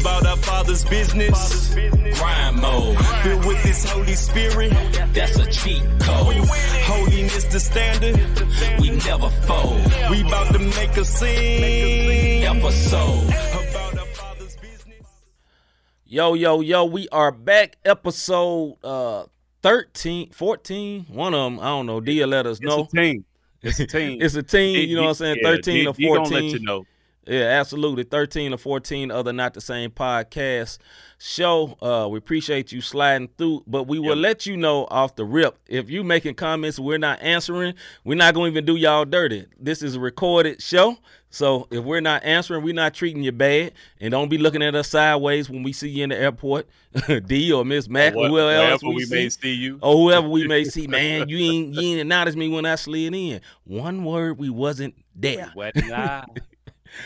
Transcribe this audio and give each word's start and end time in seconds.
about 0.00 0.26
our 0.26 0.36
Father's 0.36 0.84
business. 0.84 1.74
Crime 2.18 2.60
mode, 2.60 2.98
filled 3.22 3.44
with 3.44 3.58
His 3.58 3.84
Holy 3.90 4.14
Spirit. 4.14 4.70
That's 5.12 5.36
a 5.38 5.46
cheat 5.50 5.82
code. 6.00 6.34
Holiness 6.84 7.44
the 7.44 7.60
standard. 7.60 8.16
We 8.80 8.90
never 8.90 9.30
fold. 9.46 9.82
We 10.10 10.20
about 10.22 10.52
to 10.52 10.58
make 10.58 10.96
a 10.96 11.04
scene. 11.04 12.44
Episode. 12.44 13.24
About 13.24 13.98
our 13.98 14.06
Father's 14.06 14.56
business. 14.56 15.06
Yo, 16.06 16.34
yo, 16.34 16.60
yo, 16.60 16.84
we 16.84 17.08
are 17.10 17.32
back. 17.32 17.76
Episode 17.84 18.76
uh 18.84 19.24
13, 19.62 20.30
14. 20.30 21.06
One 21.08 21.34
of 21.34 21.40
them, 21.52 21.60
I 21.60 21.64
don't 21.66 21.86
know. 21.86 22.00
D 22.00 22.24
let 22.24 22.46
us 22.46 22.60
know. 22.60 22.82
It's 22.82 22.92
a 22.92 22.96
team. 22.96 23.24
It's 23.62 23.80
a 23.80 23.86
team. 23.98 24.22
It's 24.22 24.34
a 24.36 24.42
team, 24.42 24.88
you 24.88 24.96
know 24.96 25.02
what 25.02 25.08
I'm 25.08 25.14
saying? 25.14 25.36
yeah, 25.42 25.48
13 25.50 25.74
he- 25.74 25.86
or 25.86 25.94
he 25.94 26.06
gonna 26.06 26.16
14. 26.20 26.32
let 26.34 26.44
you 26.44 26.60
know. 26.60 26.84
Yeah, 27.28 27.42
absolutely. 27.60 28.04
13 28.04 28.54
or 28.54 28.56
14 28.56 29.10
other 29.10 29.32
not 29.34 29.52
the 29.54 29.60
same 29.60 29.90
podcast 29.90 30.78
show. 31.18 31.76
Uh, 31.82 32.08
we 32.08 32.16
appreciate 32.18 32.72
you 32.72 32.80
sliding 32.80 33.28
through, 33.36 33.64
but 33.66 33.84
we 33.84 33.98
will 33.98 34.16
Yep. 34.16 34.22
let 34.22 34.46
you 34.46 34.56
know 34.56 34.86
off 34.90 35.14
the 35.16 35.24
rip. 35.26 35.58
If 35.68 35.90
you 35.90 36.02
making 36.04 36.36
comments 36.36 36.78
we're 36.78 36.96
not 36.98 37.20
answering, 37.20 37.74
we're 38.04 38.16
not 38.16 38.32
going 38.34 38.52
to 38.52 38.58
even 38.60 38.64
do 38.64 38.76
y'all 38.76 39.04
dirty. 39.04 39.44
This 39.60 39.82
is 39.82 39.96
a 39.96 40.00
recorded 40.00 40.62
show. 40.62 40.96
So 41.30 41.68
if 41.70 41.84
we're 41.84 42.00
not 42.00 42.24
answering, 42.24 42.64
we're 42.64 42.72
not 42.72 42.94
treating 42.94 43.22
you 43.22 43.32
bad. 43.32 43.72
And 44.00 44.12
don't 44.12 44.30
be 44.30 44.38
looking 44.38 44.62
at 44.62 44.74
us 44.74 44.88
sideways 44.88 45.50
when 45.50 45.62
we 45.62 45.74
see 45.74 45.90
you 45.90 46.04
in 46.04 46.08
the 46.10 46.16
airport. 46.16 46.66
D 47.26 47.52
or 47.52 47.62
Miss 47.66 47.88
Mac 47.90 48.14
or 48.14 48.22
What- 48.22 48.30
whoever 48.30 48.70
else 48.72 48.82
we, 48.82 48.94
we 48.94 49.04
see 49.04 49.14
may 49.14 49.28
see 49.28 49.52
you. 49.52 49.78
or 49.82 49.94
whoever 49.94 50.26
we 50.26 50.46
may 50.48 50.64
see, 50.64 50.86
man, 50.88 51.28
you 51.28 51.36
ain't 51.36 51.74
you 51.74 51.80
ain't 51.82 52.00
acknowledge 52.00 52.36
me 52.36 52.48
when 52.48 52.64
I 52.64 52.76
slid 52.76 53.14
in. 53.14 53.42
One 53.64 54.04
word, 54.04 54.38
we 54.38 54.48
wasn't 54.48 54.94
there. 55.14 55.52
Wet 55.54 55.76
and 55.76 55.92
eye. 55.92 56.24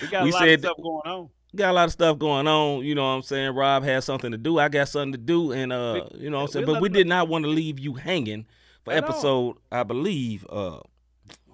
We 0.01 0.09
got 0.09 0.25
We 0.25 0.31
a 0.31 0.33
lot 0.33 0.41
said- 0.43 0.55
of 0.55 0.61
stuff 0.61 0.77
going 0.83 1.03
on. 1.07 1.29
Got 1.55 1.71
a 1.71 1.73
lot 1.75 1.85
of 1.85 1.93
stuff 1.93 2.19
going 2.19 2.49
on, 2.49 2.83
you 2.83 2.95
know 2.95 3.03
what 3.03 3.09
I'm 3.11 3.21
saying? 3.23 3.55
Rob 3.55 3.85
has 3.85 4.07
something 4.07 4.31
to 4.33 4.39
do. 4.39 4.59
I 4.59 4.71
got 4.71 4.89
something 4.89 5.13
to 5.13 5.19
do, 5.19 5.53
and 5.53 5.71
uh, 5.71 6.07
you 6.15 6.31
know 6.31 6.39
what 6.39 6.45
I'm 6.45 6.49
saying? 6.49 6.65
But 6.65 6.81
we 6.81 6.89
did 6.89 7.07
not 7.07 7.29
want 7.29 7.45
to 7.45 7.51
leave 7.51 7.79
you 7.79 7.93
hanging 7.93 8.47
for 8.87 8.95
At 8.95 9.05
all. 9.05 9.11
episode, 9.11 9.57
I 9.71 9.83
believe, 9.83 10.47
uh, 10.49 10.79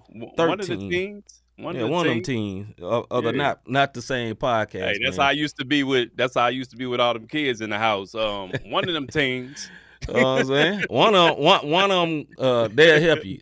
W- 0.07 0.31
One 0.37 0.51
of 0.51 0.59
the 0.59 0.67
13. 0.67 0.89
teams. 0.89 1.41
One 1.57 1.75
yeah, 1.75 1.81
of 1.81 1.87
the 1.89 1.91
one 1.93 2.07
of 2.07 2.13
them 2.13 2.23
teams. 2.23 2.73
other 2.81 3.31
Yeah. 3.31 3.37
not 3.43 3.67
not 3.67 3.93
the 3.93 4.01
same 4.01 4.35
podcast. 4.35 4.71
Hey, 4.93 4.99
that's 5.03 5.17
man. 5.17 5.25
how 5.25 5.29
I 5.29 5.33
used 5.33 5.57
to 5.57 5.65
be 5.65 5.83
with. 5.83 6.15
That's 6.15 6.35
how 6.35 6.45
I 6.45 6.49
used 6.51 6.71
to 6.71 6.77
be 6.77 6.85
with 6.85 7.01
all 7.01 7.13
them 7.13 7.27
kids 7.27 7.59
in 7.59 7.69
the 7.69 7.77
house. 7.77 8.15
Um, 8.15 8.53
one 8.67 8.87
of 8.87 8.93
them 8.93 9.05
teams. 9.07 9.69
You 10.07 10.13
know 10.13 10.21
what 10.35 10.39
I'm 10.39 10.45
saying? 10.47 10.83
One 10.89 11.13
of 11.13 11.37
one 11.37 11.69
one 11.69 11.91
of 11.91 12.07
them, 12.07 12.25
uh, 12.39 12.69
they'll 12.71 13.01
help 13.01 13.25
you. 13.25 13.41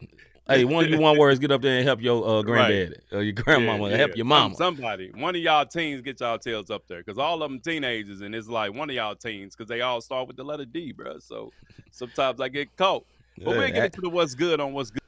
Hey, 0.50 0.64
one 0.66 0.86
of 0.86 0.90
you 0.92 0.98
one 1.00 1.18
words, 1.18 1.40
get 1.40 1.52
up 1.52 1.62
there 1.62 1.78
and 1.78 1.86
help 1.88 2.02
your 2.02 2.26
uh, 2.28 2.42
granddaddy 2.42 2.96
or 3.12 3.22
your 3.22 3.34
grandmama, 3.34 3.90
Yeah, 3.90 3.98
help 3.98 4.16
your 4.16 4.26
mama. 4.26 4.56
somebody, 4.56 5.12
one 5.16 5.36
of 5.36 5.42
y'all 5.42 5.66
teens, 5.66 6.02
get 6.02 6.20
y'all 6.20 6.40
tails 6.40 6.70
up 6.70 6.88
there 6.88 7.00
because 7.04 7.18
all 7.18 7.44
of 7.44 7.50
them 7.52 7.60
teenagers, 7.60 8.22
and 8.22 8.34
it's 8.34 8.48
like 8.48 8.74
one 8.74 8.90
of 8.90 8.96
y'all 8.96 9.16
teens 9.16 9.56
because 9.56 9.68
they 9.68 9.82
all 9.82 10.00
start 10.02 10.28
with 10.28 10.38
the 10.38 10.44
letter 10.44 10.66
D, 10.66 10.92
bro. 10.94 11.20
So 11.20 11.52
sometimes 11.92 12.40
I 12.40 12.48
get 12.50 12.76
caught. 12.78 13.06
But 13.38 13.58
we'll 13.58 13.68
get 13.72 13.86
into 13.86 14.02
the 14.02 14.10
what's 14.10 14.36
good 14.36 14.60
on 14.60 14.74
what's 14.74 14.90
good. 14.90 15.02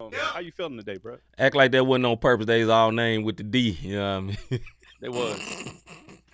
Um, 0.00 0.10
how 0.12 0.40
you 0.40 0.52
feeling 0.52 0.78
today, 0.78 0.96
bro? 0.96 1.18
act 1.38 1.54
like 1.54 1.72
that 1.72 1.84
wasn't 1.84 2.06
on 2.06 2.16
purpose. 2.18 2.46
They 2.46 2.60
was 2.60 2.70
all 2.70 2.92
named 2.92 3.24
with 3.24 3.36
the 3.36 3.42
D. 3.42 3.70
You 3.82 3.96
know 3.96 4.20
what 4.20 4.34
I 4.50 4.50
mean? 4.50 4.60
They 5.00 5.08
was. 5.08 5.40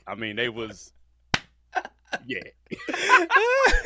I 0.06 0.14
mean, 0.14 0.36
they 0.36 0.48
was. 0.48 0.92
Yeah. 2.26 2.40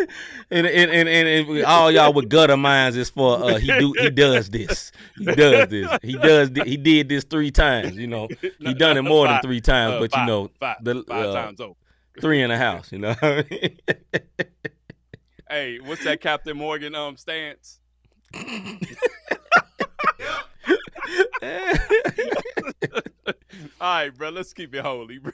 and, 0.50 0.67
and, 0.67 0.91
and, 0.91 1.08
and, 1.08 1.28
and 1.28 1.64
all 1.64 1.91
y'all 1.91 2.12
with 2.12 2.28
gutter 2.28 2.56
minds 2.56 2.97
is 2.97 3.11
for 3.11 3.42
uh 3.42 3.56
he 3.56 3.67
do 3.78 3.92
he 3.98 4.11
does 4.11 4.48
this 4.48 4.92
he 5.17 5.25
does 5.25 5.69
this 5.69 5.99
he 6.03 6.12
does 6.16 6.50
he 6.65 6.77
did 6.77 7.09
this 7.09 7.25
three 7.25 7.50
times 7.50 7.97
you 7.97 8.06
know 8.06 8.28
he 8.60 8.72
done 8.72 8.97
it 8.97 9.03
more 9.03 9.27
than 9.27 9.41
three 9.43 9.60
times 9.60 9.94
uh, 9.94 10.00
but 10.00 10.12
five- 10.12 10.21
you 10.21 10.27
know 10.27 10.50
five, 10.59 10.77
the 10.82 11.04
five 11.06 11.27
uh, 11.27 11.32
times 11.34 11.60
over. 11.60 11.75
three 12.21 12.41
in 12.41 12.48
the 12.48 12.56
house 12.56 12.91
you 12.93 12.98
know 12.98 13.15
Hey, 15.50 15.78
what's 15.78 16.04
that 16.04 16.21
Captain 16.21 16.56
Morgan 16.56 16.94
um 16.94 17.16
stance? 17.16 17.81
All 23.81 23.94
right, 23.94 24.10
bro. 24.10 24.28
Let's 24.28 24.53
keep 24.53 24.75
it 24.75 24.82
holy, 24.82 25.19
bro. 25.19 25.32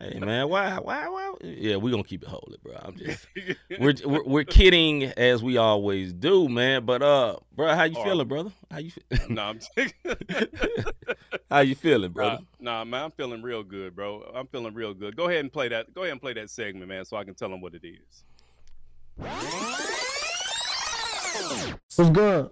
Hey 0.00 0.18
man 0.18 0.48
why 0.48 0.78
why 0.78 1.08
why 1.08 1.34
yeah 1.42 1.76
we 1.76 1.90
gonna 1.90 2.04
keep 2.04 2.22
it 2.22 2.28
holy 2.28 2.56
bro 2.62 2.74
I'm 2.82 2.96
just 2.96 3.26
we're, 3.80 3.94
we're 4.04 4.24
we're 4.24 4.44
kidding 4.44 5.04
as 5.04 5.42
we 5.42 5.56
always 5.56 6.12
do 6.12 6.48
man 6.48 6.84
but 6.84 7.02
uh 7.02 7.36
bro 7.54 7.74
how 7.74 7.84
you 7.84 7.96
Oh. 7.98 8.04
feeling 8.04 8.28
brother 8.28 8.52
how 8.70 8.78
you 8.78 8.90
fe- 8.90 9.02
no, 9.28 9.42
I'm 9.42 9.60
how 11.50 11.60
you 11.60 11.74
feeling 11.74 12.12
brother 12.12 12.38
Nah, 12.60 12.84
man, 12.84 13.04
I'm 13.06 13.10
feeling 13.10 13.42
real 13.42 13.64
good, 13.64 13.96
bro. 13.96 14.22
I'm 14.32 14.46
feeling 14.46 14.72
real 14.72 14.94
good. 14.94 15.16
Go 15.16 15.24
ahead 15.28 15.40
and 15.40 15.52
play 15.52 15.66
that. 15.68 15.92
Go 15.94 16.02
ahead 16.02 16.12
and 16.12 16.20
play 16.20 16.32
that 16.34 16.48
segment, 16.48 16.86
man, 16.88 17.04
so 17.04 17.16
I 17.16 17.24
can 17.24 17.34
tell 17.34 17.48
them 17.48 17.60
what 17.60 17.74
it 17.74 17.82
is. 17.84 18.22
What's 21.96 22.10
good? 22.10 22.50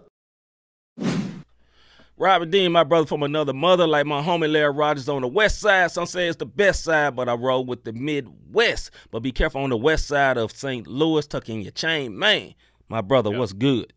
Robert 2.20 2.50
Dean, 2.50 2.70
my 2.70 2.84
brother 2.84 3.06
from 3.06 3.22
another 3.22 3.54
mother, 3.54 3.86
like 3.86 4.04
my 4.04 4.20
homie 4.22 4.50
Larry 4.52 4.74
Rogers 4.74 5.08
on 5.08 5.22
the 5.22 5.28
west 5.28 5.58
side. 5.58 5.90
Some 5.90 6.04
say 6.04 6.28
it's 6.28 6.36
the 6.36 6.44
best 6.44 6.84
side, 6.84 7.16
but 7.16 7.30
I 7.30 7.32
roll 7.34 7.64
with 7.64 7.84
the 7.84 7.94
Midwest. 7.94 8.90
But 9.10 9.20
be 9.20 9.32
careful 9.32 9.62
on 9.62 9.70
the 9.70 9.76
west 9.78 10.06
side 10.06 10.36
of 10.36 10.52
St. 10.52 10.86
Louis, 10.86 11.26
tucking 11.26 11.62
your 11.62 11.72
chain, 11.72 12.18
man. 12.18 12.52
My 12.90 13.00
brother, 13.00 13.30
Yeah. 13.30 13.38
what's 13.38 13.54
good? 13.54 13.94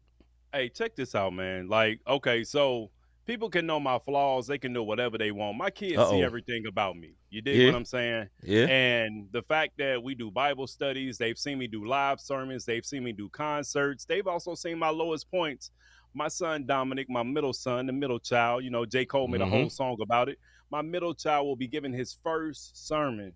Hey, 0.54 0.70
check 0.70 0.96
this 0.96 1.16
out, 1.16 1.34
man. 1.34 1.68
Like, 1.68 2.00
okay, 2.08 2.46
so 2.46 2.92
people 3.26 3.50
can 3.50 3.66
know 3.66 3.82
my 3.82 4.00
flaws. 4.00 4.48
They 4.48 4.58
can 4.58 4.72
know 4.72 4.84
whatever 4.84 5.18
they 5.18 5.32
want. 5.32 5.58
My 5.58 5.70
kids 5.70 5.98
Uh-oh. 5.98 6.12
see 6.12 6.24
everything 6.24 6.66
about 6.66 6.96
me. 6.96 7.16
You 7.30 7.42
dig 7.42 7.58
Yeah. 7.58 7.66
what 7.68 7.76
I'm 7.76 7.84
saying? 7.86 8.30
Yeah, 8.42 8.68
And 8.68 9.28
the 9.34 9.42
fact 9.42 9.74
that 9.80 10.02
we 10.02 10.16
do 10.16 10.32
Bible 10.32 10.68
studies, 10.68 11.18
they've 11.18 11.38
seen 11.38 11.58
me 11.58 11.68
do 11.68 11.84
live 11.86 12.22
sermons, 12.22 12.64
they've 12.64 12.86
seen 12.86 13.04
me 13.04 13.12
do 13.12 13.28
concerts, 13.28 14.06
they've 14.06 14.28
also 14.28 14.56
seen 14.56 14.80
my 14.80 14.90
lowest 14.90 15.30
points. 15.30 15.72
My 16.14 16.28
son 16.28 16.66
Dominic, 16.66 17.10
my 17.10 17.24
middle 17.24 17.54
son, 17.54 17.86
the 17.88 17.94
middle 17.94 18.20
child, 18.20 18.64
you 18.64 18.70
know, 18.70 18.86
J. 18.86 19.06
Cole 19.06 19.28
made 19.28 19.42
a 19.42 19.46
Mhm. 19.46 19.50
whole 19.50 19.70
song 19.70 19.98
about 20.02 20.30
it. 20.30 20.40
My 20.70 20.82
middle 20.82 21.14
child 21.14 21.48
will 21.48 21.56
be 21.56 21.68
giving 21.68 21.94
his 21.94 22.14
first 22.24 22.88
sermon. 22.88 23.34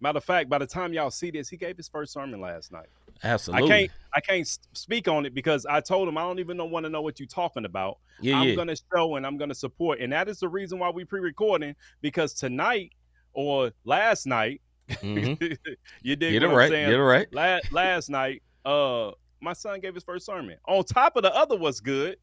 Matter 0.00 0.18
of 0.18 0.24
fact, 0.24 0.48
by 0.48 0.58
the 0.58 0.66
time 0.66 0.92
y'all 0.92 1.10
see 1.12 1.30
this, 1.30 1.48
he 1.48 1.56
gave 1.56 1.76
his 1.76 1.88
first 1.88 2.12
sermon 2.12 2.40
last 2.40 2.72
night. 2.72 2.88
absolutely. 3.24 3.66
I 3.66 3.78
can't 3.78 3.90
I 4.14 4.20
can't 4.20 4.58
speak 4.72 5.06
on 5.06 5.24
it 5.26 5.32
because 5.34 5.64
I 5.66 5.80
told 5.80 6.08
him 6.08 6.18
I 6.18 6.22
don't 6.22 6.40
even 6.40 6.58
want 6.70 6.84
to 6.84 6.90
know 6.90 7.02
what 7.02 7.20
you're 7.20 7.26
talking 7.28 7.64
about. 7.64 7.98
yeah, 8.20 8.38
I'm 8.40 8.48
yeah. 8.48 8.54
gonna 8.56 8.74
show 8.92 9.14
and 9.16 9.24
I'm 9.26 9.36
gonna 9.36 9.54
support. 9.54 10.00
And 10.00 10.12
that 10.12 10.28
is 10.28 10.40
the 10.40 10.48
reason 10.48 10.78
why 10.80 10.90
we 10.90 11.04
pre-recording 11.04 11.76
because 12.00 12.34
tonight 12.34 12.92
or 13.32 13.72
last 13.84 14.26
night, 14.26 14.60
Mhm. 14.88 15.38
you 16.02 16.16
did 16.16 16.32
Get 16.32 16.42
what 16.42 16.50
it 16.50 16.56
right. 16.56 16.70
Get 16.70 16.92
it 16.92 17.00
right. 17.02 17.32
La- 17.32 17.60
last 17.70 18.10
night, 18.10 18.42
uh, 18.64 19.12
my 19.42 19.52
son 19.52 19.80
gave 19.80 19.94
his 19.94 20.04
first 20.04 20.24
sermon. 20.24 20.56
On 20.68 20.84
top 20.84 21.16
of 21.16 21.22
the 21.22 21.34
other 21.34 21.56
was 21.56 21.80
good. 21.80 22.16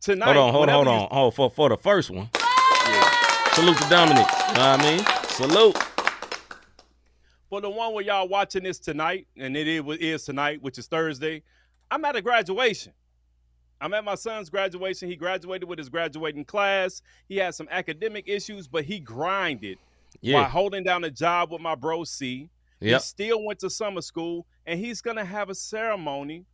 Tonight, 0.00 0.34
Hold 0.34 0.36
on, 0.36 0.52
hold 0.52 0.68
on, 0.68 0.74
hold 0.86 0.88
on. 0.88 1.08
Oh, 1.10 1.30
for 1.30 1.50
for 1.50 1.68
the 1.68 1.76
first 1.76 2.10
one. 2.10 2.28
Yeah. 2.34 3.50
Salute 3.52 3.76
to 3.78 3.88
Dominic. 3.88 4.26
You 4.48 4.54
know 4.54 4.70
what 4.70 4.80
I 4.80 4.82
mean? 4.82 5.04
Salute. 5.28 5.76
For 7.48 7.60
the 7.60 7.70
one 7.70 7.94
where 7.94 8.04
y'all 8.04 8.28
watching 8.28 8.64
this 8.64 8.78
tonight, 8.78 9.26
and 9.36 9.56
it 9.56 9.66
is, 9.68 9.82
is 10.00 10.24
tonight, 10.24 10.60
which 10.62 10.78
is 10.78 10.86
Thursday, 10.86 11.42
I'm 11.90 12.04
at 12.04 12.16
a 12.16 12.22
graduation. 12.22 12.92
I'm 13.80 13.94
at 13.94 14.04
my 14.04 14.14
son's 14.16 14.50
graduation. 14.50 15.08
He 15.08 15.16
graduated 15.16 15.68
with 15.68 15.78
his 15.78 15.88
graduating 15.88 16.44
class. 16.44 17.02
He 17.28 17.36
had 17.36 17.54
some 17.54 17.68
academic 17.70 18.24
issues, 18.28 18.66
but 18.66 18.84
he 18.84 18.98
grinded 18.98 19.78
Yeah. 20.20 20.48
holding 20.48 20.82
down 20.82 21.04
a 21.04 21.10
job 21.10 21.52
with 21.52 21.60
my 21.60 21.74
bro 21.74 22.04
C. 22.04 22.48
He 22.94 22.98
still 23.00 23.42
went 23.44 23.58
to 23.60 23.70
summer 23.70 24.02
school, 24.02 24.46
and 24.66 24.78
he's 24.78 25.00
gonna 25.00 25.24
have 25.24 25.50
a 25.50 25.54
ceremony 25.54 26.44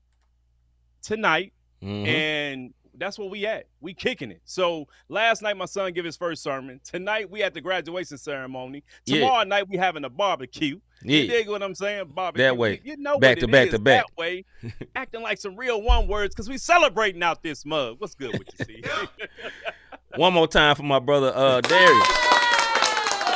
tonight, 1.02 1.52
Mhm. 1.82 2.06
and 2.06 2.74
that's 2.94 3.18
where 3.18 3.28
we 3.28 3.46
at. 3.46 3.66
We 3.80 3.94
kicking 3.94 4.30
it. 4.30 4.42
So 4.44 4.86
last 5.08 5.42
night 5.42 5.56
my 5.56 5.64
son 5.64 5.92
gave 5.92 6.04
his 6.04 6.16
first 6.16 6.42
sermon. 6.42 6.80
Tonight 6.84 7.30
we 7.30 7.42
at 7.42 7.54
the 7.54 7.60
graduation 7.60 8.18
ceremony. 8.18 8.84
Yeah. 9.06 9.20
Tomorrow 9.20 9.44
night 9.44 9.68
we 9.68 9.76
having 9.78 10.04
a 10.04 10.10
barbecue. 10.10 10.78
You 11.02 11.26
dig 11.26 11.48
what 11.48 11.62
I'm 11.62 11.74
saying? 11.74 12.12
Barbecue. 12.14 12.44
That 12.44 12.56
way. 12.56 12.80
You, 12.84 12.96
know 12.98 13.18
Back 13.18 13.38
to 13.38 13.48
back 13.48 13.70
to 13.70 13.78
back. 13.78 14.04
That 14.06 14.16
way, 14.16 14.44
acting 14.94 15.22
like 15.22 15.38
some 15.38 15.56
real 15.56 15.82
one 15.82 16.06
words 16.06 16.34
because 16.34 16.48
we 16.48 16.58
celebrating 16.58 17.22
out 17.22 17.42
this 17.42 17.64
mug. 17.64 17.96
What's 17.98 18.14
good 18.14 18.38
with 18.38 18.48
you, 18.58 18.64
C? 18.66 18.84
One 20.16 20.34
more 20.34 20.46
time 20.46 20.76
for 20.76 20.82
my 20.82 20.98
brother 20.98 21.32
uh 21.34 21.62
Darius. 21.62 22.31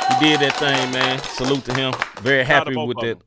He 0.09 0.25
did 0.29 0.39
that 0.39 0.55
thing, 0.57 0.91
man. 0.91 1.19
Salute 1.19 1.65
to 1.65 1.73
him. 1.73 1.93
Very 2.21 2.43
happy 2.43 2.75
with 2.75 2.97
that. 3.01 3.17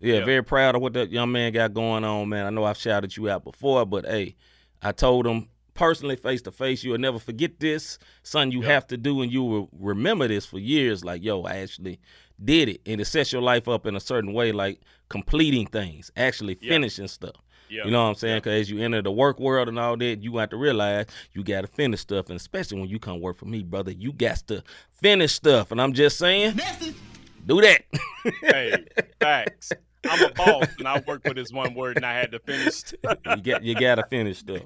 Yeah, 0.00 0.24
very 0.24 0.42
proud 0.42 0.74
of 0.74 0.80
what 0.80 0.94
that 0.94 1.10
young 1.10 1.30
man 1.30 1.52
got 1.52 1.74
going 1.74 2.04
on, 2.04 2.28
man. 2.30 2.46
I 2.46 2.50
know 2.50 2.64
I've 2.64 2.78
shouted 2.78 3.14
you 3.16 3.28
out 3.28 3.44
before, 3.44 3.84
but 3.84 4.06
hey, 4.06 4.34
I 4.80 4.92
told 4.92 5.26
him 5.26 5.48
personally, 5.74 6.16
face 6.16 6.42
to 6.42 6.50
face, 6.50 6.82
you'll 6.82 6.98
never 6.98 7.18
forget 7.18 7.60
this. 7.60 7.98
Son, 8.22 8.50
you 8.50 8.62
Yeah. 8.62 8.68
have 8.68 8.86
to 8.88 8.96
do, 8.96 9.20
and 9.20 9.30
you 9.30 9.42
will 9.42 9.68
remember 9.78 10.26
this 10.26 10.46
for 10.46 10.58
years. 10.58 11.04
Like, 11.04 11.22
yo, 11.22 11.42
I 11.42 11.58
actually 11.58 12.00
did 12.42 12.70
it. 12.70 12.80
And 12.86 13.00
it 13.00 13.04
sets 13.04 13.32
your 13.32 13.42
life 13.42 13.68
up 13.68 13.86
in 13.86 13.94
a 13.94 14.00
certain 14.00 14.32
way, 14.32 14.52
like 14.52 14.80
completing 15.10 15.66
things, 15.66 16.10
actually 16.16 16.54
finishing 16.54 17.08
stuff. 17.08 17.36
Yeah. 17.70 17.84
You 17.84 17.90
know 17.92 18.02
what 18.02 18.08
I'm 18.10 18.14
saying? 18.16 18.34
Yeah. 18.34 18.38
Because 18.40 18.60
as 18.62 18.70
you 18.70 18.82
enter 18.82 19.00
the 19.02 19.12
work 19.12 19.38
world 19.38 19.68
and 19.68 19.78
all 19.78 19.96
that, 19.96 20.22
you 20.22 20.32
got 20.32 20.50
to 20.50 20.56
realize 20.56 21.06
you 21.32 21.42
got 21.44 21.60
to 21.62 21.66
finish 21.68 22.00
stuff. 22.00 22.28
And 22.28 22.36
especially 22.36 22.80
when 22.80 22.88
you 22.90 22.98
come 22.98 23.20
work 23.20 23.36
for 23.38 23.46
me, 23.46 23.62
brother, 23.62 23.92
you 23.92 24.12
got 24.12 24.38
to 24.48 24.62
finish 24.92 25.32
stuff. 25.32 25.70
And 25.70 25.80
I'm 25.80 25.92
just 25.92 26.18
saying, 26.18 26.58
Do 27.46 27.60
that. 27.60 27.82
hey, 28.42 28.84
facts. 29.20 29.72
I'm 30.08 30.30
a 30.30 30.32
boss, 30.32 30.66
and 30.78 30.88
I 30.88 31.02
work 31.06 31.22
for 31.26 31.34
this 31.34 31.52
one 31.52 31.74
word, 31.74 31.96
and 31.96 32.06
I 32.06 32.14
had 32.14 32.32
to 32.32 32.38
finish. 32.38 32.82
you 33.26 33.36
get 33.42 33.62
you 33.62 33.74
gotta 33.74 34.02
finish 34.08 34.38
stuff. 34.38 34.62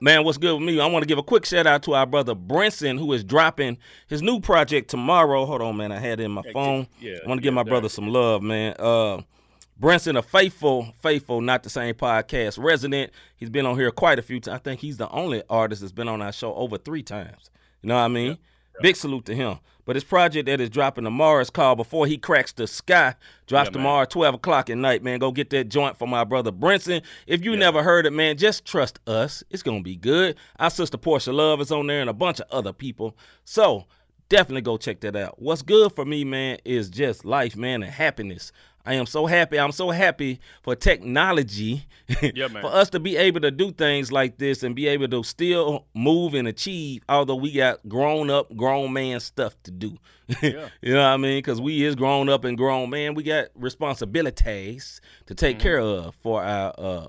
Man, 0.00 0.24
what's 0.24 0.38
good 0.38 0.54
with 0.54 0.62
me? 0.62 0.80
I 0.80 0.86
want 0.86 1.02
to 1.02 1.06
give 1.06 1.18
a 1.18 1.22
quick 1.22 1.44
shout 1.44 1.66
out 1.66 1.82
to 1.82 1.94
our 1.94 2.06
brother 2.06 2.34
Brinson, 2.34 2.98
who 2.98 3.12
is 3.12 3.22
dropping 3.22 3.76
his 4.08 4.22
new 4.22 4.40
project 4.40 4.88
tomorrow. 4.90 5.44
Hold 5.44 5.60
on, 5.60 5.76
man. 5.76 5.92
I 5.92 5.98
had 5.98 6.20
it 6.20 6.24
in 6.24 6.30
my 6.32 6.42
Yeah, 6.46 6.52
phone. 6.52 6.86
yeah, 7.00 7.16
I 7.24 7.28
want 7.28 7.38
to 7.38 7.42
give 7.42 7.52
yeah, 7.52 7.56
my 7.56 7.62
brother 7.64 7.88
some 7.90 8.08
love, 8.08 8.42
man. 8.42 8.74
Uh 8.78 9.20
Brinson, 9.80 10.18
a 10.18 10.22
faithful, 10.22 10.92
faithful, 11.00 11.40
not 11.40 11.62
the 11.62 11.70
same 11.70 11.94
podcast 11.94 12.62
resident. 12.62 13.12
He's 13.36 13.48
been 13.48 13.64
on 13.64 13.78
here 13.78 13.90
quite 13.90 14.18
a 14.18 14.22
few 14.22 14.38
times. 14.38 14.56
I 14.56 14.58
think 14.58 14.80
he's 14.80 14.98
the 14.98 15.08
only 15.08 15.42
artist 15.48 15.80
that's 15.80 15.92
been 15.92 16.08
on 16.08 16.20
our 16.20 16.32
show 16.32 16.54
over 16.54 16.76
three 16.76 17.02
times. 17.02 17.50
You 17.80 17.88
know 17.88 17.94
what 17.94 18.02
I 18.02 18.08
mean? 18.08 18.36
Big 18.82 18.96
salute 18.96 19.24
to 19.26 19.34
him. 19.34 19.58
But 19.86 19.96
his 19.96 20.04
project 20.04 20.46
that 20.46 20.60
is 20.60 20.68
dropping 20.68 21.04
tomorrow 21.04 21.40
is 21.40 21.48
called 21.50 21.78
Before 21.78 22.06
He 22.06 22.18
Cracks 22.18 22.52
the 22.52 22.66
Sky. 22.66 23.14
Drops 23.46 23.68
Yeah, 23.68 23.72
tomorrow, 23.72 24.04
12 24.04 24.34
o'clock 24.36 24.68
at 24.68 24.76
night, 24.76 25.02
man. 25.02 25.18
Go 25.18 25.32
get 25.32 25.48
that 25.50 25.70
joint 25.70 25.96
for 25.98 26.06
my 26.06 26.24
brother 26.24 26.52
Brinson. 26.52 27.02
If 27.26 27.42
you 27.42 27.52
Yeah. 27.52 27.58
never 27.60 27.82
heard 27.82 28.04
it, 28.04 28.12
man, 28.12 28.36
just 28.36 28.66
trust 28.66 29.00
us. 29.06 29.42
It's 29.50 29.62
going 29.62 29.78
to 29.78 29.84
be 29.84 29.96
good. 29.96 30.36
Our 30.58 30.70
sister 30.70 30.98
Portia 30.98 31.32
Love 31.32 31.60
is 31.62 31.72
on 31.72 31.86
there 31.86 32.02
and 32.02 32.10
a 32.10 32.14
bunch 32.14 32.38
of 32.40 32.46
other 32.50 32.72
people. 32.74 33.16
So 33.44 33.86
definitely 34.28 34.60
go 34.62 34.76
check 34.76 35.00
that 35.00 35.16
out. 35.16 35.40
What's 35.42 35.62
good 35.62 35.92
for 35.92 36.04
me, 36.04 36.22
man, 36.24 36.58
is 36.64 36.88
just 36.90 37.24
life, 37.24 37.56
man, 37.56 37.82
and 37.82 37.92
happiness. 37.92 38.52
I 38.86 38.94
am 38.94 39.06
so 39.06 39.26
happy. 39.26 39.58
I'm 39.60 39.72
so 39.72 39.90
happy 39.90 40.40
for 40.62 40.74
technology. 40.74 41.86
Yeah, 42.34 42.48
man. 42.48 42.60
for 42.62 42.72
us 42.72 42.90
to 42.90 42.98
be 42.98 43.16
able 43.16 43.40
to 43.42 43.52
do 43.52 43.70
things 43.70 44.10
like 44.10 44.36
this 44.38 44.64
and 44.64 44.74
be 44.74 44.88
able 44.88 45.06
to 45.08 45.22
still 45.22 45.86
move 45.94 46.34
and 46.34 46.48
achieve, 46.48 47.02
although 47.08 47.36
we 47.36 47.52
got 47.52 47.88
grown 47.88 48.30
up, 48.30 48.56
grown 48.56 48.92
man 48.92 49.20
stuff 49.20 49.54
to 49.64 49.70
do. 49.70 49.96
Yeah. 50.42 50.68
you 50.82 50.94
know 50.94 51.00
what 51.02 51.06
I 51.06 51.16
mean? 51.18 51.38
Because 51.38 51.60
we 51.60 51.84
is 51.84 51.94
grown 51.94 52.28
up 52.28 52.44
and 52.44 52.56
grown 52.58 52.90
man. 52.90 53.14
We 53.14 53.22
got 53.22 53.48
responsibilities 53.54 55.00
to 55.26 55.34
take 55.34 55.58
Mm-hmm. 55.58 55.62
care 55.62 55.78
of 55.80 56.14
for 56.16 56.42
our 56.42 56.74
uh, 56.78 57.06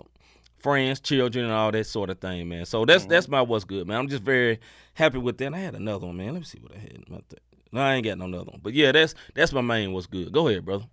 friends, 0.60 1.00
children, 1.00 1.46
and 1.46 1.54
all 1.54 1.72
that 1.72 1.86
sort 1.88 2.10
of 2.10 2.20
thing, 2.20 2.48
man. 2.50 2.66
So 2.66 2.86
that's 2.86 3.04
Mm-hmm. 3.04 3.12
that's 3.12 3.28
my 3.28 3.42
what's 3.42 3.66
good, 3.66 3.88
man. 3.88 3.98
I'm 3.98 4.08
just 4.08 4.24
very 4.24 4.60
happy 4.94 5.18
with 5.18 5.38
that. 5.40 5.54
I 5.54 5.58
had 5.58 5.76
another 5.76 6.08
one, 6.08 6.18
man. 6.18 6.34
Let 6.34 6.40
me 6.40 6.46
see 6.46 6.60
what 6.60 6.74
I 6.76 6.80
had. 6.80 7.04
No, 7.72 7.82
I 7.82 7.96
ain't 7.96 8.06
got 8.06 8.18
no 8.18 8.26
another 8.26 8.52
one. 8.52 8.60
But 8.62 8.74
yeah, 8.74 8.92
that's 8.92 9.16
that's 9.34 9.54
my 9.54 9.62
main 9.62 9.94
what's 9.94 10.08
good. 10.08 10.32
Go 10.32 10.48
ahead, 10.48 10.66
brother. 10.66 10.86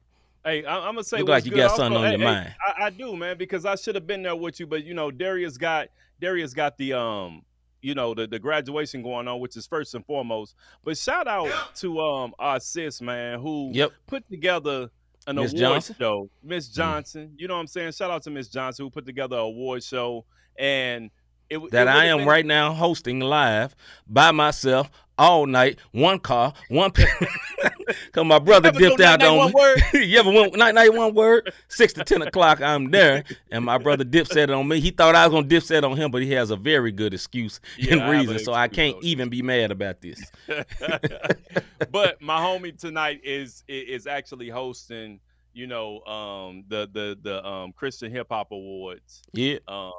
Hey, 0.48 0.64
I, 0.64 0.76
I'm 0.78 0.94
gonna 0.94 1.04
say 1.04 1.18
Look 1.18 1.28
like 1.28 1.44
you 1.44 1.50
good. 1.50 1.58
got 1.58 1.70
Also, 1.72 1.82
something 1.82 1.98
on 1.98 2.04
hey, 2.04 2.10
your 2.12 2.18
hey, 2.20 2.24
mind. 2.24 2.54
I, 2.78 2.84
I 2.86 2.90
do, 2.90 3.16
man, 3.16 3.36
because 3.38 3.64
I 3.64 3.74
should 3.74 3.94
have 3.94 4.06
been 4.06 4.22
there 4.22 4.36
with 4.36 4.58
you, 4.60 4.66
but 4.66 4.84
you 4.84 4.94
know, 4.94 5.10
Darius 5.10 5.58
got 5.58 5.88
Darius 6.20 6.54
got 6.54 6.76
the 6.78 6.94
um, 6.94 7.42
you 7.82 7.94
know, 7.94 8.14
the 8.14 8.26
the 8.26 8.38
graduation 8.38 9.02
going 9.02 9.28
on, 9.28 9.40
which 9.40 9.56
is 9.56 9.66
first 9.66 9.94
and 9.94 10.04
foremost. 10.06 10.54
But 10.84 10.96
shout 10.96 11.28
out 11.28 11.74
to 11.76 12.00
um 12.00 12.34
our 12.38 12.60
sis, 12.60 13.00
man, 13.00 13.40
who 13.40 13.70
Yep. 13.74 13.92
put 14.06 14.28
together 14.28 14.90
an 15.26 15.36
Miss 15.36 15.52
award 15.52 15.60
Johnson? 15.60 15.94
Mm. 15.94 15.98
show. 15.98 16.30
Miss 16.42 16.68
Johnson, 16.68 17.34
you 17.36 17.46
know 17.48 17.54
what 17.54 17.60
I'm 17.60 17.66
saying? 17.66 17.92
Shout 17.92 18.10
out 18.10 18.22
to 18.22 18.30
Miss 18.30 18.48
Johnson 18.48 18.84
who 18.86 18.90
put 18.90 19.04
together 19.06 19.36
an 19.36 19.42
award 19.42 19.82
show, 19.84 20.24
and 20.58 21.10
it 21.50 21.70
That 21.70 21.86
it 21.86 21.90
I 21.90 22.04
am 22.06 22.18
been- 22.18 22.28
right 22.28 22.46
now 22.46 22.72
hosting 22.72 23.20
live 23.20 23.74
by 24.06 24.30
myself 24.32 24.90
all 25.20 25.46
night, 25.46 25.80
one 25.90 26.20
car, 26.20 26.52
one. 26.68 26.92
Cause 28.12 28.24
my 28.24 28.38
brother 28.38 28.70
dipped 28.70 29.00
out 29.00 29.18
night, 29.18 29.26
on 29.26 29.52
me. 29.92 30.04
you 30.06 30.18
ever 30.20 30.30
went 30.30 30.56
night 30.56 30.74
night 30.76 30.94
one 30.94 31.12
word? 31.12 31.52
Six 31.66 31.92
to 31.94 32.04
ten 32.04 32.22
o'clock, 32.22 32.60
I'm 32.60 32.90
there, 32.92 33.24
and 33.50 33.64
my 33.64 33.78
brother 33.78 34.04
dip 34.04 34.28
set 34.28 34.48
on 34.50 34.68
me. 34.68 34.78
He 34.78 34.90
thought 34.92 35.16
I 35.16 35.26
was 35.26 35.32
gonna 35.34 35.48
dip 35.48 35.64
set 35.64 35.82
on 35.82 35.96
him, 35.96 36.12
but 36.12 36.22
he 36.22 36.30
has 36.32 36.50
a 36.52 36.56
very 36.56 36.92
good 36.92 37.14
excuse 37.14 37.58
Yeah, 37.78 37.94
and 37.94 38.02
I 38.02 38.10
reason, 38.20 38.38
so 38.38 38.52
I 38.52 38.68
can't 38.68 38.94
though. 39.00 39.06
even 39.08 39.28
be 39.28 39.42
mad 39.42 39.72
about 39.72 40.00
this. 40.00 40.20
but 41.90 42.20
my 42.20 42.38
homie 42.38 42.76
tonight 42.78 43.20
is 43.24 43.64
is 43.68 44.06
actually 44.06 44.48
hosting, 44.48 45.20
you 45.52 45.66
know, 45.66 46.00
um, 46.04 46.64
the 46.68 46.88
the 46.92 47.18
the 47.22 47.44
um, 47.46 47.72
Christian 47.72 48.10
Hip 48.12 48.28
Hop 48.30 48.52
Awards. 48.52 49.22
Yeah, 49.32 49.58
Um, 49.66 49.92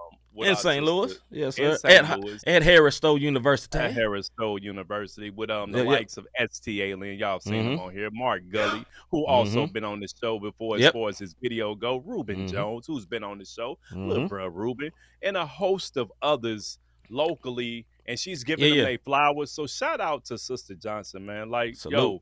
in 0.47 0.55
St. 0.55 0.83
Louis, 0.85 1.19
yes 1.29 1.55
sir, 1.55 1.75
St. 1.77 2.09
at, 2.09 2.19
Louis. 2.19 2.41
at 2.47 2.63
Harris 2.63 2.95
Stowe 2.95 3.15
University. 3.15 3.77
At 3.77 3.93
Harris 3.93 4.27
Stowe 4.27 4.55
University 4.57 5.29
with 5.29 5.49
um 5.49 5.71
the 5.71 5.79
Yeah, 5.79 5.83
yeah. 5.85 5.89
likes 5.91 6.17
of 6.17 6.27
ST 6.37 6.81
Alien, 6.81 7.17
y'all 7.17 7.33
have 7.33 7.41
seen 7.41 7.53
him 7.65 7.77
Mhm. 7.77 7.81
on 7.81 7.91
here. 7.93 8.09
Mark 8.11 8.43
Gully, 8.49 8.85
who 9.11 9.25
also 9.25 9.65
Mhm. 9.67 9.73
been 9.73 9.83
on 9.83 9.99
the 9.99 10.07
show 10.21 10.39
before 10.39 10.75
as 10.75 10.81
Yep. 10.81 10.93
far 10.93 11.09
as 11.09 11.19
his 11.19 11.33
video 11.41 11.75
go. 11.75 11.97
Ruben 11.97 12.47
Mhm. 12.47 12.51
Jones, 12.51 12.87
who's 12.87 13.05
been 13.05 13.23
on 13.23 13.37
the 13.37 13.45
show. 13.45 13.77
Little 13.93 14.25
Mhm. 14.25 14.29
bro 14.29 14.47
Ruben, 14.47 14.91
and 15.21 15.35
a 15.37 15.45
host 15.45 15.97
of 15.97 16.11
others 16.21 16.77
locally. 17.09 17.85
And 18.05 18.17
she's 18.19 18.43
giving 18.43 18.73
Yeah, 18.73 18.83
them 18.83 18.91
yeah. 18.91 18.97
flowers. 19.03 19.51
So 19.51 19.67
shout 19.67 19.99
out 20.01 20.25
to 20.25 20.37
Sister 20.37 20.73
Johnson, 20.75 21.25
man. 21.25 21.49
Like, 21.49 21.75
Salute. 21.75 21.97
yo, 21.97 22.21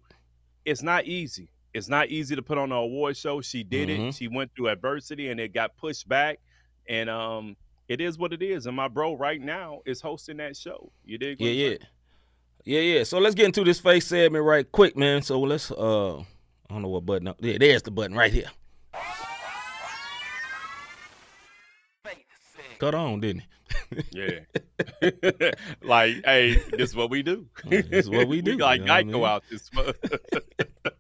it's 0.66 0.82
not 0.84 1.06
easy. 1.06 1.50
It's 1.74 1.88
not 1.90 2.10
easy 2.10 2.36
to 2.36 2.42
put 2.42 2.58
on 2.58 2.72
an 2.72 2.78
award 2.78 3.16
show. 3.16 3.40
She 3.42 3.64
did 3.64 3.90
it. 3.90 4.00
Mhm. 4.00 4.18
She 4.18 4.28
went 4.28 4.52
through 4.56 4.70
adversity 4.70 5.30
and 5.30 5.40
it 5.40 5.54
got 5.54 5.78
pushed 5.78 6.08
back. 6.10 6.40
And 6.90 7.10
um, 7.10 7.56
it 7.88 8.02
is 8.02 8.18
what 8.18 8.34
it 8.34 8.42
is. 8.42 8.66
And 8.66 8.76
my 8.76 8.88
bro 8.88 9.16
right 9.16 9.42
now 9.42 9.82
is 9.86 10.02
hosting 10.02 10.38
that 10.38 10.56
show. 10.58 10.92
You 11.06 11.18
dig? 11.18 11.40
Yeah, 11.40 11.52
yeah. 11.52 11.68
saying? 11.68 11.80
Yeah, 12.66 12.80
yeah. 12.80 13.04
So 13.04 13.20
let's 13.20 13.36
get 13.36 13.46
into 13.46 13.64
this 13.64 13.80
face 13.80 14.08
segment 14.08 14.44
right 14.44 14.70
quick, 14.72 14.98
man. 14.98 15.22
So 15.22 15.40
let's 15.40 15.72
uh 15.72 16.18
I 16.20 16.24
don't 16.70 16.82
know 16.82 16.90
what 16.90 17.06
button. 17.06 17.34
Yeah, 17.40 17.58
there's 17.58 17.82
the 17.82 17.92
button 17.92 18.16
right 18.16 18.32
here. 18.32 18.52
Cut 22.80 22.94
on, 22.94 23.22
didn't 23.22 23.42
it? 23.92 24.06
Yeah. 24.12 25.52
like, 25.82 26.24
hey, 26.26 26.62
this 26.72 26.92
is 26.92 26.96
what 26.96 27.10
we 27.10 27.24
do. 27.24 27.48
This 27.66 27.88
is 27.88 28.10
what 28.10 28.28
we 28.28 28.42
do, 28.44 28.58
like 28.58 28.82
you 28.82 28.86
know 28.86 28.94
I 28.94 29.04
mean? 29.04 29.24
out 29.24 29.44
this 29.50 29.74
month. 29.74 29.98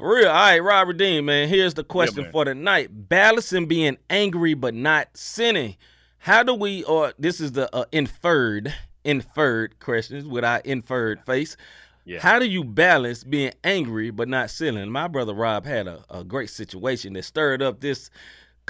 For 0.00 0.14
real. 0.16 0.28
All 0.28 0.34
right, 0.34 0.58
Robert 0.58 0.96
Dean, 0.96 1.26
man. 1.26 1.48
Here's 1.48 1.74
the 1.74 1.84
question 1.84 2.22
man. 2.22 2.32
for 2.32 2.44
the 2.46 2.54
night. 2.54 2.88
Balancing 3.08 3.66
being 3.66 3.98
angry 4.08 4.54
but 4.54 4.74
not 4.74 5.08
sinning. 5.14 5.76
How 6.18 6.42
do 6.42 6.54
we 6.54 6.84
or 6.84 7.12
this 7.18 7.40
is 7.40 7.52
the 7.52 7.74
uh, 7.74 7.84
inferred 7.92 8.74
inferred 9.04 9.78
questions 9.80 10.26
with 10.26 10.44
our 10.44 10.60
inferred 10.64 11.20
face. 11.24 11.56
Yeah. 12.04 12.20
How 12.20 12.38
do 12.38 12.46
you 12.46 12.64
balance 12.64 13.24
being 13.24 13.52
angry 13.62 14.10
but 14.10 14.28
not 14.28 14.50
sinning? 14.50 14.90
My 14.90 15.06
brother 15.06 15.34
Rob 15.34 15.66
had 15.66 15.86
a, 15.86 16.04
a 16.10 16.24
great 16.24 16.50
situation 16.50 17.12
that 17.12 17.24
stirred 17.24 17.62
up 17.62 17.80
this 17.80 18.10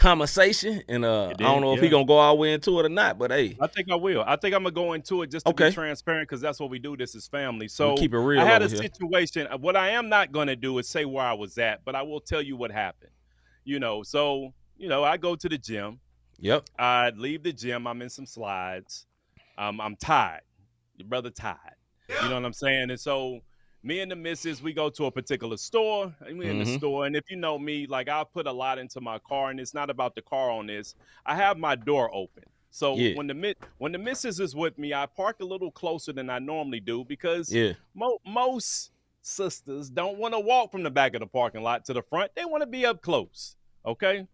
conversation, 0.00 0.82
and 0.88 1.04
uh, 1.04 1.28
It 1.30 1.34
I 1.40 1.44
don't 1.44 1.60
did, 1.60 1.62
know 1.62 1.74
if 1.74 1.80
he 1.80 1.88
gonna 1.88 2.04
go 2.04 2.18
all 2.18 2.34
the 2.34 2.40
way 2.40 2.52
into 2.52 2.78
it 2.80 2.86
or 2.86 2.88
not. 2.88 3.18
But 3.18 3.30
hey, 3.30 3.56
I 3.60 3.66
think 3.68 3.90
I 3.90 3.94
will. 3.94 4.24
I 4.26 4.36
think 4.36 4.54
I'm 4.54 4.62
gonna 4.62 4.74
go 4.74 4.94
into 4.94 5.22
it 5.22 5.30
just 5.30 5.46
to 5.46 5.50
Okay. 5.50 5.68
be 5.68 5.74
transparent 5.74 6.28
because 6.28 6.40
that's 6.40 6.58
what 6.58 6.70
we 6.70 6.78
do. 6.78 6.96
This 6.96 7.14
is 7.14 7.28
family. 7.28 7.68
So 7.68 7.94
keep 7.96 8.12
it 8.14 8.18
real 8.18 8.40
I 8.40 8.44
had 8.44 8.62
a 8.62 8.68
here. 8.68 8.78
situation. 8.78 9.46
uh, 9.46 9.58
What 9.58 9.76
I 9.76 9.90
am 9.90 10.08
not 10.08 10.32
gonna 10.32 10.56
do 10.56 10.78
is 10.78 10.88
say 10.88 11.04
where 11.04 11.24
I 11.24 11.34
was 11.34 11.58
at, 11.58 11.84
but 11.84 11.94
I 11.94 12.02
will 12.02 12.20
tell 12.20 12.42
you 12.42 12.56
what 12.56 12.70
happened. 12.72 13.12
You 13.64 13.78
know, 13.78 14.02
so 14.02 14.52
you 14.76 14.88
know, 14.88 15.04
I 15.04 15.16
go 15.18 15.36
to 15.36 15.48
the 15.48 15.58
gym. 15.58 16.00
yep, 16.38 16.64
I 16.78 17.10
leave 17.10 17.42
the 17.42 17.52
gym. 17.52 17.86
I'm 17.86 18.00
in 18.02 18.08
some 18.10 18.26
slides. 18.26 19.06
Um, 19.58 19.80
I'm 19.80 19.96
tired. 19.96 20.40
Your 20.96 21.06
brother 21.06 21.30
tired. 21.30 21.76
You 22.22 22.28
know 22.28 22.34
what 22.36 22.44
I'm 22.46 22.52
saying? 22.54 22.90
And 22.90 22.98
so 22.98 23.40
me 23.82 24.00
and 24.00 24.10
the 24.10 24.16
missus, 24.16 24.62
we 24.62 24.72
go 24.72 24.90
to 24.90 25.06
a 25.06 25.10
particular 25.10 25.56
store. 25.56 26.14
And 26.26 26.38
we 26.38 26.48
in 26.48 26.58
the 26.58 26.64
Mhm. 26.64 26.78
store. 26.78 27.06
And 27.06 27.16
if 27.16 27.30
you 27.30 27.36
know 27.36 27.58
me, 27.58 27.86
like 27.86 28.08
I'll 28.08 28.24
put 28.26 28.46
a 28.46 28.52
lot 28.52 28.78
into 28.78 29.00
my 29.00 29.18
car, 29.18 29.50
and 29.50 29.58
it's 29.58 29.72
not 29.74 29.88
about 29.90 30.14
the 30.14 30.22
car 30.22 30.50
on 30.50 30.66
this. 30.66 30.94
I 31.24 31.34
have 31.36 31.56
my 31.58 31.76
door 31.76 32.10
open. 32.14 32.44
So 32.70 32.94
Yeah. 32.94 33.14
when 33.16 33.26
the 33.26 33.34
mi- 33.34 33.54
when 33.78 33.92
the 33.92 33.98
missus 33.98 34.38
is 34.38 34.54
with 34.54 34.78
me, 34.78 34.94
I 34.94 35.06
park 35.06 35.40
a 35.40 35.44
little 35.44 35.70
closer 35.72 36.12
than 36.12 36.30
I 36.30 36.38
normally 36.38 36.80
do 36.80 37.04
because 37.04 37.52
yeah, 37.52 37.72
mo- 37.94 38.20
most 38.24 38.92
sisters 39.22 39.90
don't 39.90 40.18
want 40.18 40.34
to 40.34 40.40
walk 40.40 40.70
from 40.70 40.82
the 40.82 40.90
back 40.90 41.14
of 41.14 41.20
the 41.20 41.26
parking 41.26 41.62
lot 41.62 41.84
to 41.86 41.92
the 41.92 42.02
front. 42.02 42.32
They 42.34 42.44
want 42.44 42.62
to 42.62 42.66
be 42.66 42.86
up 42.86 43.02
close. 43.02 43.56
Okay. 43.84 44.26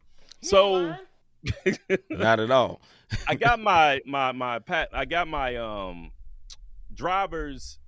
So 0.42 0.94
not 2.10 2.40
at 2.40 2.50
all. 2.50 2.80
I 3.26 3.36
got 3.36 3.58
my 3.60 4.02
my 4.04 4.32
my 4.32 4.58
pat. 4.58 4.90
I 4.92 5.04
got 5.06 5.28
my 5.28 5.56
um 5.56 6.12
driver's 6.92 7.78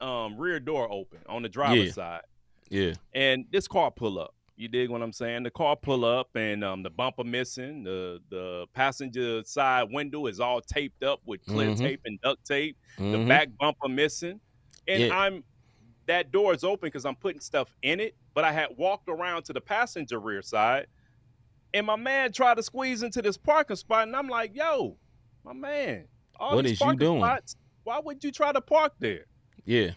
um 0.00 0.36
rear 0.38 0.60
door 0.60 0.90
open 0.90 1.20
on 1.26 1.42
the 1.42 1.48
driver's 1.48 1.88
Yeah. 1.88 1.92
side, 1.92 2.22
Yeah, 2.70 2.94
and 3.14 3.46
this 3.50 3.68
car 3.68 3.90
pull 3.90 4.18
up. 4.18 4.34
You 4.56 4.68
dig 4.68 4.88
what 4.90 5.02
I'm 5.02 5.12
saying? 5.12 5.42
The 5.42 5.50
car 5.50 5.76
pull 5.76 6.04
up, 6.04 6.30
and 6.34 6.64
um 6.64 6.82
the 6.82 6.90
bumper 6.90 7.24
missing. 7.24 7.82
The 7.84 8.20
the 8.30 8.66
passenger 8.74 9.44
side 9.44 9.88
window 9.90 10.26
is 10.26 10.40
all 10.40 10.60
taped 10.62 11.02
up 11.02 11.20
with 11.26 11.44
clear 11.46 11.70
Mhm. 11.70 11.78
tape 11.78 12.00
and 12.04 12.20
duct 12.22 12.44
tape. 12.46 12.78
The 12.96 13.04
Mhm. 13.04 13.28
back 13.28 13.48
bumper 13.58 13.88
missing, 13.88 14.40
and 14.88 15.02
Yeah. 15.02 15.10
I'm 15.10 15.44
that 16.06 16.30
door 16.32 16.54
is 16.54 16.64
open 16.64 16.86
because 16.88 17.04
I'm 17.06 17.16
putting 17.16 17.40
stuff 17.40 17.74
in 17.82 18.00
it. 18.00 18.16
But 18.34 18.44
I 18.44 18.52
had 18.52 18.76
walked 18.76 19.08
around 19.08 19.44
to 19.44 19.52
the 19.52 19.60
passenger 19.60 20.20
rear 20.20 20.42
side, 20.42 20.86
and 21.74 21.86
my 21.86 21.96
man 21.96 22.32
tried 22.32 22.56
to 22.56 22.62
squeeze 22.62 23.02
into 23.02 23.22
this 23.22 23.36
parking 23.38 23.76
spot, 23.76 24.04
and 24.08 24.16
I'm 24.16 24.28
like, 24.28 24.54
"Yo, 24.54 24.98
my 25.44 25.52
man, 25.54 26.08
all 26.36 26.56
What 26.56 26.64
these 26.64 26.72
is 26.72 26.80
you 26.84 26.96
doing? 26.96 27.20
spots. 27.20 27.56
Why 27.84 27.98
would 28.00 28.24
you 28.24 28.32
try 28.32 28.52
to 28.52 28.60
park 28.62 28.94
there?" 29.00 29.26
Yeah. 29.66 29.90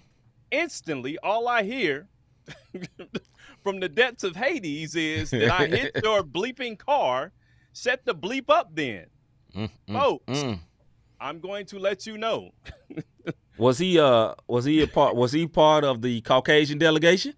Instantly, 0.52 1.18
all 1.20 1.48
I 1.48 1.64
hear 1.64 2.08
from 3.64 3.80
the 3.80 3.88
depths 3.90 4.24
of 4.24 4.36
Hades 4.36 4.96
is 4.96 5.30
that 5.32 5.52
I 5.52 5.68
hit 5.68 5.92
your 6.04 6.24
bleeping 6.24 6.78
car. 6.78 7.32
Set 7.72 8.04
the 8.06 8.16
bleep 8.16 8.46
up, 8.50 8.72
then. 8.74 9.06
Mm, 9.56 9.70
mm, 9.88 9.94
Folks. 9.94 10.24
mm. 10.40 10.60
I'm 11.22 11.40
going 11.40 11.66
to 11.68 11.80
let 11.80 12.06
you 12.08 12.18
know. 12.18 12.52
Was 13.58 13.78
he 13.78 14.00
uh 14.00 14.36
was 14.48 14.64
he 14.64 14.82
a 14.82 14.88
part 14.88 15.18
was 15.18 15.34
he 15.34 15.46
part 15.46 15.84
of 15.84 16.02
the 16.02 16.22
Caucasian 16.22 16.78
delegation? 16.78 17.34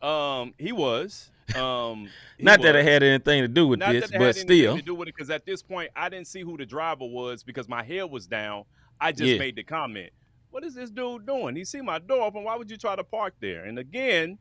Um, 0.00 0.54
he 0.58 0.72
was. 0.72 1.30
Um, 1.54 2.08
he 2.38 2.44
Not 2.44 2.62
that 2.62 2.74
it 2.74 2.82
had 2.84 3.02
anything 3.02 3.42
to 3.42 3.48
do 3.48 3.68
with 3.68 3.80
Not 3.80 3.92
this, 3.92 4.08
that 4.10 4.16
it 4.16 4.18
but 4.18 4.26
had 4.28 4.36
still. 4.36 4.76
to 4.76 4.82
do 4.82 4.94
with 4.94 5.08
it 5.08 5.14
because 5.14 5.28
at 5.28 5.44
this 5.44 5.60
point 5.62 5.90
I 5.94 6.08
didn't 6.08 6.28
see 6.28 6.40
who 6.40 6.56
the 6.56 6.64
driver 6.64 7.04
was 7.04 7.42
because 7.42 7.68
my 7.68 7.82
head 7.82 8.04
was 8.10 8.26
down. 8.26 8.64
I 8.98 9.12
just 9.12 9.24
Yeah. 9.30 9.38
made 9.38 9.56
the 9.56 9.64
comment. 9.64 10.10
What 10.50 10.64
is 10.64 10.74
this 10.74 10.90
dude 10.90 11.26
doing? 11.26 11.56
He 11.56 11.64
see 11.64 11.80
my 11.80 11.98
door 11.98 12.22
open. 12.22 12.44
Why 12.44 12.56
would 12.56 12.70
you 12.70 12.76
try 12.76 12.96
to 12.96 13.04
park 13.04 13.34
there? 13.40 13.64
And 13.64 13.78
again, 13.78 14.38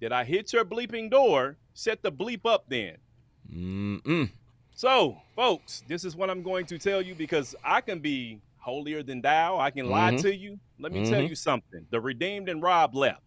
did 0.00 0.12
I 0.12 0.24
hit 0.24 0.52
your 0.52 0.64
bleeping 0.64 1.10
door? 1.10 1.56
Set 1.74 2.02
the 2.02 2.12
bleep 2.12 2.46
up 2.46 2.66
then. 2.68 2.96
Mm-mm. 3.52 4.30
So, 4.74 5.16
folks, 5.34 5.82
this 5.88 6.04
is 6.04 6.14
what 6.14 6.30
I'm 6.30 6.42
going 6.42 6.66
to 6.66 6.78
tell 6.78 7.00
you 7.02 7.14
because 7.14 7.54
I 7.64 7.80
can 7.80 7.98
be 8.00 8.40
holier 8.58 9.02
than 9.02 9.20
thou. 9.22 9.58
I 9.58 9.70
can 9.70 9.88
lie 9.88 10.12
Mhm. 10.12 10.20
to 10.22 10.34
you. 10.34 10.58
Let 10.78 10.92
me 10.92 11.08
tell 11.08 11.20
Mhm. 11.22 11.28
you 11.30 11.34
something. 11.34 11.86
The 11.90 12.00
redeemed 12.00 12.48
and 12.48 12.62
Rob 12.62 12.94
left. 12.94 13.22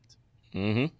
Mm-hmm. 0.53 0.93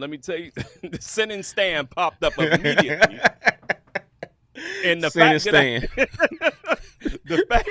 Let 0.00 0.10
me 0.10 0.18
tell 0.18 0.36
you, 0.38 0.50
the 0.82 0.98
sin 1.00 1.30
and 1.30 1.44
stand 1.44 1.90
popped 1.90 2.22
up 2.24 2.38
immediately. 2.38 3.18
and 4.84 5.02
the 5.02 5.10
Sin 5.10 5.22
and 5.22 5.42
fact 5.42 5.54
I- 5.54 5.78
stand. 5.80 5.88
the 7.26 7.44
fact, 7.48 7.68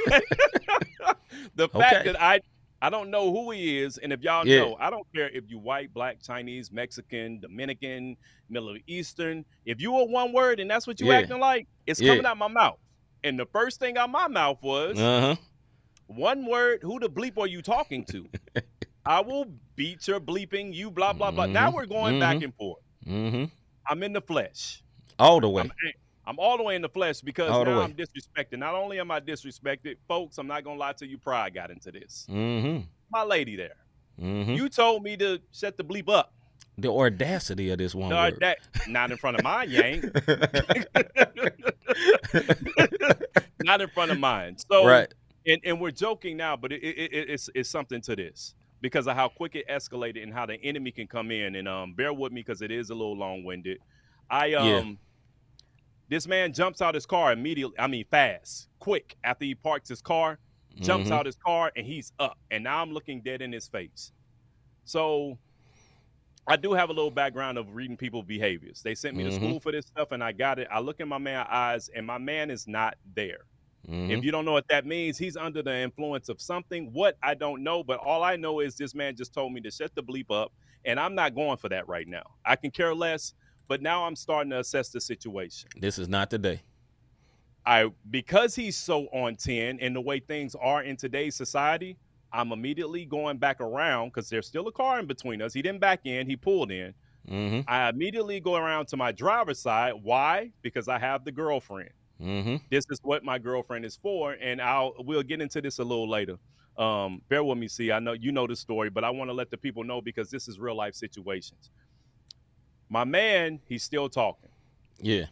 the 1.55 1.69
fact 1.69 1.95
Okay. 1.95 2.03
that 2.11 2.21
I 2.21 2.41
I 2.85 2.89
don't 2.91 3.09
know 3.09 3.31
who 3.33 3.49
he 3.49 3.79
is, 3.79 3.97
and 3.97 4.13
if 4.13 4.21
y'all 4.21 4.45
Yeah. 4.47 4.59
know, 4.59 4.77
I 4.79 4.91
don't 4.91 5.07
care 5.11 5.27
if 5.29 5.49
you 5.49 5.57
white, 5.57 5.91
black, 5.91 6.21
Chinese, 6.21 6.71
Mexican, 6.71 7.39
Dominican, 7.39 8.15
Middle 8.47 8.77
Eastern. 8.85 9.43
If 9.65 9.81
you 9.81 9.95
are 9.95 10.05
one 10.05 10.31
word 10.33 10.59
and 10.59 10.69
that's 10.69 10.85
what 10.85 10.99
you 10.99 11.07
Yeah. 11.07 11.17
acting 11.17 11.39
like, 11.39 11.67
it's 11.87 11.99
Yeah. 11.99 12.09
coming 12.11 12.27
out 12.27 12.37
my 12.37 12.47
mouth. 12.47 12.77
And 13.23 13.39
the 13.39 13.47
first 13.47 13.79
thing 13.79 13.97
out 13.97 14.11
my 14.11 14.27
mouth 14.27 14.59
was 14.61 14.99
Uh-huh. 14.99 15.35
one 16.05 16.45
word. 16.45 16.83
Who 16.83 16.99
the 16.99 17.09
bleep 17.09 17.39
are 17.39 17.47
you 17.47 17.63
talking 17.63 18.05
to? 18.05 18.29
I 19.03 19.21
will 19.21 19.45
beat 19.75 20.07
your 20.07 20.19
bleeping. 20.19 20.71
You 20.71 20.91
blah 20.91 21.13
blah 21.13 21.31
blah. 21.31 21.47
Now 21.47 21.71
Mhm. 21.71 21.73
we're 21.73 21.85
going 21.87 22.19
back 22.19 22.37
Mhm. 22.37 22.43
and 22.43 22.53
forth. 22.55 22.83
Mm-hmm. 23.07 23.45
I'm 23.89 24.03
in 24.03 24.13
the 24.13 24.21
flesh. 24.21 24.83
All 25.17 25.39
the 25.41 25.49
way. 25.49 25.63
I'm, 25.63 25.71
I'm 26.27 26.39
all 26.39 26.57
the 26.57 26.63
way 26.63 26.75
in 26.75 26.81
the 26.81 26.89
flesh 26.89 27.21
because 27.21 27.49
All 27.51 27.65
now. 27.65 27.81
I'm 27.81 27.93
disrespected. 27.93 28.57
Not 28.57 28.75
only 28.75 28.99
am 28.99 29.11
I 29.11 29.19
disrespected, 29.19 29.97
folks, 30.07 30.37
I'm 30.37 30.47
not 30.47 30.63
gonna 30.63 30.79
lie 30.79 30.93
to 30.93 31.07
you. 31.07 31.17
Pride 31.17 31.53
got 31.53 31.71
into 31.71 31.91
this. 31.91 32.25
Mm-hmm. 32.29 32.81
My 33.11 33.23
lady 33.23 33.55
there, 33.55 33.75
Mm-hmm. 34.21 34.53
you 34.53 34.69
told 34.69 35.03
me 35.03 35.17
to 35.17 35.39
shut 35.51 35.77
the 35.77 35.83
bleep 35.83 36.09
up. 36.09 36.33
the 36.77 36.89
audacity 36.89 37.69
of 37.69 37.77
this 37.77 37.93
one 37.93 38.09
word. 38.11 38.43
not 38.87 39.11
in 39.11 39.17
front 39.17 39.37
of 39.37 39.43
mine, 39.43 39.69
Yang. 39.69 40.11
not 43.63 43.81
in 43.81 43.87
front 43.89 44.11
of 44.11 44.19
mine. 44.19 44.57
So 44.71 44.85
right. 44.85 45.13
and, 45.45 45.59
and 45.63 45.79
we're 45.79 45.91
joking 45.91 46.37
now, 46.37 46.55
but 46.55 46.71
it, 46.71 46.81
it, 46.83 47.13
it, 47.13 47.29
it's 47.29 47.49
it's 47.55 47.69
something 47.69 48.01
to 48.01 48.15
this 48.15 48.55
because 48.81 49.07
of 49.07 49.15
how 49.15 49.29
quick 49.29 49.55
it 49.55 49.67
escalated 49.67 50.21
and 50.23 50.33
how 50.33 50.45
the 50.45 50.55
enemy 50.63 50.91
can 50.91 51.07
come 51.07 51.31
in. 51.31 51.55
And 51.55 51.67
um, 51.67 51.93
bear 51.93 52.13
with 52.13 52.31
me 52.31 52.41
because 52.41 52.61
it 52.61 52.71
is 52.71 52.89
a 52.89 52.95
little 52.95 53.17
long 53.17 53.43
winded. 53.43 53.79
I 54.29 54.53
um, 54.53 54.67
Yeah. 54.67 54.83
This 56.09 56.27
man 56.27 56.53
jumps 56.53 56.81
out 56.81 56.95
his 56.95 57.05
car 57.05 57.31
immediately. 57.33 57.77
I 57.79 57.87
mean, 57.87 58.05
fast, 58.05 58.69
quick 58.79 59.15
after 59.23 59.45
he 59.45 59.55
parks 59.55 59.89
his 59.89 60.01
car, 60.01 60.39
jumps 60.79 61.09
Mhm. 61.09 61.13
out 61.13 61.25
his 61.25 61.35
car, 61.37 61.71
and 61.75 61.85
he's 61.85 62.11
up. 62.19 62.37
And 62.51 62.63
now 62.63 62.81
I'm 62.81 62.91
looking 62.91 63.21
dead 63.21 63.41
in 63.41 63.51
his 63.51 63.67
face. 63.67 64.11
So. 64.85 65.37
I 66.47 66.57
do 66.57 66.73
have 66.73 66.89
a 66.89 66.93
little 66.93 67.09
background 67.11 67.57
of 67.57 67.73
reading 67.73 67.97
people's 67.97 68.25
behaviors. 68.25 68.83
They 68.83 68.93
sent 68.93 69.15
me 69.17 69.23
to 69.23 69.31
Mhm. 69.31 69.35
school 69.35 69.59
for 69.59 69.71
this 69.71 69.87
stuff, 69.87 70.11
and 70.11 70.23
I 70.23 70.31
got 70.31 70.59
it. 70.59 70.67
I 70.69 70.79
look 70.79 70.99
in 70.99 71.07
my 71.07 71.17
man's 71.17 71.47
eyes, 71.49 71.89
and 71.89 72.05
my 72.05 72.19
man 72.19 72.51
is 72.51 72.67
not 72.67 72.97
there. 73.15 73.45
Mhm. 73.87 74.11
If 74.11 74.23
you 74.23 74.31
don't 74.31 74.45
know 74.45 74.51
what 74.51 74.67
that 74.67 74.85
means, 74.85 75.17
he's 75.17 75.37
under 75.37 75.63
the 75.63 75.75
influence 75.75 76.29
of 76.29 76.39
something. 76.39 76.93
What 76.93 77.17
I 77.23 77.33
don't 77.33 77.63
know, 77.63 77.83
but 77.83 77.99
all 77.99 78.23
I 78.23 78.35
know 78.35 78.59
is 78.59 78.75
this 78.75 78.93
man 78.93 79.15
just 79.15 79.33
told 79.33 79.53
me 79.53 79.61
to 79.61 79.71
shut 79.71 79.95
the 79.95 80.03
bleep 80.03 80.29
up, 80.29 80.53
and 80.85 80.99
I'm 80.99 81.15
not 81.15 81.33
going 81.33 81.57
for 81.57 81.69
that 81.69 81.87
right 81.87 82.07
now. 82.07 82.35
I 82.45 82.55
can 82.57 82.69
care 82.69 82.93
less, 82.93 83.33
but 83.67 83.81
now 83.81 84.05
I'm 84.05 84.15
starting 84.15 84.51
to 84.51 84.59
assess 84.59 84.89
the 84.89 85.01
situation. 85.01 85.69
This 85.77 85.97
is 85.97 86.07
not 86.07 86.29
the 86.29 86.37
day. 86.37 86.61
I 87.65 87.89
because 88.09 88.55
he's 88.55 88.77
so 88.77 89.05
on 89.07 89.35
10 89.35 89.79
and 89.81 89.95
the 89.95 90.01
way 90.01 90.19
things 90.19 90.55
are 90.55 90.83
in 90.83 90.97
today's 90.97 91.35
society, 91.35 91.97
I'm 92.31 92.51
immediately 92.51 93.05
going 93.05 93.37
back 93.37 93.59
around 93.59 94.09
because 94.09 94.29
there's 94.29 94.47
still 94.47 94.67
a 94.67 94.71
car 94.71 94.99
in 94.99 95.07
between 95.07 95.41
us. 95.41 95.53
He 95.53 95.61
didn't 95.61 95.81
back 95.81 96.01
in, 96.05 96.27
he 96.27 96.35
pulled 96.35 96.71
in. 96.71 96.93
Mm-hmm. 97.27 97.61
I 97.67 97.89
immediately 97.89 98.39
go 98.39 98.55
around 98.55 98.87
to 98.89 98.97
my 98.97 99.11
driver's 99.11 99.59
side. 99.59 99.93
Why? 100.03 100.51
Because 100.61 100.87
I 100.87 100.99
have 100.99 101.25
the 101.25 101.31
girlfriend. 101.31 101.89
Mm-hmm. 102.21 102.55
this 102.69 102.85
is 102.89 102.99
what 103.03 103.25
my 103.25 103.37
girlfriend 103.37 103.83
is 103.83 103.97
for 103.97 104.37
and 104.41 104.61
i'll 104.61 104.93
we'll 104.99 105.21
get 105.21 105.41
into 105.41 105.59
this 105.59 105.79
a 105.79 105.83
little 105.83 106.09
later 106.09 106.37
um 106.77 107.21
bear 107.27 107.43
with 107.43 107.57
me 107.57 107.67
see 107.67 107.91
i 107.91 107.99
know 107.99 108.13
you 108.13 108.31
know 108.31 108.47
the 108.47 108.55
story 108.55 108.89
but 108.89 109.03
i 109.03 109.09
want 109.09 109.29
to 109.29 109.33
let 109.33 109.51
the 109.51 109.57
people 109.57 109.83
know 109.83 109.99
because 109.99 110.29
this 110.29 110.47
is 110.47 110.57
real 110.57 110.77
life 110.77 110.95
situations 110.95 111.71
my 112.89 113.03
man 113.03 113.59
he's 113.67 113.83
still 113.83 114.09
talking. 114.09 114.49
Yeah. 114.99 115.25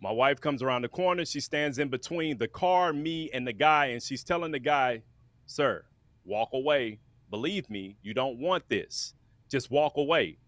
my 0.00 0.12
wife 0.12 0.40
comes 0.40 0.62
around 0.62 0.82
the 0.82 0.88
corner. 0.88 1.24
She 1.24 1.40
stands 1.40 1.78
in 1.78 1.88
between 1.88 2.38
the 2.38 2.48
car 2.48 2.92
me 2.92 3.30
and 3.32 3.46
the 3.46 3.52
guy 3.52 3.86
and 3.86 4.02
she's 4.02 4.22
telling 4.24 4.52
the 4.52 4.58
guy 4.58 5.02
sir 5.46 5.84
walk 6.24 6.50
away. 6.52 7.00
Believe 7.30 7.68
me 7.70 7.96
you 8.02 8.14
don't 8.14 8.38
want 8.38 8.68
this. 8.68 9.14
Just 9.50 9.70
walk 9.70 9.96
away. 9.96 10.38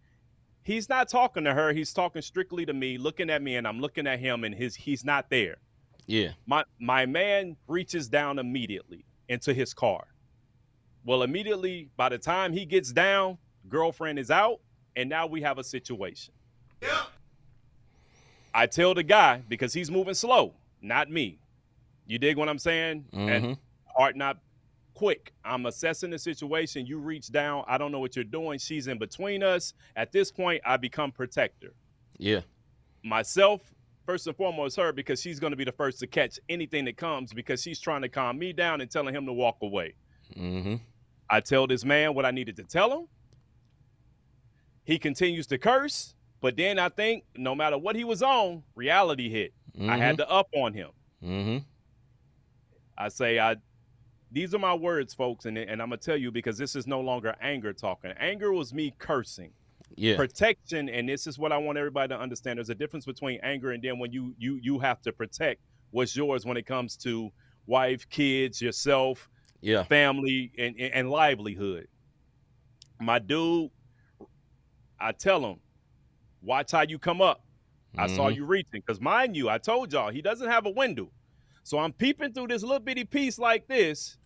He's 0.64 0.88
not 0.88 1.08
talking 1.08 1.42
to 1.44 1.52
her. 1.54 1.72
He's 1.72 1.92
talking 1.92 2.22
strictly 2.22 2.64
to 2.66 2.72
me 2.72 2.96
looking 2.98 3.30
at 3.30 3.42
me 3.42 3.56
and 3.56 3.66
i'm 3.66 3.80
looking 3.80 4.06
at 4.06 4.20
him 4.20 4.44
and 4.44 4.54
his 4.54 4.74
he's 4.76 5.04
not 5.04 5.28
there. 5.30 5.56
Yeah. 6.06 6.30
my 6.46 6.64
my 6.80 7.06
man 7.06 7.56
reaches 7.68 8.08
down 8.08 8.38
immediately 8.38 9.04
into 9.28 9.54
his 9.54 9.72
car. 9.74 10.04
Well, 11.04 11.22
immediately 11.22 11.90
by 11.96 12.08
the 12.10 12.18
time 12.18 12.52
he 12.52 12.64
gets 12.64 12.92
down, 12.92 13.38
girlfriend 13.68 14.18
is 14.18 14.30
out, 14.30 14.60
and 14.96 15.08
now 15.08 15.26
we 15.26 15.42
have 15.42 15.58
a 15.58 15.64
situation. 15.64 16.34
I 18.54 18.66
tell 18.66 18.94
the 18.94 19.02
guy 19.02 19.42
because 19.48 19.72
he's 19.72 19.90
moving 19.90 20.14
slow, 20.14 20.52
not 20.82 21.10
me. 21.10 21.38
You 22.06 22.18
dig 22.18 22.36
what 22.36 22.48
I'm 22.48 22.58
saying? 22.58 23.06
Mm-hmm. 23.12 23.28
And 23.28 23.56
heart 23.96 24.16
not 24.16 24.38
quick. 24.94 25.32
I'm 25.44 25.64
assessing 25.66 26.10
the 26.10 26.18
situation. 26.18 26.84
You 26.84 26.98
reach 26.98 27.30
down. 27.32 27.64
I 27.66 27.78
don't 27.78 27.92
know 27.92 28.00
what 28.00 28.14
you're 28.14 28.24
doing. 28.24 28.58
She's 28.58 28.88
in 28.88 28.98
between 28.98 29.42
us. 29.42 29.72
At 29.96 30.12
this 30.12 30.30
point, 30.30 30.60
I 30.66 30.76
become 30.76 31.12
protector 31.12 31.72
Yeah. 32.18 32.40
myself 33.02 33.72
first 34.04 34.26
and 34.26 34.36
foremost 34.36 34.76
her 34.76 34.92
because 34.92 35.20
she's 35.22 35.38
going 35.40 35.52
to 35.52 35.56
be 35.56 35.64
the 35.64 35.72
first 35.72 36.00
to 36.00 36.06
catch 36.06 36.38
anything 36.48 36.84
that 36.84 36.96
comes 36.96 37.32
because 37.32 37.62
she's 37.62 37.78
trying 37.80 38.02
to 38.02 38.08
calm 38.08 38.36
me 38.38 38.52
down 38.52 38.80
and 38.80 38.90
telling 38.90 39.14
him 39.14 39.24
to 39.26 39.32
walk 39.32 39.56
away 39.62 39.94
Mm-hmm. 40.36 40.74
i 41.30 41.38
tell 41.40 41.66
this 41.68 41.84
man 41.84 42.12
what 42.14 42.24
i 42.26 42.30
needed 42.32 42.56
to 42.56 42.64
tell 42.64 42.90
him 42.90 43.06
he 44.84 44.98
continues 44.98 45.46
to 45.46 45.58
curse 45.58 46.14
but 46.40 46.56
then 46.56 46.78
i 46.78 46.88
think 46.88 47.24
no 47.36 47.54
matter 47.54 47.78
what 47.78 47.94
he 47.96 48.04
was 48.04 48.22
on 48.22 48.62
reality 48.74 49.28
hit. 49.28 49.52
I 49.88 49.96
had 49.96 50.18
to 50.18 50.28
up 50.28 50.48
on 50.54 50.72
him. 50.74 50.90
Mm-hmm. 51.24 51.58
i 52.98 53.08
say 53.08 53.38
i 53.38 53.56
these 54.30 54.54
are 54.54 54.58
my 54.58 54.74
words 54.74 55.14
folks 55.14 55.44
and, 55.44 55.56
and 55.58 55.80
i'm 55.82 55.88
gonna 55.88 55.96
tell 55.98 56.16
you 56.16 56.30
because 56.30 56.56
this 56.58 56.74
is 56.74 56.86
no 56.86 57.00
longer 57.00 57.34
anger 57.40 57.72
talking. 57.72 58.12
Anger 58.18 58.52
was 58.52 58.72
me 58.74 58.94
cursing. 58.98 59.52
Yeah. 59.94 60.16
protection 60.16 60.88
and 60.88 61.06
this 61.08 61.26
is 61.26 61.38
what 61.38 61.52
i 61.52 61.58
want 61.58 61.76
everybody 61.76 62.08
to 62.08 62.18
understand. 62.18 62.56
There's 62.58 62.70
a 62.70 62.74
difference 62.74 63.04
between 63.04 63.38
anger 63.42 63.72
and 63.72 63.82
then 63.82 63.98
when 63.98 64.10
you 64.10 64.34
you 64.38 64.58
you 64.62 64.78
have 64.78 65.02
to 65.02 65.12
protect 65.12 65.60
what's 65.90 66.16
yours 66.16 66.46
when 66.46 66.56
it 66.56 66.66
comes 66.66 66.96
to 66.98 67.30
wife 67.66 68.08
kids 68.08 68.60
yourself 68.62 69.28
Yeah. 69.60 69.82
family 69.84 70.50
and, 70.58 70.74
and, 70.78 70.94
and 70.94 71.10
livelihood. 71.10 71.88
My 73.00 73.18
dude 73.18 73.70
i 75.02 75.12
tell 75.12 75.44
him 75.44 75.56
watch 76.42 76.72
how 76.72 76.82
you 76.82 76.98
come 76.98 77.20
up 77.20 77.44
i 77.98 78.06
saw 78.06 78.28
Mhm. 78.30 78.36
you 78.36 78.44
reaching 78.46 78.80
because 78.80 79.00
mind 79.00 79.36
you 79.36 79.48
i 79.48 79.58
told 79.58 79.92
y'all 79.92 80.10
he 80.10 80.22
doesn't 80.22 80.48
have 80.48 80.66
a 80.66 80.70
window 80.70 81.10
so 81.62 81.78
i'm 81.78 81.92
peeping 81.92 82.32
through 82.32 82.48
this 82.48 82.62
little 82.62 82.78
bitty 82.80 83.04
piece 83.04 83.38
like 83.38 83.66
this 83.68 84.16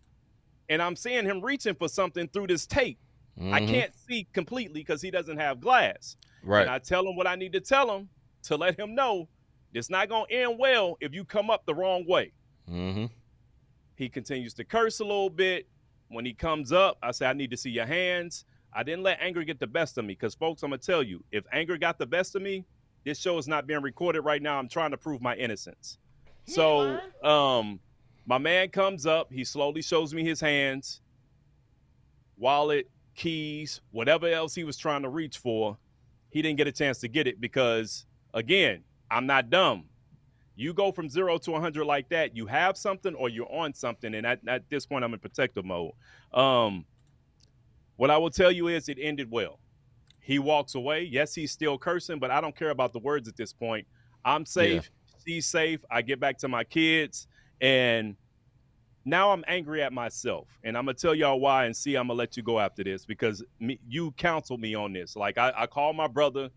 and 0.68 0.80
i'm 0.82 0.94
seeing 0.96 1.24
him 1.24 1.40
reaching 1.40 1.74
for 1.74 1.88
something 1.88 2.28
through 2.28 2.46
this 2.48 2.66
tape 2.66 2.98
I 3.38 3.60
Mhm. 3.60 3.68
can't 3.68 3.94
see 4.08 4.26
completely 4.32 4.80
because 4.80 5.02
he 5.02 5.10
doesn't 5.10 5.36
have 5.36 5.60
glass. 5.60 6.16
Right. 6.42 6.62
And 6.62 6.70
I 6.70 6.78
tell 6.78 7.06
him 7.06 7.16
what 7.16 7.26
I 7.26 7.34
need 7.34 7.52
to 7.52 7.60
tell 7.60 7.94
him 7.94 8.08
to 8.44 8.56
let 8.56 8.78
him 8.78 8.94
know 8.94 9.28
it's 9.74 9.90
not 9.90 10.08
going 10.08 10.26
to 10.28 10.32
end 10.34 10.58
well 10.58 10.96
if 11.02 11.12
you 11.12 11.22
come 11.22 11.50
up 11.50 11.66
the 11.66 11.74
wrong 11.74 12.06
way. 12.06 12.32
mm-hmm. 12.66 13.04
He 13.94 14.08
continues 14.08 14.54
to 14.54 14.64
curse 14.64 15.00
a 15.00 15.04
little 15.04 15.28
bit. 15.28 15.68
When 16.08 16.24
he 16.24 16.32
comes 16.32 16.72
up, 16.72 16.96
I 17.02 17.10
say, 17.10 17.26
I 17.26 17.34
need 17.34 17.50
to 17.50 17.58
see 17.58 17.68
your 17.68 17.84
hands. 17.84 18.46
I 18.72 18.82
didn't 18.82 19.02
let 19.02 19.18
anger 19.20 19.42
get 19.44 19.58
the 19.58 19.66
best 19.66 19.98
of 19.98 20.04
me 20.04 20.14
because, 20.14 20.34
folks, 20.34 20.62
I'm 20.62 20.70
going 20.70 20.80
to 20.80 20.86
tell 20.86 21.02
you, 21.02 21.24
if 21.32 21.44
anger 21.52 21.78
got 21.78 21.98
the 21.98 22.06
best 22.06 22.34
of 22.36 22.42
me, 22.42 22.64
this 23.04 23.18
show 23.18 23.38
is 23.38 23.48
not 23.48 23.66
being 23.66 23.82
recorded 23.82 24.22
right 24.22 24.42
now. 24.42 24.58
I'm 24.58 24.68
trying 24.68 24.90
to 24.90 24.96
prove 24.96 25.22
my 25.22 25.34
innocence. 25.36 25.98
So, 26.46 26.98
um, 27.22 27.80
my 28.26 28.38
man 28.38 28.68
comes 28.68 29.06
up. 29.06 29.32
He 29.32 29.44
slowly 29.44 29.82
shows 29.82 30.12
me 30.12 30.24
his 30.24 30.40
hands, 30.40 31.00
wallet, 32.36 32.90
keys, 33.14 33.80
whatever 33.92 34.26
else 34.26 34.54
he 34.54 34.64
was 34.64 34.76
trying 34.76 35.02
to 35.02 35.08
reach 35.08 35.38
for. 35.38 35.78
He 36.30 36.42
didn't 36.42 36.58
get 36.58 36.66
a 36.66 36.72
chance 36.72 36.98
to 36.98 37.08
get 37.08 37.26
it 37.26 37.40
because, 37.40 38.06
again, 38.34 38.82
I'm 39.10 39.26
not 39.26 39.50
dumb. 39.50 39.84
You 40.56 40.72
go 40.72 40.90
from 40.90 41.08
zero 41.08 41.38
to 41.38 41.50
100 41.50 41.84
like 41.84 42.08
that, 42.08 42.36
you 42.36 42.46
have 42.46 42.76
something 42.76 43.14
or 43.14 43.28
you're 43.28 43.52
on 43.52 43.74
something. 43.74 44.14
And 44.14 44.26
at, 44.26 44.40
at 44.48 44.68
this 44.70 44.86
point, 44.86 45.04
I'm 45.04 45.12
in 45.12 45.20
protective 45.20 45.64
mode. 45.64 45.92
Um, 46.32 46.84
what 47.96 48.10
I 48.10 48.16
will 48.18 48.30
tell 48.30 48.52
you 48.52 48.68
is 48.68 48.88
it 48.88 48.98
ended 49.00 49.30
well. 49.30 49.58
he 50.20 50.38
walks 50.40 50.74
away. 50.74 51.04
Yes, 51.04 51.34
he's 51.34 51.52
still 51.52 51.78
cursing, 51.78 52.18
but 52.18 52.30
I 52.32 52.40
don't 52.40 52.56
care 52.56 52.70
about 52.70 52.92
the 52.92 52.98
words 52.98 53.28
at 53.28 53.36
this 53.36 53.52
point. 53.52 53.86
I'm 54.24 54.44
safe. 54.44 54.90
She's 55.24 55.46
safe. 55.46 55.80
I 55.88 56.02
get 56.02 56.18
back 56.18 56.36
to 56.38 56.48
my 56.48 56.64
kids, 56.64 57.28
and 57.60 58.16
now 59.04 59.30
I'm 59.30 59.44
angry 59.46 59.82
at 59.84 59.92
myself. 59.92 60.48
And 60.64 60.76
I'm 60.76 60.84
gonna 60.84 60.94
tell 60.94 61.14
y'all 61.14 61.38
why, 61.38 61.66
and 61.66 61.76
see, 61.76 61.94
I'm 61.94 62.08
gonna 62.08 62.18
let 62.18 62.36
you 62.36 62.42
go 62.42 62.58
after 62.58 62.82
this 62.82 63.06
because 63.06 63.44
me, 63.60 63.78
you 63.88 64.10
counseled 64.12 64.60
me 64.60 64.74
on 64.74 64.92
this. 64.92 65.14
Like 65.14 65.38
I, 65.38 65.52
I 65.56 65.66
called 65.68 65.94
my 65.94 66.08
brother 66.08 66.50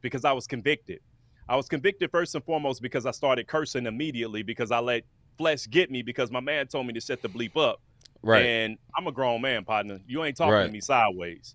because 0.00 0.24
I 0.24 0.32
was 0.32 0.48
convicted. 0.48 0.98
I 1.48 1.54
was 1.54 1.68
convicted 1.68 2.10
first 2.10 2.34
and 2.34 2.44
foremost 2.44 2.82
because 2.82 3.06
I 3.06 3.12
started 3.12 3.46
cursing 3.46 3.86
immediately 3.86 4.42
because 4.42 4.72
I 4.72 4.80
let 4.80 5.04
flesh 5.38 5.68
get 5.68 5.92
me 5.92 6.02
because 6.02 6.32
my 6.32 6.40
man 6.40 6.66
told 6.66 6.88
me 6.88 6.92
to 6.94 7.00
shut 7.00 7.22
the 7.22 7.28
bleep 7.28 7.56
up. 7.56 7.80
Right. 8.22 8.44
And 8.44 8.78
I'm 8.96 9.06
a 9.06 9.12
grown 9.12 9.40
man, 9.40 9.64
partner. 9.64 9.98
You 10.06 10.24
ain't 10.24 10.36
talking 10.36 10.52
Right. 10.54 10.66
to 10.66 10.72
me 10.72 10.80
sideways. 10.80 11.54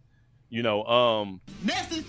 You 0.50 0.64
know, 0.64 0.84
um 0.86 1.42
Message. 1.64 2.06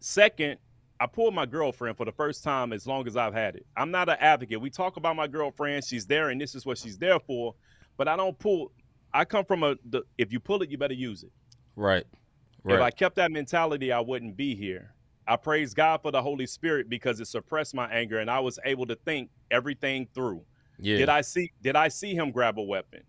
Second, 0.00 0.58
I 1.00 1.06
pulled 1.06 1.34
my 1.34 1.46
girlfriend 1.46 1.96
for 1.96 2.04
the 2.04 2.12
first 2.12 2.42
time 2.42 2.72
as 2.72 2.86
long 2.86 3.06
as 3.06 3.16
I've 3.16 3.34
had 3.34 3.56
it. 3.56 3.66
I'm 3.76 3.90
not 3.90 4.08
an 4.08 4.16
advocate. 4.20 4.60
We 4.60 4.70
talk 4.70 4.96
about 4.96 5.16
my 5.16 5.26
girlfriend. 5.26 5.84
She's 5.84 6.06
there, 6.06 6.30
and 6.30 6.40
this 6.40 6.54
is 6.54 6.66
what 6.66 6.78
she's 6.78 6.98
there 6.98 7.20
for. 7.20 7.54
But 7.96 8.08
I 8.08 8.16
don't 8.16 8.38
pull. 8.38 8.72
I 9.12 9.24
come 9.24 9.44
from 9.44 9.62
a. 9.62 9.76
The, 9.90 10.02
if 10.18 10.32
you 10.32 10.40
pull 10.40 10.62
it, 10.62 10.70
you 10.70 10.78
better 10.78 10.94
use 10.94 11.22
it. 11.22 11.32
Right. 11.76 12.04
Right. 12.64 12.76
If 12.76 12.80
I 12.80 12.90
kept 12.90 13.16
that 13.16 13.30
mentality, 13.30 13.92
I 13.92 14.00
wouldn't 14.00 14.36
be 14.36 14.54
here. 14.54 14.92
I 15.26 15.36
praise 15.36 15.74
God 15.74 16.00
for 16.02 16.10
the 16.10 16.22
Holy 16.22 16.46
Spirit 16.46 16.88
because 16.88 17.20
it 17.20 17.26
suppressed 17.26 17.74
my 17.74 17.88
anger, 17.92 18.18
and 18.18 18.30
I 18.30 18.40
was 18.40 18.58
able 18.64 18.86
to 18.86 18.96
think 18.96 19.30
everything 19.50 20.08
through. 20.14 20.42
Yeah. 20.78 20.98
Did 20.98 21.08
I 21.08 21.20
see? 21.20 21.52
Did 21.62 21.76
I 21.76 21.88
see 21.88 22.14
him 22.14 22.30
grab 22.30 22.58
a 22.58 22.62
weapon? 22.62 23.02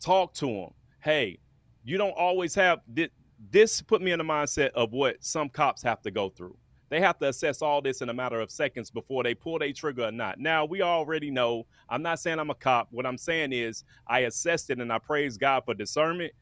Talk 0.00 0.34
to 0.34 0.48
him. 0.48 0.70
Hey, 1.00 1.38
you 1.84 1.98
don't 1.98 2.12
always 2.16 2.54
have. 2.54 2.80
This, 2.88 3.08
this 3.50 3.82
put 3.82 4.02
me 4.02 4.12
in 4.12 4.18
the 4.18 4.24
mindset 4.24 4.70
of 4.70 4.92
what 4.92 5.16
some 5.24 5.48
cops 5.48 5.82
have 5.82 6.00
to 6.02 6.10
go 6.10 6.28
through. 6.30 6.56
They 6.88 7.00
have 7.00 7.18
to 7.20 7.28
assess 7.28 7.62
all 7.62 7.80
this 7.80 8.02
in 8.02 8.08
a 8.08 8.14
matter 8.14 8.40
of 8.40 8.50
seconds 8.50 8.90
before 8.90 9.22
they 9.22 9.34
pull 9.34 9.58
their 9.60 9.72
trigger 9.72 10.06
or 10.06 10.12
not. 10.12 10.38
Now 10.40 10.64
we 10.64 10.82
already 10.82 11.30
know. 11.30 11.66
I'm 11.88 12.02
not 12.02 12.18
saying 12.18 12.38
I'm 12.40 12.50
a 12.50 12.54
cop. 12.54 12.88
What 12.90 13.06
I'm 13.06 13.16
saying 13.18 13.52
is 13.52 13.84
I 14.08 14.20
assessed 14.20 14.70
it 14.70 14.78
and 14.80 14.92
I 14.92 14.98
praise 14.98 15.38
God 15.38 15.64
for 15.64 15.72
discernment, 15.74 16.32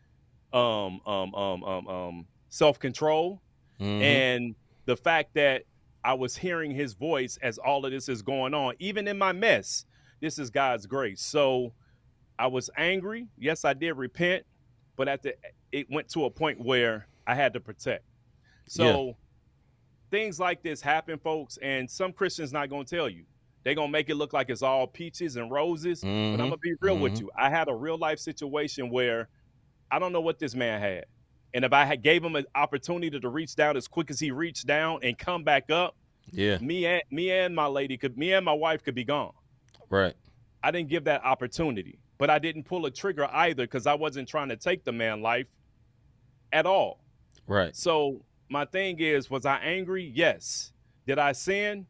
um, 0.53 1.01
um, 1.07 1.35
um, 1.35 1.65
um, 1.65 1.87
um 1.89 2.27
self 2.49 2.79
control, 2.79 3.43
Mhm. 3.79 4.03
and 4.03 4.55
the 4.87 4.97
fact 4.97 5.35
that 5.35 5.65
I 6.03 6.15
was 6.15 6.35
hearing 6.37 6.71
his 6.71 6.95
voice 6.95 7.37
as 7.43 7.59
all 7.59 7.85
of 7.85 7.93
this 7.93 8.09
is 8.09 8.23
going 8.23 8.55
on, 8.55 8.75
even 8.79 9.07
in 9.07 9.19
my 9.19 9.33
mess. 9.33 9.85
This 10.21 10.39
is 10.39 10.51
God's 10.51 10.87
grace. 10.87 11.21
So 11.23 11.73
I 12.39 12.47
was 12.47 12.71
angry. 12.77 13.29
Yes, 13.39 13.65
I 13.65 13.73
did 13.75 13.93
repent, 13.93 14.45
but 14.97 15.09
at 15.09 15.23
the 15.23 15.35
it 15.73 15.87
went 15.91 16.09
to 16.11 16.25
a 16.25 16.31
point 16.31 16.61
where 16.61 17.07
I 17.27 17.35
had 17.35 17.53
to 17.55 17.61
protect. 17.61 18.05
So 18.67 19.17
things 20.11 20.41
like 20.41 20.63
this 20.63 20.81
happen, 20.81 21.19
folks, 21.19 21.59
and 21.59 21.91
some 21.91 22.13
Christians 22.13 22.53
not 22.53 22.71
gonna 22.71 22.85
tell 22.85 23.09
you. 23.09 23.25
They're 23.65 23.75
gonna 23.75 23.93
make 23.93 24.09
it 24.09 24.15
look 24.15 24.33
like 24.33 24.49
it's 24.51 24.63
all 24.63 24.87
peaches 24.87 25.37
and 25.37 25.51
roses. 25.51 26.01
But 26.01 26.09
I'm 26.09 26.37
gonna 26.39 26.57
be 26.59 26.75
real 26.81 26.99
with 26.99 27.15
Mhm. 27.15 27.21
you. 27.21 27.31
I 27.37 27.51
had 27.51 27.69
a 27.69 27.75
real 27.75 27.99
life 27.99 28.19
situation 28.19 28.89
where 28.91 29.29
I 29.91 29.99
don't 29.99 30.13
know 30.13 30.21
what 30.21 30.39
this 30.39 30.55
man 30.55 30.81
had. 30.81 31.07
And 31.55 31.65
if 31.65 31.73
I 31.73 31.85
had 31.85 32.03
gave 32.03 32.23
him 32.25 32.37
an 32.37 32.45
opportunity 32.55 33.19
to 33.19 33.29
reach 33.29 33.55
down 33.57 33.77
as 33.77 33.89
quick 33.89 34.11
as 34.11 34.21
he 34.21 34.31
reached 34.31 34.67
down 34.67 35.01
and 35.03 35.17
come 35.19 35.45
back 35.45 35.71
up, 35.71 35.97
Yeah. 36.31 36.59
me 36.59 36.85
and 36.87 37.03
me 37.11 37.31
and 37.31 37.55
my 37.55 37.67
lady 37.67 37.97
could 37.97 38.17
me 38.17 38.33
and 38.33 38.45
my 38.45 38.53
wife 38.53 38.83
could 38.83 38.95
be 38.95 39.05
gone. 39.05 39.33
Right. 39.90 40.14
I 40.62 40.70
didn't 40.70 40.88
give 40.88 41.05
that 41.05 41.24
opportunity, 41.24 41.98
but 42.18 42.31
I 42.31 42.38
didn't 42.38 42.64
pull 42.64 42.87
a 42.87 42.90
trigger 42.90 43.29
either 43.33 43.64
because 43.64 43.87
I 43.87 43.94
wasn't 43.94 44.29
trying 44.29 44.48
to 44.48 44.57
take 44.57 44.85
the 44.85 44.92
man 44.92 45.22
life 45.22 45.46
at 46.53 46.66
all. 46.66 47.01
Right. 47.46 47.74
So 47.74 48.24
my 48.48 48.64
thing 48.64 48.98
is, 48.98 49.31
was 49.31 49.46
I 49.46 49.59
angry? 49.59 50.11
Yes. 50.14 50.72
Did 51.07 51.18
I 51.18 51.33
sin? 51.33 51.87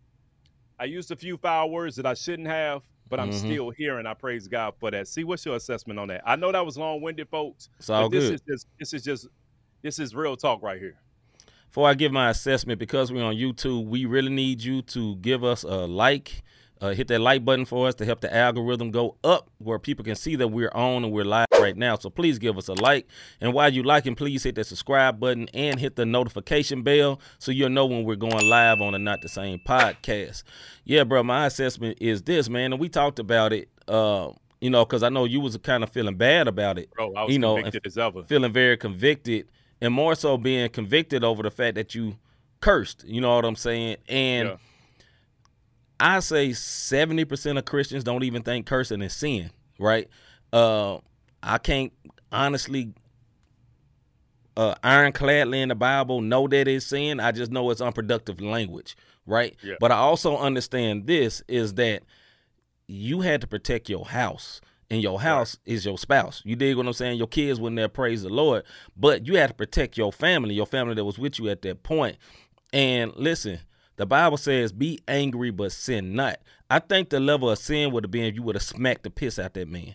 I 0.79 0.85
used 0.85 1.11
a 1.11 1.17
few 1.17 1.37
foul 1.37 1.71
words 1.71 1.97
that 1.97 2.07
I 2.07 2.15
shouldn't 2.15 2.47
have, 2.49 2.83
but 3.09 3.19
I'm 3.19 3.31
Mhm. 3.31 3.35
still 3.35 3.71
here, 3.71 3.99
and 3.99 4.07
I 4.07 4.15
praise 4.15 4.47
God 4.47 4.75
for 4.79 4.91
that. 4.91 5.09
See, 5.09 5.25
what's 5.25 5.45
your 5.45 5.57
assessment 5.57 5.99
on 5.99 6.09
that? 6.09 6.23
I 6.25 6.37
know 6.37 6.53
that 6.53 6.65
was 6.65 6.77
long-winded, 6.79 7.29
folks. 7.29 7.69
It's 7.79 7.91
all 7.91 8.05
but 8.05 8.17
this 8.17 8.29
good. 8.29 8.35
is 8.35 8.41
just 8.43 8.67
this 8.79 8.93
is 8.93 9.03
just 9.03 9.29
this 9.83 9.99
is 9.99 10.15
real 10.15 10.37
talk 10.37 10.63
right 10.63 10.79
here. 10.81 10.97
Before 11.69 11.89
I 11.89 11.95
give 11.95 12.13
my 12.13 12.31
assessment, 12.31 12.79
because 12.79 13.13
we're 13.13 13.25
on 13.25 13.35
YouTube, 13.35 13.87
we 13.87 14.05
really 14.05 14.31
need 14.31 14.63
you 14.63 14.83
to 14.83 15.17
give 15.17 15.43
us 15.43 15.65
a 15.65 15.87
like. 15.87 16.43
Uh, 16.81 16.91
hit 16.91 17.09
that 17.09 17.21
like 17.21 17.45
button 17.45 17.65
for 17.65 17.89
us 17.89 17.95
to 17.97 18.05
help 18.05 18.21
the 18.21 18.33
algorithm 18.35 18.91
go 18.93 19.17
up 19.25 19.51
where 19.59 19.81
people 19.81 20.05
can 20.05 20.15
see 20.15 20.37
that 20.37 20.47
we're 20.49 20.71
on 20.75 21.03
and 21.03 21.13
we're 21.13 21.25
live 21.25 21.47
right 21.59 21.77
now. 21.77 21.97
So 21.97 22.09
please 22.09 22.39
give 22.39 22.57
us 22.57 22.69
a 22.69 22.75
like. 22.75 23.07
And 23.41 23.53
while 23.53 23.73
you 23.73 23.83
liking, 23.83 24.15
please 24.15 24.45
hit 24.45 24.55
that 24.55 24.65
subscribe 24.65 25.19
button 25.19 25.49
and 25.53 25.81
hit 25.81 25.97
the 25.97 26.07
notification 26.07 26.83
bell 26.83 27.21
so 27.39 27.51
you'll 27.51 27.71
know 27.71 27.87
when 27.87 28.05
we're 28.05 28.15
going 28.15 28.47
live 28.47 28.81
on 28.81 28.93
the 28.93 28.99
Not 29.01 29.23
the 29.23 29.29
Same 29.29 29.59
podcast. 29.59 30.45
Yeah, 30.85 31.03
bro, 31.03 31.25
my 31.25 31.47
assessment 31.47 31.99
is 32.01 32.23
this, 32.23 32.49
man. 32.49 32.73
And 32.73 32.81
we 32.81 32.89
talked 32.89 33.19
about 33.19 33.53
it, 33.53 33.69
uh, 33.89 34.31
you 34.61 34.71
know, 34.71 34.85
because 34.85 35.03
I 35.03 35.09
know 35.09 35.25
you 35.25 35.41
was 35.41 35.57
kind 35.57 35.83
of 35.83 35.91
feeling 35.91 36.17
bad 36.17 36.47
about 36.47 36.79
it 36.79 36.91
Bro, 36.93 37.13
I 37.15 37.25
was 37.25 37.33
You 37.33 37.41
know, 37.41 37.57
convicted 37.57 37.87
as 37.87 37.99
ever. 37.99 38.23
feeling 38.23 38.53
very 38.53 38.77
convicted 38.77 39.49
and 39.81 39.93
more 39.93 40.15
so 40.15 40.37
being 40.39 40.69
convicted 40.69 41.25
over 41.25 41.43
the 41.43 41.51
fact 41.51 41.75
that 41.75 41.95
you 41.97 42.19
cursed. 42.61 43.05
You 43.05 43.21
know 43.21 43.35
what 43.35 43.45
I'm 43.45 43.57
saying? 43.57 43.97
And 44.09 44.49
Yeah. 44.51 44.57
I 46.01 46.21
say 46.21 46.51
70% 46.51 47.59
of 47.59 47.65
Christians 47.65 48.05
don't 48.05 48.25
even 48.25 48.43
think 48.43 48.67
cursing 48.67 49.03
is 49.03 49.15
sin, 49.15 49.51
right? 49.79 50.09
Uh, 50.53 50.99
I 51.43 51.59
can't 51.59 51.93
honestly 52.31 52.93
uh, 54.57 54.75
ironcladly 54.83 55.63
in 55.63 55.69
the 55.69 55.75
Bible 55.75 56.21
know 56.21 56.49
that 56.49 56.67
it's 56.67 56.87
sin. 56.87 57.21
I 57.21 57.33
just 57.33 57.53
know 57.53 57.71
it's 57.71 57.81
unproductive 57.81 58.41
language, 58.41 58.97
right? 59.25 59.57
Yeah. 59.63 59.75
But 59.79 59.93
I 59.93 59.97
also 59.97 60.37
understand 60.37 61.07
this 61.07 61.43
is 61.47 61.75
that 61.75 62.03
you 62.89 63.21
had 63.21 63.41
to 63.41 63.47
protect 63.47 63.89
your 63.89 64.07
house. 64.07 64.61
And 64.91 65.03
your 65.03 65.21
house 65.21 65.59
is 65.67 65.85
your 65.85 65.99
spouse. 65.99 66.41
You 66.47 66.57
dig 66.57 66.75
what 66.75 66.87
I'm 66.87 66.95
saying? 66.95 67.19
Your 67.19 67.27
kids 67.27 67.61
wouldn't 67.61 67.77
there 67.77 67.91
praise 67.91 68.23
the 68.23 68.31
Lord, 68.31 68.65
but 68.97 69.27
you 69.27 69.37
had 69.37 69.49
to 69.49 69.55
protect 69.55 69.99
your 69.99 70.11
family, 70.11 70.55
your 70.55 70.65
family 70.65 70.95
that 70.95 71.05
was 71.05 71.19
with 71.19 71.39
you 71.39 71.51
at 71.51 71.61
that 71.61 71.83
point. 71.83 72.17
And 72.73 73.13
listen, 73.15 73.61
the 73.99 74.07
Bible 74.07 74.39
says, 74.39 74.73
"Be 74.73 75.01
angry, 75.07 75.51
but 75.51 75.73
sin 75.73 76.15
not." 76.15 76.41
I 76.71 76.79
think 76.79 77.11
the 77.11 77.21
level 77.21 77.51
of 77.51 77.59
sin 77.59 77.93
would 77.93 78.05
have 78.05 78.11
been 78.11 78.25
if 78.25 78.35
you 78.35 78.43
would 78.43 78.57
have 78.57 78.63
smacked 78.63 79.03
the 79.03 79.11
piss 79.11 79.39
out 79.39 79.55
that 79.55 79.69
man. 79.69 79.95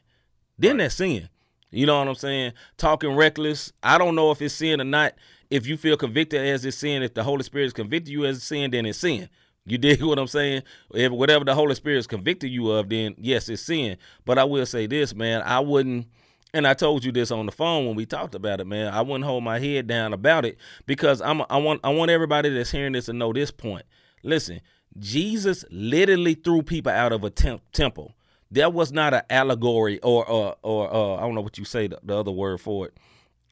Then 0.58 0.78
that's 0.78 0.96
sin. 0.96 1.30
You 1.72 1.88
know 1.88 1.98
what 1.98 2.08
I'm 2.08 2.16
saying? 2.16 2.54
Talking 2.78 3.16
reckless. 3.16 3.74
I 3.82 3.98
don't 3.98 4.16
know 4.16 4.30
if 4.32 4.42
it's 4.42 4.54
sin 4.54 4.80
or 4.80 4.86
not. 4.86 5.14
If 5.50 5.66
you 5.66 5.76
feel 5.76 5.98
convicted 5.98 6.42
as 6.42 6.64
it's 6.66 6.78
sin, 6.78 7.02
if 7.02 7.14
the 7.16 7.24
Holy 7.24 7.44
Spirit 7.44 7.66
has 7.66 7.74
convicted 7.74 8.12
you 8.12 8.26
as 8.26 8.44
sin, 8.44 8.72
then 8.72 8.86
it's 8.86 9.00
sin. 9.00 9.30
You 9.66 9.78
dig 9.80 10.04
what 10.04 10.20
I'm 10.20 10.28
saying? 10.28 10.64
If 10.94 11.12
whatever 11.12 11.46
the 11.46 11.56
Holy 11.56 11.76
Spirit 11.76 11.98
has 11.98 12.08
convicted 12.08 12.52
you 12.52 12.70
of, 12.72 12.90
then 12.90 13.16
yes, 13.18 13.50
it's 13.50 13.64
sin. 13.64 13.98
But 14.26 14.38
I 14.38 14.44
will 14.44 14.66
say 14.66 14.88
this, 14.88 15.16
man. 15.16 15.42
I 15.42 15.60
wouldn't, 15.60 16.08
and 16.54 16.68
I 16.68 16.74
told 16.74 17.04
you 17.04 17.12
this 17.12 17.32
on 17.32 17.46
the 17.46 17.52
phone 17.52 17.88
when 17.88 17.96
we 17.96 18.06
talked 18.06 18.36
about 18.36 18.62
it, 18.62 18.68
man. 18.68 18.94
I 18.94 19.02
wouldn't 19.02 19.26
hold 19.26 19.44
my 19.44 19.60
head 19.60 19.88
down 19.88 20.14
about 20.14 20.46
it 20.46 20.58
because 20.86 21.22
I'm. 21.22 21.42
I 21.50 21.58
want. 21.58 21.82
I 21.84 21.90
want 21.90 22.12
everybody 22.12 22.50
that's 22.50 22.72
hearing 22.72 22.94
this 22.94 23.06
to 23.06 23.14
know 23.14 23.34
this 23.34 23.52
point. 23.52 23.86
Listen, 24.24 24.62
Jesus 25.00 25.66
literally 25.72 26.36
threw 26.36 26.62
people 26.62 26.92
out 26.92 27.12
of 27.12 27.24
a 27.24 27.30
temp- 27.30 27.64
temple. 27.72 28.16
That 28.52 28.72
was 28.72 28.92
not 28.92 29.14
an 29.16 29.24
allegory 29.32 30.00
or 30.02 30.26
or 30.30 30.56
or 30.62 30.94
uh, 30.94 31.16
I 31.16 31.22
don't 31.22 31.34
know 31.34 31.42
what 31.42 31.58
you 31.58 31.66
say 31.66 31.88
the, 31.88 32.00
the 32.04 32.20
other 32.20 32.32
word 32.32 32.62
for 32.62 32.88
it. 32.88 32.98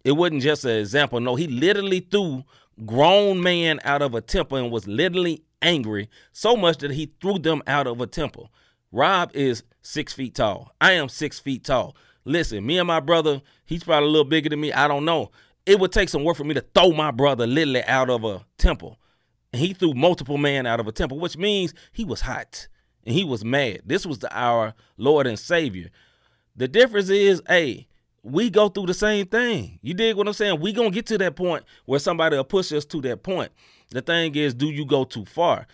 It 0.04 0.12
wasn't 0.14 0.44
just 0.44 0.64
an 0.66 0.78
example. 0.78 1.20
No, 1.20 1.36
he 1.36 1.48
literally 1.48 2.02
threw 2.02 2.44
grown 2.86 3.42
man 3.42 3.80
out 3.84 4.02
of 4.02 4.14
a 4.14 4.22
temple 4.22 4.58
and 4.58 4.72
was 4.72 4.88
literally 4.88 5.44
angry 5.62 6.10
so 6.32 6.56
much 6.56 6.78
that 6.80 6.92
he 6.92 7.12
threw 7.20 7.40
them 7.40 7.62
out 7.68 7.88
of 7.88 8.00
a 8.02 8.08
temple. 8.08 8.52
Rob 8.92 9.32
is 9.34 9.64
six 9.82 10.14
feet 10.14 10.36
tall. 10.36 10.74
I 10.80 10.94
am 10.94 11.10
six 11.10 11.40
feet 11.40 11.64
tall. 11.64 11.96
Listen, 12.26 12.66
me 12.66 12.78
and 12.78 12.88
my 12.88 13.00
brother, 13.00 13.42
he's 13.66 13.84
probably 13.84 14.08
a 14.08 14.12
little 14.12 14.26
bigger 14.26 14.50
than 14.50 14.62
me. 14.62 14.72
I 14.72 14.88
don't 14.88 15.06
know. 15.06 15.32
It 15.66 15.80
would 15.80 15.92
take 15.92 16.10
some 16.10 16.24
work 16.24 16.38
for 16.38 16.44
me 16.44 16.54
to 16.54 16.66
throw 16.74 16.92
my 16.92 17.12
brother 17.12 17.48
literally 17.48 17.84
out 17.84 18.10
of 18.10 18.24
a 18.24 18.46
temple. 18.58 18.98
And 19.54 19.62
he 19.62 19.74
threw 19.74 19.94
multiple 19.94 20.38
men 20.38 20.66
out 20.66 20.80
of 20.80 20.88
a 20.88 20.92
temple, 20.92 21.20
which 21.20 21.38
means 21.38 21.74
he 21.92 22.06
was 22.06 22.22
hot 22.22 22.68
and 23.06 23.16
he 23.16 23.24
was 23.24 23.44
mad. 23.44 23.82
This 23.86 24.06
was 24.06 24.20
the, 24.20 24.34
our 24.36 24.74
Lord 24.98 25.28
and 25.28 25.38
Savior. 25.38 25.90
The 26.56 26.68
difference 26.68 27.10
is, 27.10 27.42
hey, 27.48 27.88
we 28.24 28.50
go 28.50 28.70
through 28.70 28.86
the 28.86 28.94
same 28.94 29.26
thing. 29.26 29.80
You 29.82 29.94
dig 29.94 30.16
what 30.16 30.28
I'm 30.28 30.34
saying? 30.34 30.60
We 30.60 30.74
gonna 30.74 30.92
get 30.92 31.08
to 31.08 31.18
that 31.18 31.36
point 31.36 31.64
where 31.86 32.00
somebody 32.00 32.38
will 32.38 32.44
push 32.44 32.72
us 32.72 32.86
to 32.86 33.02
that 33.02 33.24
point. 33.24 33.52
The 33.90 34.02
thing 34.02 34.36
is, 34.36 34.54
do 34.54 34.68
you 34.68 34.86
go 34.86 35.04
too 35.04 35.26
far? 35.26 35.68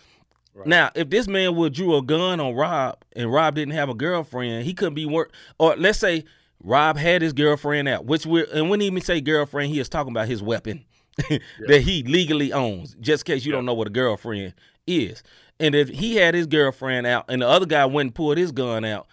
Now, 0.66 0.90
if 0.96 1.08
this 1.08 1.28
man 1.28 1.54
would 1.54 1.72
drew 1.72 1.96
a 1.96 2.02
gun 2.02 2.40
on 2.40 2.54
Rob 2.54 2.98
and 3.14 3.32
Rob 3.32 3.54
didn't 3.54 3.74
have 3.74 3.88
a 3.88 3.94
girlfriend, 3.94 4.64
he 4.64 4.74
couldn't 4.74 4.94
be 4.94 5.06
work. 5.06 5.32
Or 5.58 5.76
let's 5.76 6.00
say 6.00 6.24
Rob 6.62 6.96
had 6.96 7.22
his 7.22 7.32
girlfriend 7.32 7.88
out, 7.88 8.04
which 8.04 8.26
we're 8.26 8.46
and 8.52 8.68
when 8.68 8.80
he 8.80 8.86
even 8.86 9.00
say 9.00 9.20
girlfriend, 9.20 9.72
he 9.72 9.80
is 9.80 9.88
talking 9.88 10.12
about 10.12 10.28
his 10.28 10.42
weapon 10.42 10.84
that 11.66 11.82
he 11.82 12.02
legally 12.02 12.52
owns. 12.52 12.96
Just 13.00 13.28
in 13.28 13.34
case 13.34 13.44
you 13.44 13.52
don't 13.52 13.64
know 13.64 13.74
what 13.74 13.86
a 13.86 13.90
girlfriend 13.90 14.54
is. 14.86 15.22
And 15.60 15.74
if 15.74 15.88
he 15.88 16.16
had 16.16 16.34
his 16.34 16.46
girlfriend 16.46 17.06
out 17.06 17.26
and 17.28 17.42
the 17.42 17.48
other 17.48 17.66
guy 17.66 17.86
went 17.86 18.08
and 18.08 18.14
pulled 18.14 18.38
his 18.38 18.52
gun 18.52 18.84
out, 18.84 19.06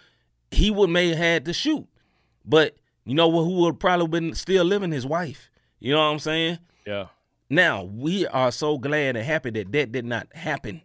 he 0.50 0.70
would 0.70 0.90
may 0.90 1.08
have 1.08 1.18
had 1.18 1.44
to 1.46 1.52
shoot. 1.52 1.86
But 2.44 2.76
you 3.04 3.14
know 3.14 3.28
what? 3.28 3.44
Who 3.44 3.54
would 3.62 3.80
probably 3.80 4.06
been 4.08 4.34
still 4.34 4.64
living 4.64 4.92
his 4.92 5.06
wife? 5.06 5.50
You 5.78 5.92
know 5.92 5.98
what 5.98 6.12
I'm 6.12 6.18
saying? 6.18 6.58
Yeah. 6.86 7.06
Now 7.48 7.84
we 7.84 8.26
are 8.26 8.50
so 8.50 8.78
glad 8.78 9.16
and 9.16 9.24
happy 9.24 9.50
that 9.50 9.72
that 9.72 9.92
did 9.92 10.04
not 10.04 10.28
happen. 10.34 10.82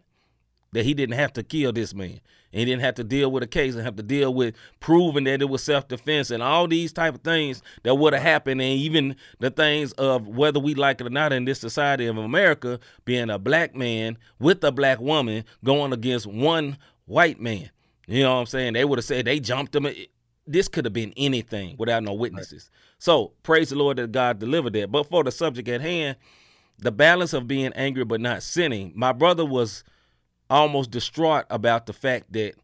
That 0.72 0.84
he 0.84 0.94
didn't 0.94 1.16
have 1.16 1.32
to 1.34 1.42
kill 1.42 1.72
this 1.72 1.94
man. 1.94 2.20
And 2.52 2.58
he 2.60 2.64
didn't 2.66 2.82
have 2.82 2.94
to 2.96 3.04
deal 3.04 3.30
with 3.32 3.42
a 3.42 3.46
case 3.46 3.74
and 3.74 3.82
have 3.82 3.96
to 3.96 4.02
deal 4.02 4.32
with 4.32 4.54
proving 4.78 5.24
that 5.24 5.40
it 5.40 5.48
was 5.48 5.62
self-defense 5.62 6.30
and 6.30 6.42
all 6.42 6.68
these 6.68 6.92
type 6.92 7.14
of 7.14 7.22
things 7.22 7.62
that 7.82 7.94
would 7.94 8.12
have 8.12 8.22
happened 8.22 8.60
and 8.60 8.72
even 8.78 9.16
the 9.38 9.50
things 9.50 9.92
of 9.92 10.28
whether 10.28 10.60
we 10.60 10.74
like 10.74 11.00
it 11.00 11.06
or 11.06 11.10
not 11.10 11.32
in 11.32 11.46
this 11.46 11.60
society 11.60 12.06
of 12.06 12.18
America 12.18 12.78
being 13.06 13.30
a 13.30 13.38
black 13.38 13.74
man 13.74 14.18
with 14.38 14.62
a 14.64 14.72
black 14.72 15.00
woman 15.00 15.44
going 15.64 15.92
against 15.94 16.26
one 16.26 16.76
white 17.06 17.40
man. 17.40 17.70
You 18.06 18.22
know 18.22 18.34
what 18.34 18.40
I'm 18.40 18.46
saying? 18.46 18.74
They 18.74 18.84
would 18.84 18.98
have 18.98 19.06
said 19.06 19.24
they 19.24 19.40
jumped 19.40 19.74
him. 19.74 19.86
This 20.46 20.68
could 20.68 20.84
have 20.84 20.92
been 20.92 21.14
anything 21.16 21.76
without 21.78 22.02
no 22.02 22.12
witnesses. 22.12 22.70
Right. 22.70 22.80
So 22.98 23.32
praise 23.42 23.70
the 23.70 23.76
Lord 23.76 23.96
that 23.96 24.12
God 24.12 24.38
delivered 24.38 24.74
that. 24.74 24.92
But 24.92 25.08
for 25.08 25.24
the 25.24 25.30
subject 25.30 25.68
at 25.68 25.80
hand, 25.80 26.16
the 26.78 26.92
balance 26.92 27.32
of 27.32 27.46
being 27.46 27.72
angry 27.74 28.04
but 28.04 28.20
not 28.20 28.42
sinning. 28.42 28.92
My 28.94 29.12
brother 29.12 29.46
was 29.46 29.84
almost 30.52 30.90
distraught 30.90 31.46
about 31.50 31.86
the 31.86 31.92
fact 31.92 32.32
that 32.32 32.54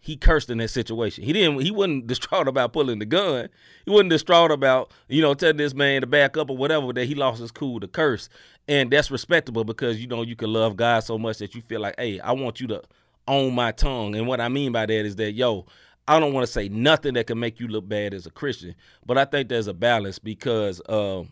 he 0.00 0.16
cursed 0.16 0.50
in 0.50 0.58
that 0.58 0.68
situation. 0.68 1.24
He 1.24 1.32
didn't. 1.32 1.60
He 1.60 1.70
wasn't 1.70 2.06
distraught 2.08 2.48
about 2.48 2.72
pulling 2.72 2.98
the 2.98 3.06
gun. 3.06 3.48
He 3.84 3.90
wasn't 3.90 4.10
distraught 4.10 4.50
about 4.50 4.92
you 5.08 5.22
know 5.22 5.34
telling 5.34 5.56
this 5.56 5.74
man 5.74 6.00
to 6.00 6.06
back 6.06 6.36
up 6.36 6.50
or 6.50 6.56
whatever. 6.56 6.92
That 6.92 7.06
he 7.06 7.14
lost 7.14 7.40
his 7.40 7.50
cool 7.50 7.80
to 7.80 7.88
curse, 7.88 8.28
and 8.68 8.90
that's 8.90 9.10
respectable 9.10 9.64
because 9.64 10.00
you 10.00 10.06
know 10.06 10.22
you 10.22 10.36
can 10.36 10.52
love 10.52 10.76
God 10.76 11.00
so 11.00 11.18
much 11.18 11.38
that 11.38 11.54
you 11.54 11.62
feel 11.62 11.80
like, 11.80 11.94
hey, 11.98 12.20
I 12.20 12.32
want 12.32 12.60
you 12.60 12.66
to 12.68 12.82
own 13.26 13.54
my 13.54 13.72
tongue. 13.72 14.14
And 14.14 14.26
what 14.26 14.40
I 14.40 14.48
mean 14.48 14.72
by 14.72 14.86
that 14.86 15.04
is 15.06 15.16
that 15.16 15.32
yo, 15.32 15.66
I 16.06 16.20
don't 16.20 16.32
want 16.32 16.46
to 16.46 16.52
say 16.52 16.68
nothing 16.68 17.14
that 17.14 17.26
can 17.26 17.38
make 17.38 17.58
you 17.58 17.68
look 17.68 17.88
bad 17.88 18.12
as 18.12 18.26
a 18.26 18.30
Christian, 18.30 18.74
but 19.06 19.16
I 19.16 19.24
think 19.24 19.48
there's 19.48 19.68
a 19.68 19.74
balance 19.74 20.18
because 20.18 20.82
uh, 20.82 21.24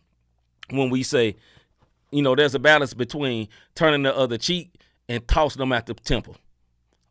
when 0.71 0.89
we 0.89 1.03
say 1.03 1.37
you 2.11 2.21
know, 2.21 2.35
there's 2.35 2.55
a 2.55 2.59
balance 2.59 2.93
between 2.93 3.49
turning 3.75 4.03
the 4.03 4.15
other 4.15 4.37
cheek 4.37 4.75
and 5.13 5.29
tossed 5.29 5.59
them 5.59 5.73
at 5.73 5.85
the 5.85 5.93
temple. 5.93 6.37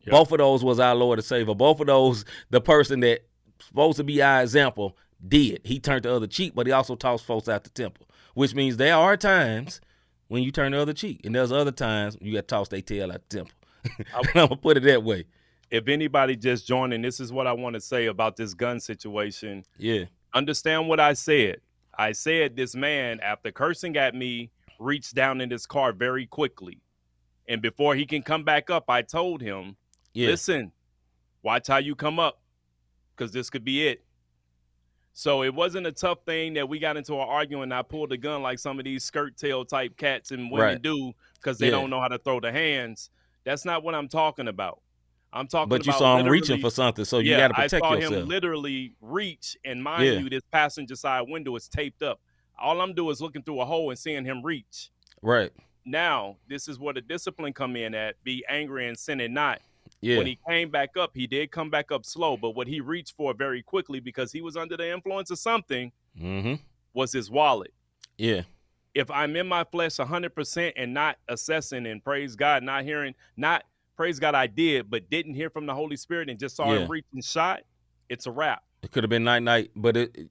Yep. 0.00 0.10
Both 0.10 0.32
of 0.32 0.38
those 0.38 0.64
was 0.64 0.80
our 0.80 0.94
Lord 0.94 1.20
and 1.20 1.24
Savior. 1.24 1.54
Both 1.54 1.78
of 1.78 1.86
those, 1.86 2.24
the 2.50 2.60
person 2.60 2.98
that 3.00 3.24
supposed 3.60 3.98
to 3.98 4.04
be 4.04 4.20
our 4.20 4.42
example 4.42 4.96
did. 5.26 5.60
He 5.62 5.78
turned 5.78 6.04
the 6.04 6.12
other 6.12 6.26
cheek, 6.26 6.52
but 6.52 6.66
he 6.66 6.72
also 6.72 6.96
tossed 6.96 7.24
folks 7.24 7.48
out 7.48 7.62
the 7.62 7.70
temple, 7.70 8.08
which 8.34 8.56
means 8.56 8.76
there 8.76 8.96
are 8.96 9.16
times 9.16 9.80
when 10.26 10.42
you 10.42 10.50
turn 10.50 10.72
the 10.72 10.80
other 10.80 10.92
cheek, 10.92 11.20
and 11.24 11.32
there's 11.32 11.52
other 11.52 11.70
times 11.70 12.16
you 12.20 12.32
got 12.32 12.40
to 12.40 12.46
toss 12.46 12.68
their 12.68 12.80
tail 12.80 13.12
at 13.12 13.28
the 13.28 13.36
temple. 13.36 13.54
I'm 14.14 14.24
gonna 14.34 14.56
put 14.56 14.78
it 14.78 14.82
that 14.82 15.04
way. 15.04 15.26
If 15.70 15.86
anybody 15.86 16.34
just 16.34 16.66
joining, 16.66 17.02
this 17.02 17.20
is 17.20 17.32
what 17.32 17.46
I 17.46 17.52
want 17.52 17.74
to 17.74 17.80
say 17.80 18.06
about 18.06 18.36
this 18.36 18.52
gun 18.52 18.80
situation. 18.80 19.64
Yeah. 19.78 20.06
Understand 20.34 20.88
what 20.88 20.98
I 20.98 21.12
said. 21.12 21.60
I 21.96 22.12
said 22.12 22.56
this 22.56 22.74
man, 22.74 23.20
after 23.20 23.52
cursing 23.52 23.96
at 23.96 24.14
me 24.16 24.50
reached 24.80 25.14
down 25.14 25.40
in 25.40 25.50
his 25.50 25.66
car 25.66 25.92
very 25.92 26.26
quickly. 26.26 26.81
And 27.48 27.60
before 27.60 27.94
he 27.94 28.06
can 28.06 28.22
come 28.22 28.44
back 28.44 28.70
up, 28.70 28.84
I 28.88 29.02
told 29.02 29.40
him, 29.40 29.76
yeah. 30.14 30.28
listen, 30.28 30.72
watch 31.42 31.66
how 31.66 31.78
you 31.78 31.94
come 31.94 32.18
up 32.18 32.40
because 33.16 33.32
this 33.32 33.50
could 33.50 33.64
be 33.64 33.86
it. 33.86 34.04
So 35.14 35.42
it 35.42 35.54
wasn't 35.54 35.86
a 35.86 35.92
tough 35.92 36.18
thing 36.24 36.54
that 36.54 36.68
we 36.68 36.78
got 36.78 36.96
into 36.96 37.14
an 37.14 37.28
argument. 37.28 37.64
And 37.64 37.74
I 37.74 37.82
pulled 37.82 38.12
a 38.12 38.16
gun 38.16 38.42
like 38.42 38.58
some 38.58 38.78
of 38.78 38.84
these 38.84 39.04
skirt 39.04 39.36
tail 39.36 39.64
type 39.64 39.96
cats 39.96 40.30
and 40.30 40.50
women 40.50 40.66
right. 40.66 40.82
do 40.82 41.12
because 41.34 41.58
they 41.58 41.66
yeah. 41.66 41.72
don't 41.72 41.90
know 41.90 42.00
how 42.00 42.08
to 42.08 42.18
throw 42.18 42.40
the 42.40 42.50
hands. 42.50 43.10
That's 43.44 43.64
not 43.64 43.82
what 43.82 43.94
I'm 43.94 44.08
talking 44.08 44.48
about. 44.48 44.80
I'm 45.32 45.46
talking. 45.46 45.64
About 45.64 45.78
But 45.78 45.86
you 45.86 45.92
saw 45.92 46.18
him 46.18 46.28
reaching 46.28 46.60
for 46.60 46.70
something, 46.70 47.04
so 47.04 47.18
you 47.18 47.32
yeah, 47.32 47.38
got 47.38 47.48
to 47.48 47.54
protect 47.54 47.72
yourself. 47.72 47.94
I 47.94 48.00
saw 48.02 48.20
him 48.20 48.28
literally 48.28 48.94
reach, 49.00 49.56
and 49.64 49.82
mind 49.82 50.04
yeah. 50.04 50.12
you, 50.12 50.28
this 50.28 50.42
passenger 50.52 50.94
side 50.94 51.22
window 51.26 51.56
is 51.56 51.68
taped 51.68 52.02
up. 52.02 52.20
All 52.58 52.80
I'm 52.80 52.94
doing 52.94 53.10
is 53.10 53.20
looking 53.20 53.42
through 53.42 53.60
a 53.60 53.64
hole 53.64 53.90
and 53.90 53.98
seeing 53.98 54.24
him 54.24 54.42
reach. 54.42 54.90
Right. 55.22 55.50
Now, 55.84 56.36
this 56.48 56.68
is 56.68 56.78
where 56.78 56.94
the 56.94 57.00
discipline 57.00 57.52
come 57.52 57.76
in 57.76 57.94
at 57.94 58.22
be 58.24 58.44
angry 58.48 58.88
and 58.88 58.98
sin 58.98 59.20
and 59.20 59.34
not. 59.34 59.60
Yeah. 60.00 60.18
When 60.18 60.26
he 60.26 60.38
came 60.48 60.70
back 60.70 60.96
up, 60.96 61.12
he 61.14 61.26
did 61.26 61.50
come 61.50 61.70
back 61.70 61.92
up 61.92 62.04
slow, 62.04 62.36
but 62.36 62.50
what 62.50 62.66
he 62.66 62.80
reached 62.80 63.16
for 63.16 63.34
very 63.34 63.62
quickly 63.62 64.00
because 64.00 64.32
he 64.32 64.40
was 64.40 64.56
under 64.56 64.76
the 64.76 64.92
influence 64.92 65.30
of 65.30 65.38
something 65.38 65.92
mm-hmm. 66.20 66.54
was 66.92 67.12
his 67.12 67.30
wallet. 67.30 67.72
Yeah. 68.18 68.42
If 68.94 69.10
I'm 69.10 69.36
in 69.36 69.46
my 69.46 69.64
flesh 69.64 69.96
100% 69.96 70.72
and 70.76 70.92
not 70.92 71.18
assessing 71.28 71.86
and 71.86 72.02
praise 72.02 72.36
God, 72.36 72.62
not 72.62 72.84
hearing, 72.84 73.14
not 73.36 73.64
praise 73.96 74.18
God, 74.18 74.34
I 74.34 74.48
did, 74.48 74.90
but 74.90 75.08
didn't 75.08 75.34
hear 75.34 75.50
from 75.50 75.66
the 75.66 75.74
Holy 75.74 75.96
Spirit 75.96 76.28
and 76.28 76.38
just 76.38 76.56
saw 76.56 76.72
yeah. 76.72 76.80
him 76.80 76.90
reach 76.90 77.06
and 77.12 77.24
shot, 77.24 77.62
it's 78.08 78.26
a 78.26 78.30
wrap. 78.30 78.62
It 78.82 78.90
could 78.90 79.04
have 79.04 79.10
been 79.10 79.24
night 79.24 79.42
night, 79.42 79.70
but 79.76 79.96
it 79.96 80.28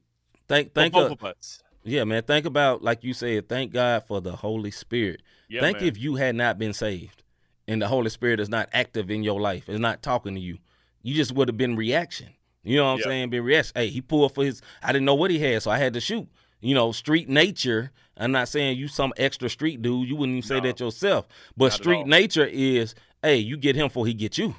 thank 0.48 0.74
thank 0.74 0.94
both 0.94 1.12
of 1.12 1.24
us. 1.24 1.64
Yeah, 1.84 2.04
man. 2.04 2.24
Think 2.24 2.46
about 2.46 2.84
like 2.84 3.04
you 3.04 3.14
said. 3.14 3.50
Thank 3.50 3.74
God 3.74 4.04
for 4.06 4.22
the 4.22 4.36
Holy 4.36 4.72
Spirit. 4.72 5.22
Yeah, 5.50 5.62
think 5.62 5.80
man. 5.80 5.88
if 5.88 5.98
you 5.98 6.16
had 6.16 6.36
not 6.36 6.58
been 6.58 6.74
saved, 6.74 7.24
and 7.68 7.82
the 7.82 7.88
Holy 7.88 8.10
Spirit 8.10 8.40
is 8.40 8.50
not 8.50 8.70
active 8.74 9.10
in 9.10 9.24
your 9.24 9.40
life, 9.40 9.70
is 9.70 9.80
not 9.80 10.02
talking 10.04 10.36
to 10.36 10.42
you, 10.42 10.58
you 11.02 11.16
just 11.16 11.34
would 11.34 11.48
have 11.48 11.58
been 11.58 11.76
reaction. 11.76 12.30
You 12.64 12.78
know 12.78 12.86
what 12.86 12.92
I'm 12.92 13.02
saying? 13.02 13.30
Been 13.32 13.44
reaction. 13.44 13.74
Hey, 13.76 13.88
he 13.88 14.02
pulled 14.02 14.34
for 14.36 14.44
his. 14.44 14.62
I 14.84 14.92
didn't 14.92 15.06
know 15.06 15.16
what 15.16 15.32
he 15.32 15.40
had, 15.40 15.64
so 15.64 15.72
I 15.72 15.78
had 15.78 15.94
to 15.94 16.02
shoot. 16.02 16.28
You 16.60 16.76
know, 16.76 16.92
street 16.92 17.28
nature. 17.28 17.92
I'm 18.18 18.32
not 18.32 18.50
saying 18.50 18.78
you 18.78 18.88
some 18.88 19.14
extra 19.18 19.50
street 19.50 19.82
dude. 19.82 20.08
You 20.08 20.16
wouldn't 20.16 20.38
even 20.38 20.48
say 20.48 20.56
no, 20.56 20.62
that 20.62 20.80
yourself. 20.80 21.28
But 21.58 21.74
street 21.74 22.06
nature 22.06 22.46
is, 22.46 22.94
hey, 23.24 23.38
you 23.38 23.58
get 23.58 23.76
him 23.76 23.90
for 23.90 24.06
he 24.06 24.14
get 24.14 24.38
you. 24.38 24.54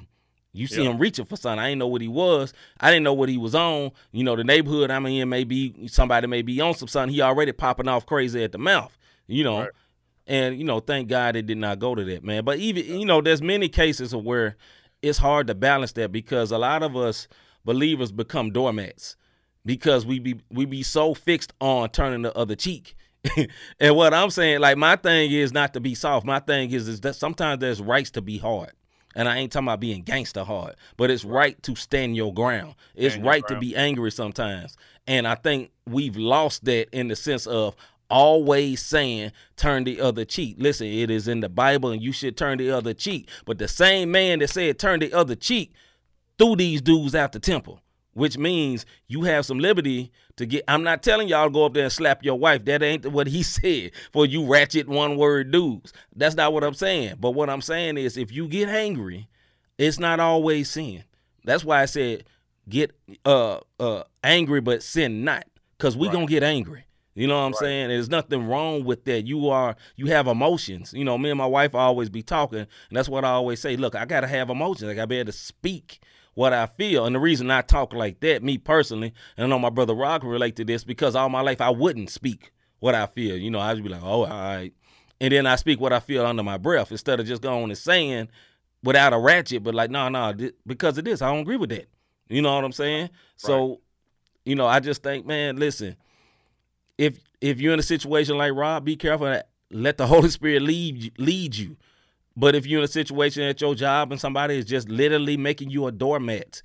You 0.55 0.67
see 0.67 0.85
him 0.85 0.99
reaching 0.99 1.25
for 1.25 1.35
something. 1.35 1.59
I 1.59 1.69
didn't 1.69 1.79
know 1.79 1.87
what 1.87 2.01
he 2.01 2.07
was. 2.07 2.53
I 2.79 2.91
didn't 2.91 3.03
know 3.03 3.13
what 3.13 3.27
he 3.27 3.37
was 3.37 3.55
on. 3.55 3.91
You 4.11 4.23
know, 4.23 4.35
the 4.35 4.43
neighborhood 4.43 4.91
I'm 4.91 5.05
in 5.07 5.27
may 5.27 5.43
be 5.43 5.87
somebody 5.87 6.27
may 6.27 6.43
be 6.43 6.61
on 6.61 6.75
some 6.75 6.87
something. 6.87 7.13
He 7.13 7.21
already 7.21 7.51
popping 7.51 7.87
off 7.87 8.05
crazy 8.05 8.43
at 8.43 8.51
the 8.51 8.59
mouth. 8.59 8.95
You 9.25 9.43
know, 9.43 9.61
right. 9.61 9.69
and 10.27 10.57
you 10.57 10.63
know, 10.63 10.79
thank 10.79 11.07
God 11.07 11.35
it 11.35 11.47
did 11.47 11.57
not 11.57 11.79
go 11.79 11.95
to 11.95 12.03
that 12.03 12.23
man. 12.23 12.45
But 12.45 12.59
even 12.59 12.99
you 12.99 13.05
know, 13.05 13.19
there's 13.19 13.41
many 13.41 13.67
cases 13.67 14.13
of 14.13 14.23
where 14.23 14.55
it's 15.01 15.17
hard 15.17 15.47
to 15.47 15.55
balance 15.55 15.93
that 15.93 16.11
because 16.11 16.51
a 16.51 16.57
lot 16.59 16.83
of 16.83 16.95
us 16.95 17.27
believers 17.65 18.11
become 18.11 18.51
doormats 18.51 19.15
because 19.65 20.05
we 20.05 20.19
be 20.19 20.39
we 20.51 20.65
be 20.65 20.83
so 20.83 21.15
fixed 21.15 21.51
on 21.61 21.89
turning 21.89 22.21
the 22.21 22.37
other 22.37 22.55
cheek. 22.55 22.95
and 23.79 23.95
what 23.95 24.13
I'm 24.13 24.29
saying, 24.29 24.59
like 24.59 24.77
my 24.77 24.97
thing 24.97 25.31
is 25.31 25.51
not 25.51 25.73
to 25.73 25.79
be 25.79 25.95
soft. 25.95 26.27
My 26.27 26.39
thing 26.39 26.69
is 26.71 26.87
is 26.87 27.01
that 27.01 27.15
sometimes 27.15 27.59
there's 27.59 27.81
rights 27.81 28.11
to 28.11 28.21
be 28.21 28.37
hard. 28.37 28.73
And 29.15 29.27
I 29.29 29.37
ain't 29.37 29.51
talking 29.51 29.67
about 29.67 29.79
being 29.79 30.01
gangster 30.01 30.43
hard, 30.43 30.75
but 30.97 31.11
it's 31.11 31.23
right 31.23 31.61
to 31.63 31.75
stand 31.75 32.15
your 32.15 32.33
ground. 32.33 32.75
It's 32.95 33.13
stand 33.13 33.27
right 33.27 33.47
to 33.47 33.59
be 33.59 33.75
angry 33.75 34.11
sometimes. 34.11 34.75
And 35.07 35.27
I 35.27 35.35
think 35.35 35.71
we've 35.87 36.17
lost 36.17 36.65
that 36.65 36.89
in 36.91 37.09
the 37.09 37.15
sense 37.15 37.45
of 37.45 37.75
always 38.09 38.81
saying 38.81 39.31
turn 39.55 39.83
the 39.83 40.01
other 40.01 40.25
cheek. 40.25 40.55
Listen, 40.59 40.87
it 40.87 41.09
is 41.09 41.27
in 41.27 41.41
the 41.41 41.49
Bible 41.49 41.91
and 41.91 42.01
you 42.01 42.11
should 42.11 42.37
turn 42.37 42.57
the 42.57 42.71
other 42.71 42.93
cheek. 42.93 43.29
But 43.45 43.57
the 43.57 43.67
same 43.67 44.11
man 44.11 44.39
that 44.39 44.49
said 44.49 44.79
turn 44.79 44.99
the 44.99 45.13
other 45.13 45.35
cheek 45.35 45.73
threw 46.37 46.55
these 46.55 46.81
dudes 46.81 47.15
out 47.15 47.31
the 47.31 47.39
temple 47.39 47.82
which 48.13 48.37
means 48.37 48.85
you 49.07 49.23
have 49.23 49.45
some 49.45 49.59
liberty 49.59 50.11
to 50.37 50.45
get. 50.45 50.63
I'm 50.67 50.83
not 50.83 51.03
telling 51.03 51.27
y'all 51.27 51.49
go 51.49 51.65
up 51.65 51.73
there 51.73 51.83
and 51.83 51.91
slap 51.91 52.23
your 52.23 52.37
wife. 52.37 52.65
That 52.65 52.83
ain't 52.83 53.05
what 53.11 53.27
he 53.27 53.43
said 53.43 53.91
for 54.11 54.25
you 54.25 54.45
ratchet 54.45 54.87
one 54.87 55.17
word 55.17 55.51
dudes. 55.51 55.93
That's 56.15 56.35
not 56.35 56.53
what 56.53 56.63
I'm 56.63 56.73
saying. 56.73 57.15
But 57.19 57.31
what 57.31 57.49
I'm 57.49 57.61
saying 57.61 57.97
is 57.97 58.17
if 58.17 58.31
you 58.31 58.47
get 58.47 58.69
angry, 58.69 59.27
it's 59.77 59.99
not 59.99 60.19
always 60.19 60.69
sin. 60.69 61.03
That's 61.43 61.65
why 61.65 61.81
I 61.81 61.85
said 61.85 62.25
get 62.69 62.95
uh 63.25 63.59
uh 63.79 64.03
angry 64.23 64.61
but 64.61 64.81
sin 64.81 65.25
not 65.25 65.45
because 65.77 65.97
we 65.97 66.07
right. 66.07 66.13
gonna 66.13 66.25
get 66.25 66.43
angry. 66.43 66.85
You 67.15 67.27
know 67.27 67.35
what 67.35 67.45
I'm 67.45 67.51
right. 67.51 67.59
saying? 67.59 67.89
There's 67.89 68.09
nothing 68.09 68.47
wrong 68.47 68.85
with 68.85 69.05
that. 69.05 69.27
You 69.27 69.49
are 69.49 69.75
you 69.95 70.07
have 70.07 70.27
emotions. 70.27 70.93
You 70.93 71.03
know, 71.03 71.17
me 71.17 71.29
and 71.29 71.37
my 71.37 71.45
wife 71.45 71.75
always 71.75 72.09
be 72.09 72.23
talking, 72.23 72.59
and 72.59 72.67
that's 72.91 73.09
what 73.09 73.23
I 73.25 73.29
always 73.29 73.59
say. 73.59 73.75
Look, 73.75 73.95
I 73.95 74.05
gotta 74.05 74.27
have 74.27 74.49
emotions. 74.49 74.89
I 74.89 74.95
gotta 74.95 75.07
be 75.07 75.17
able 75.17 75.31
to 75.31 75.37
speak 75.37 75.99
what 76.33 76.53
I 76.53 76.65
feel. 76.65 77.05
And 77.05 77.15
the 77.15 77.19
reason 77.19 77.51
I 77.51 77.61
talk 77.61 77.93
like 77.93 78.19
that, 78.21 78.43
me 78.43 78.57
personally, 78.57 79.13
and 79.37 79.45
I 79.45 79.47
know 79.47 79.59
my 79.59 79.69
brother 79.69 79.93
Rock 79.93 80.21
can 80.21 80.29
relate 80.29 80.55
to 80.57 80.65
this 80.65 80.83
because 80.83 81.15
all 81.15 81.29
my 81.29 81.41
life 81.41 81.61
I 81.61 81.69
wouldn't 81.69 82.09
speak 82.09 82.51
what 82.79 82.95
I 82.95 83.05
feel. 83.05 83.37
You 83.37 83.51
know, 83.51 83.59
I'd 83.59 83.81
be 83.83 83.89
like, 83.89 84.03
oh, 84.03 84.23
all 84.23 84.27
right. 84.27 84.73
And 85.21 85.31
then 85.31 85.45
I 85.45 85.55
speak 85.55 85.79
what 85.79 85.93
I 85.93 85.99
feel 85.99 86.25
under 86.25 86.43
my 86.43 86.57
breath 86.57 86.91
instead 86.91 87.19
of 87.19 87.25
just 87.25 87.41
going 87.41 87.65
and 87.65 87.77
saying 87.77 88.29
without 88.83 89.13
a 89.13 89.17
ratchet, 89.17 89.63
but 89.63 89.73
like, 89.73 89.89
no, 89.89 90.09
no, 90.09 90.33
because 90.67 90.97
of 90.97 91.05
this, 91.05 91.21
I 91.21 91.27
don't 91.27 91.41
agree 91.41 91.55
with 91.55 91.69
that. 91.69 91.87
You 92.27 92.41
know 92.41 92.53
what 92.55 92.65
I'm 92.65 92.71
saying? 92.71 93.03
Right. 93.03 93.11
So, 93.37 93.81
you 94.43 94.55
know, 94.55 94.67
I 94.67 94.79
just 94.79 95.03
think, 95.03 95.25
man, 95.25 95.57
listen, 95.57 95.95
if 96.97 97.19
if 97.41 97.59
you're 97.59 97.73
in 97.73 97.79
a 97.79 97.83
situation 97.83 98.37
like 98.37 98.53
Rob, 98.53 98.85
be 98.85 98.95
careful. 98.95 99.41
Let 99.71 99.97
the 99.97 100.07
Holy 100.13 100.29
Spirit 100.29 100.63
lead 100.63 101.13
lead 101.17 101.55
you. 101.55 101.77
But 102.35 102.55
if 102.55 102.65
you're 102.65 102.79
in 102.79 102.85
a 102.85 102.87
situation 102.87 103.43
at 103.43 103.61
your 103.61 103.75
job 103.75 104.11
and 104.11 104.19
somebody 104.19 104.57
is 104.57 104.65
just 104.65 104.89
literally 104.89 105.37
making 105.37 105.69
you 105.69 105.87
a 105.87 105.91
doormat, 105.91 106.61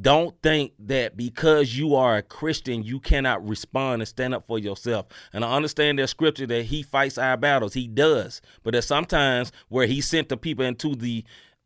don't 0.00 0.34
think 0.42 0.72
that 0.78 1.16
because 1.16 1.76
you 1.76 1.94
are 1.94 2.16
a 2.16 2.22
Christian, 2.22 2.82
you 2.82 2.98
cannot 2.98 3.46
respond 3.46 4.00
and 4.00 4.08
stand 4.08 4.34
up 4.34 4.46
for 4.46 4.58
yourself. 4.58 5.06
And 5.32 5.44
I 5.44 5.54
understand 5.54 5.98
that 5.98 6.08
scripture 6.08 6.46
that 6.46 6.64
he 6.64 6.82
fights 6.82 7.18
our 7.18 7.36
battles. 7.36 7.74
He 7.74 7.88
does. 7.88 8.40
But 8.62 8.72
there's 8.72 8.86
sometimes 8.86 9.52
where 9.68 9.86
he 9.86 10.00
sent 10.00 10.28
the 10.28 10.36
people 10.36 10.64
into 10.64 10.94
the 10.94 11.24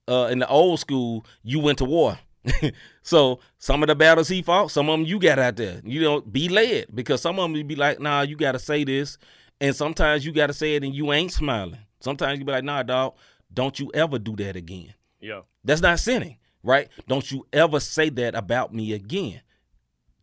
uh 0.09 0.29
in 0.31 0.39
the 0.41 0.49
old 0.49 0.81
school, 0.81 1.25
you 1.43 1.61
went 1.61 1.79
to 1.79 1.85
war. 1.85 2.19
so 3.03 3.41
some 3.59 3.83
of 3.83 3.89
the 3.89 3.95
battles 3.95 4.29
he 4.29 4.43
fought, 4.43 4.71
some 4.71 4.89
of 4.89 4.99
them 4.99 5.07
you 5.07 5.19
got 5.19 5.39
out 5.39 5.57
there. 5.57 5.81
You 5.85 6.01
don't 6.01 6.33
be 6.33 6.49
led 6.49 6.87
because 6.95 7.21
some 7.21 7.39
of 7.39 7.53
them 7.53 7.67
be 7.67 7.77
like, 7.77 8.01
nah, 8.01 8.23
you 8.23 8.37
got 8.37 8.53
to 8.53 8.59
say 8.59 8.85
this 8.85 9.19
And 9.61 9.75
sometimes 9.75 10.27
you 10.27 10.33
got 10.33 10.49
to 10.49 10.53
say 10.53 10.75
it 10.75 10.85
and 10.85 10.95
you 10.95 11.13
ain't 11.13 11.33
smiling. 11.33 11.86
Sometimes 12.01 12.39
you 12.39 12.45
be 12.45 12.53
like, 12.53 12.65
nah, 12.65 12.83
dog, 12.83 13.15
don't 13.53 13.79
you 13.79 13.91
ever 13.95 14.19
do 14.19 14.37
that 14.37 14.57
again. 14.57 14.95
Yeah. 15.21 15.43
That's 15.65 15.81
not 15.81 15.99
sinning, 15.99 16.37
right? 16.63 16.89
Don't 17.09 17.31
you 17.31 17.47
ever 17.53 17.81
say 17.81 18.09
that 18.11 18.35
about 18.35 18.75
me 18.75 18.93
again. 18.93 19.41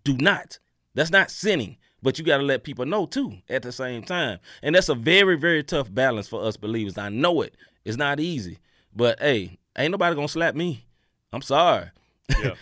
Do 0.03 0.17
not. 0.17 0.59
That's 0.93 1.11
not 1.11 1.31
sinning. 1.31 1.77
But 2.01 2.19
you 2.19 2.25
got 2.25 2.37
to 2.37 2.43
let 2.43 2.65
people 2.65 2.85
know 2.85 3.05
too 3.05 3.37
at 3.49 3.63
the 3.63 3.71
same 3.71 4.03
time. 4.03 4.39
And 4.61 4.75
that's 4.75 4.89
a 4.89 4.95
very, 4.95 5.37
very 5.37 5.63
tough 5.63 5.91
balance 5.93 6.27
for 6.27 6.43
us 6.43 6.57
believers. 6.57 6.97
I 6.97 7.07
know 7.07 7.41
it. 7.41 7.55
It's 7.85 7.97
not 7.97 8.19
easy. 8.19 8.59
But 8.93 9.19
hey, 9.19 9.57
ain't 9.77 9.91
nobody 9.91 10.13
going 10.13 10.27
to 10.27 10.31
slap 10.31 10.53
me. 10.53 10.85
I'm 11.31 11.41
sorry. 11.41 11.89
Yeah. 12.41 12.53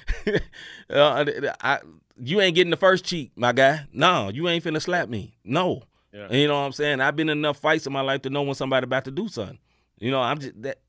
uh, 0.90 1.54
I, 1.60 1.80
you 2.18 2.40
ain't 2.40 2.56
getting 2.56 2.72
the 2.72 2.78
first 2.78 3.04
cheek, 3.04 3.32
my 3.36 3.52
guy. 3.52 3.88
No, 3.92 4.30
you 4.30 4.48
ain't 4.48 4.64
finna 4.64 4.82
slap 4.82 5.10
me. 5.10 5.36
No. 5.44 5.84
Yeah. 6.14 6.26
And 6.26 6.36
you 6.36 6.48
know 6.48 6.60
what 6.60 6.66
I'm 6.66 6.72
saying? 6.74 7.00
I've 7.00 7.16
been 7.16 7.30
in 7.30 7.38
enough 7.38 7.58
fights 7.58 7.88
in 7.88 7.94
my 7.94 8.02
life 8.02 8.22
to 8.24 8.30
know 8.30 8.42
when 8.44 8.56
somebody 8.56 8.84
about 8.84 9.06
to 9.06 9.12
do 9.12 9.28
something. 9.28 9.60
You 10.00 10.12
know, 10.12 10.22
I'm 10.22 10.40
just 10.40 10.62
that 10.62 10.80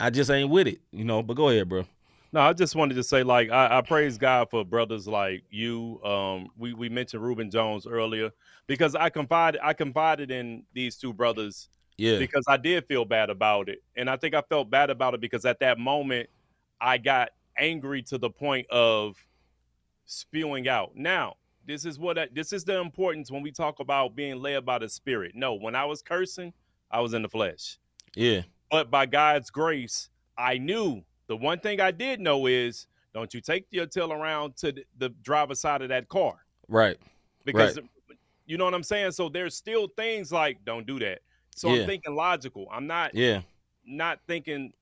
I 0.00 0.10
just 0.10 0.30
ain't 0.30 0.50
with 0.50 0.66
it, 0.66 0.80
you 0.90 1.04
know. 1.04 1.22
But 1.22 1.34
go 1.36 1.48
ahead, 1.48 1.68
bro. 1.68 1.84
No, 2.32 2.40
I 2.40 2.52
just 2.52 2.74
wanted 2.74 2.94
to 2.94 3.02
say, 3.02 3.22
like, 3.22 3.50
I, 3.50 3.78
I 3.78 3.80
praise 3.80 4.18
God 4.18 4.50
for 4.50 4.62
brothers 4.64 5.06
like 5.08 5.44
you. 5.50 6.02
Um, 6.04 6.48
we 6.56 6.72
we 6.74 6.88
mentioned 6.88 7.22
Reuben 7.22 7.50
Jones 7.50 7.86
earlier 7.86 8.30
because 8.66 8.94
I 8.94 9.08
confided 9.10 9.60
I 9.62 9.72
confided 9.72 10.30
in 10.30 10.64
these 10.74 10.96
two 10.96 11.12
brothers 11.12 11.68
Yeah. 11.96 12.18
because 12.18 12.44
I 12.48 12.56
did 12.56 12.86
feel 12.86 13.04
bad 13.04 13.30
about 13.30 13.68
it, 13.68 13.82
and 13.96 14.10
I 14.10 14.16
think 14.16 14.34
I 14.34 14.42
felt 14.42 14.70
bad 14.70 14.90
about 14.90 15.14
it 15.14 15.20
because 15.20 15.44
at 15.44 15.60
that 15.60 15.78
moment 15.78 16.28
I 16.80 16.98
got 16.98 17.30
angry 17.56 18.02
to 18.02 18.18
the 18.18 18.30
point 18.30 18.68
of 18.70 19.16
spewing 20.04 20.68
out. 20.68 20.92
Now, 20.96 21.36
this 21.68 21.84
is 21.84 21.98
what 21.98 22.18
I, 22.18 22.26
this 22.32 22.52
is 22.52 22.64
the 22.64 22.80
importance 22.80 23.30
when 23.30 23.42
we 23.42 23.52
talk 23.52 23.78
about 23.78 24.16
being 24.16 24.40
led 24.40 24.64
by 24.66 24.78
the 24.78 24.88
Spirit. 24.88 25.32
No, 25.36 25.54
when 25.54 25.76
I 25.76 25.84
was 25.84 26.02
cursing, 26.02 26.52
I 26.90 27.00
was 27.00 27.12
in 27.14 27.22
the 27.22 27.28
flesh 27.28 27.78
Yeah. 28.16 28.42
but 28.70 28.90
by 28.90 29.04
God's 29.06 29.50
grace, 29.50 30.08
I 30.36 30.56
knew 30.58 31.02
the 31.28 31.36
one 31.36 31.60
thing 31.60 31.80
I 31.80 31.90
did 31.90 32.20
know 32.20 32.46
is 32.46 32.86
don't 33.14 33.32
you 33.34 33.40
take 33.42 33.66
your 33.70 33.86
tail 33.86 34.12
around 34.12 34.56
to 34.56 34.72
the, 34.72 34.84
the 34.96 35.08
driver's 35.10 35.60
side 35.60 35.82
of 35.82 35.90
that 35.90 36.08
car 36.08 36.44
Right. 36.66 36.96
because 37.44 37.78
you 38.46 38.56
know 38.56 38.64
what 38.64 38.72
I'm 38.74 38.82
saying. 38.82 39.12
So 39.12 39.28
there's 39.28 39.54
still 39.54 39.88
things 39.88 40.32
like 40.32 40.64
don't 40.64 40.86
do 40.86 40.98
that. 41.00 41.20
So 41.54 41.68
Yeah. 41.74 41.82
I'm 41.82 41.86
thinking 41.86 42.14
logical. 42.14 42.66
I'm 42.72 42.86
not 42.86 43.14
Yeah. 43.14 43.42
not 43.84 44.20
thinking 44.26 44.72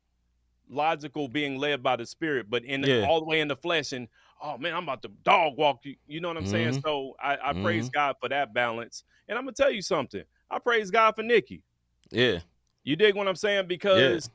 logical 0.68 1.28
being 1.28 1.58
led 1.58 1.82
by 1.82 1.96
the 1.96 2.06
spirit, 2.06 2.48
but 2.50 2.64
in 2.64 2.82
Yeah. 2.84 3.06
all 3.08 3.18
the 3.20 3.26
way 3.26 3.40
in 3.40 3.48
the 3.48 3.56
flesh 3.56 3.92
and 3.92 4.06
oh 4.42 4.58
man, 4.58 4.74
I'm 4.74 4.82
about 4.84 5.02
to 5.02 5.08
dog 5.24 5.56
walk 5.56 5.80
you. 5.84 5.96
You 6.06 6.20
know 6.20 6.28
what 6.28 6.36
I'm 6.36 6.46
saying? 6.46 6.74
Mhm. 6.74 6.82
So 6.82 7.16
I, 7.20 7.36
I 7.50 7.52
praise 7.52 7.88
Mhm. 7.88 7.92
God 7.92 8.16
for 8.20 8.28
that 8.28 8.52
balance. 8.54 9.04
And 9.28 9.38
I'm 9.38 9.44
gonna 9.44 9.52
tell 9.54 9.70
you 9.70 9.82
something. 9.82 10.22
I 10.50 10.58
praise 10.58 10.90
God 10.90 11.14
for 11.16 11.22
Nikki. 11.22 11.62
Yeah. 12.10 12.40
You 12.84 12.96
dig 12.96 13.14
what 13.14 13.26
I'm 13.28 13.36
saying? 13.36 13.66
Because 13.66 14.30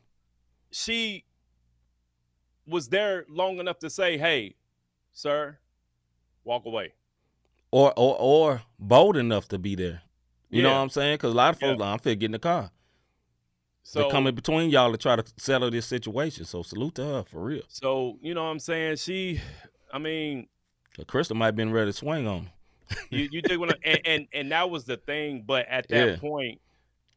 she 0.71 1.25
was 2.65 2.89
there 2.89 3.25
long 3.29 3.59
enough 3.59 3.79
to 3.79 3.89
say, 3.89 4.17
"Hey, 4.17 4.55
sir, 5.13 5.57
walk 6.43 6.65
away." 6.65 6.93
Or 7.71 7.93
or 7.95 8.17
or 8.19 8.61
bold 8.79 9.15
enough 9.17 9.47
to 9.49 9.57
be 9.57 9.75
there. 9.75 10.01
You 10.49 10.61
know 10.61 10.71
what 10.71 10.79
I'm 10.79 10.89
saying? 10.89 11.15
Because 11.15 11.33
a 11.33 11.37
lot 11.37 11.55
of 11.55 11.61
Yeah. 11.61 11.69
folks, 11.69 11.79
like, 11.79 11.93
I'm 11.93 11.99
fit 11.99 12.19
get 12.19 12.25
in 12.25 12.31
the 12.33 12.39
car. 12.39 12.71
So 13.83 14.03
they 14.03 14.09
come 14.09 14.27
in 14.27 14.35
between 14.35 14.69
y'all 14.69 14.91
to 14.91 14.97
try 14.97 15.15
to 15.15 15.23
settle 15.37 15.71
this 15.71 15.85
situation. 15.85 16.45
So 16.45 16.61
salute 16.61 16.95
to 16.95 17.03
her 17.05 17.23
for 17.23 17.41
real. 17.41 17.63
so 17.69 18.17
you 18.21 18.33
know 18.33 18.43
what 18.43 18.49
I'm 18.49 18.59
saying? 18.59 18.97
She, 18.97 19.39
I 19.93 19.99
mean, 19.99 20.47
Crystal 21.07 21.35
might 21.35 21.47
have 21.47 21.55
been 21.55 21.71
ready 21.71 21.89
to 21.91 21.97
swing 21.97 22.27
on. 22.27 22.49
you 23.09 23.27
you 23.31 23.41
dig 23.41 23.59
what 23.59 23.77
and, 23.83 23.99
and 24.05 24.27
and 24.33 24.51
that 24.51 24.69
was 24.69 24.85
the 24.85 24.97
thing. 24.97 25.43
But 25.45 25.67
at 25.67 25.89
that 25.91 26.07
Yeah. 26.09 26.17
point, 26.17 26.61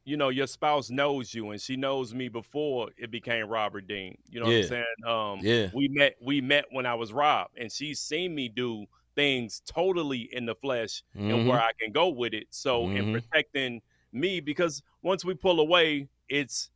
you 0.04 0.16
know, 0.16 0.28
your 0.30 0.46
spouse 0.46 0.90
knows 0.90 1.34
you, 1.34 1.50
and 1.50 1.60
she 1.60 1.76
knows 1.76 2.14
me 2.14 2.28
before 2.28 2.90
it 2.96 3.10
became 3.10 3.48
Robert 3.48 3.86
Dean. 3.88 4.18
You 4.28 4.40
know 4.40 4.46
what 4.46 4.56
I'm 4.56 4.62
saying? 4.62 4.84
Um, 5.06 5.42
Yeah. 5.42 5.70
we 5.72 5.88
met 5.88 6.16
we 6.22 6.40
met 6.40 6.66
when 6.70 6.86
I 6.86 6.94
was 6.94 7.12
Rob, 7.12 7.50
and 7.56 7.70
she's 7.72 8.00
seen 8.00 8.34
me 8.34 8.48
do 8.48 8.86
things 9.16 9.62
totally 9.66 10.28
in 10.34 10.46
the 10.46 10.54
flesh 10.56 11.02
and 11.28 11.38
Mhm. 11.38 11.46
where 11.46 11.60
I 11.60 11.70
can 11.80 11.92
go 11.92 12.08
with 12.08 12.34
it. 12.34 12.48
So 12.50 12.90
in 12.90 13.06
Mhm. 13.06 13.12
protecting 13.12 13.82
me, 14.12 14.40
because 14.40 14.82
once 15.02 15.24
we 15.24 15.34
pull 15.34 15.60
away, 15.60 16.08
it's 16.28 16.70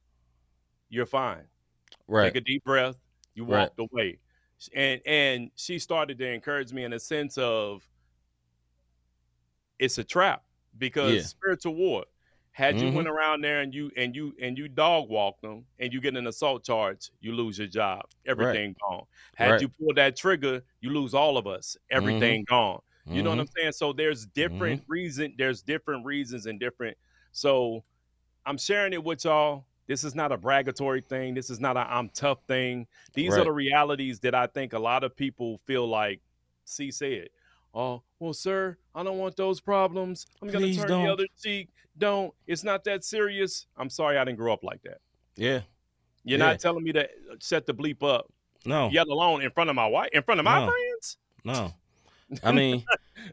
you're 0.89 1.07
fine. 1.07 1.47
Right. 2.09 2.35
Take 2.35 2.37
a 2.37 2.41
deep 2.41 2.65
breath. 2.65 2.97
You 3.35 3.45
Right. 3.47 3.71
walked 3.71 3.79
away, 3.79 4.19
and 4.75 5.01
and 5.07 5.51
she 5.57 5.79
started 5.79 6.19
to 6.19 6.27
encourage 6.27 6.73
me 6.73 6.85
in 6.85 6.93
a 6.93 6.99
sense 6.99 7.39
of 7.39 7.83
it's 9.79 9.99
a 9.99 10.05
trap 10.05 10.43
because 10.79 11.15
Yeah. 11.15 11.23
spiritual 11.23 11.75
war. 11.75 12.05
Had 12.53 12.81
you 12.81 12.89
Mhm. 12.89 12.95
went 12.95 13.09
around 13.09 13.43
there 13.43 13.61
and 13.61 13.73
you 13.73 13.93
and 13.97 14.17
you 14.17 14.35
and 14.41 14.59
you 14.59 14.69
dog 14.69 15.09
walked 15.09 15.43
them 15.43 15.65
and 15.79 15.93
you 15.93 16.01
get 16.01 16.17
an 16.17 16.27
assault 16.27 16.65
charge, 16.65 17.11
you 17.21 17.33
lose 17.33 17.57
your 17.57 17.69
job. 17.69 18.05
Everything 18.27 18.75
gone. 18.81 19.07
Had 19.37 19.51
Right. 19.53 19.61
you 19.61 19.69
pulled 19.69 19.97
that 19.97 20.17
trigger, 20.17 20.65
you 20.81 20.91
lose 20.91 21.15
all 21.15 21.37
of 21.37 21.47
us. 21.47 21.77
Mm-hmm. 21.77 21.97
Everything 21.97 22.45
gone. 22.45 22.81
You 23.07 23.23
know 23.23 23.31
what. 23.31 23.39
I'm 23.39 23.47
mm-hmm. 23.47 23.61
saying? 23.61 23.73
So 23.73 23.93
there's 23.93 24.27
mm-hmm. 24.27 24.33
different 24.35 24.85
reason. 24.89 25.35
There's 25.39 25.63
different 25.63 26.05
reasons 26.05 26.47
and 26.47 26.59
different. 26.59 26.99
So 27.33 27.85
I'm 28.45 28.59
sharing 28.59 28.93
it 28.93 29.03
with 29.03 29.25
y'all. 29.25 29.67
This 29.89 30.05
is 30.05 30.15
not 30.15 30.31
a 30.33 30.39
bragatory 30.39 31.05
thing. 31.05 31.35
This 31.35 31.51
is 31.51 31.59
not 31.59 31.77
a 31.77 31.81
I'm 31.81 32.11
tough 32.11 32.39
thing. 32.47 32.87
These 33.15 33.35
are 33.37 33.43
the 33.45 33.51
realities 33.53 34.21
that 34.21 34.35
I 34.35 34.47
think 34.47 34.75
a 34.75 34.79
lot 34.79 35.03
of 35.03 35.17
people 35.17 35.61
feel 35.67 35.89
like 35.89 36.21
C 36.65 36.91
said. 36.93 37.29
Oh, 37.75 38.03
well, 38.21 38.33
sir, 38.35 38.77
I 38.95 39.03
don't 39.03 39.19
want 39.19 39.37
those 39.37 39.61
problems. 39.61 40.27
I'm 40.43 40.49
gonna 40.49 40.61
Please 40.61 40.77
turn 40.79 40.89
don't. 40.89 41.05
the 41.07 41.13
other 41.13 41.27
cheek. 41.43 41.71
Don't. 41.97 42.33
It's 42.47 42.65
not 42.65 42.85
that 42.85 43.03
serious. 43.05 43.67
I'm 43.77 43.91
sorry 43.91 44.19
I 44.19 44.25
didn't 44.25 44.39
grow 44.39 44.53
up 44.53 44.63
like 44.63 44.83
that. 44.83 44.99
Yeah. 45.37 45.61
You're 46.25 46.39
Yeah. 46.39 46.47
not 46.47 46.61
telling 46.61 46.85
me 46.85 46.93
to 46.93 47.05
uh, 47.05 47.37
set 47.41 47.65
the 47.67 47.75
bleep 47.75 48.03
up, 48.03 48.31
No. 48.67 48.89
yet 48.91 49.07
alone 49.09 49.43
in 49.43 49.51
front 49.51 49.71
of 49.71 49.77
my 49.77 49.87
wife, 49.87 50.11
in 50.13 50.23
front 50.23 50.39
of 50.41 50.45
my 50.45 50.61
No. 50.67 50.71
friends. 50.71 51.17
No. 51.45 51.75
I 52.45 52.53
mean, 52.53 52.85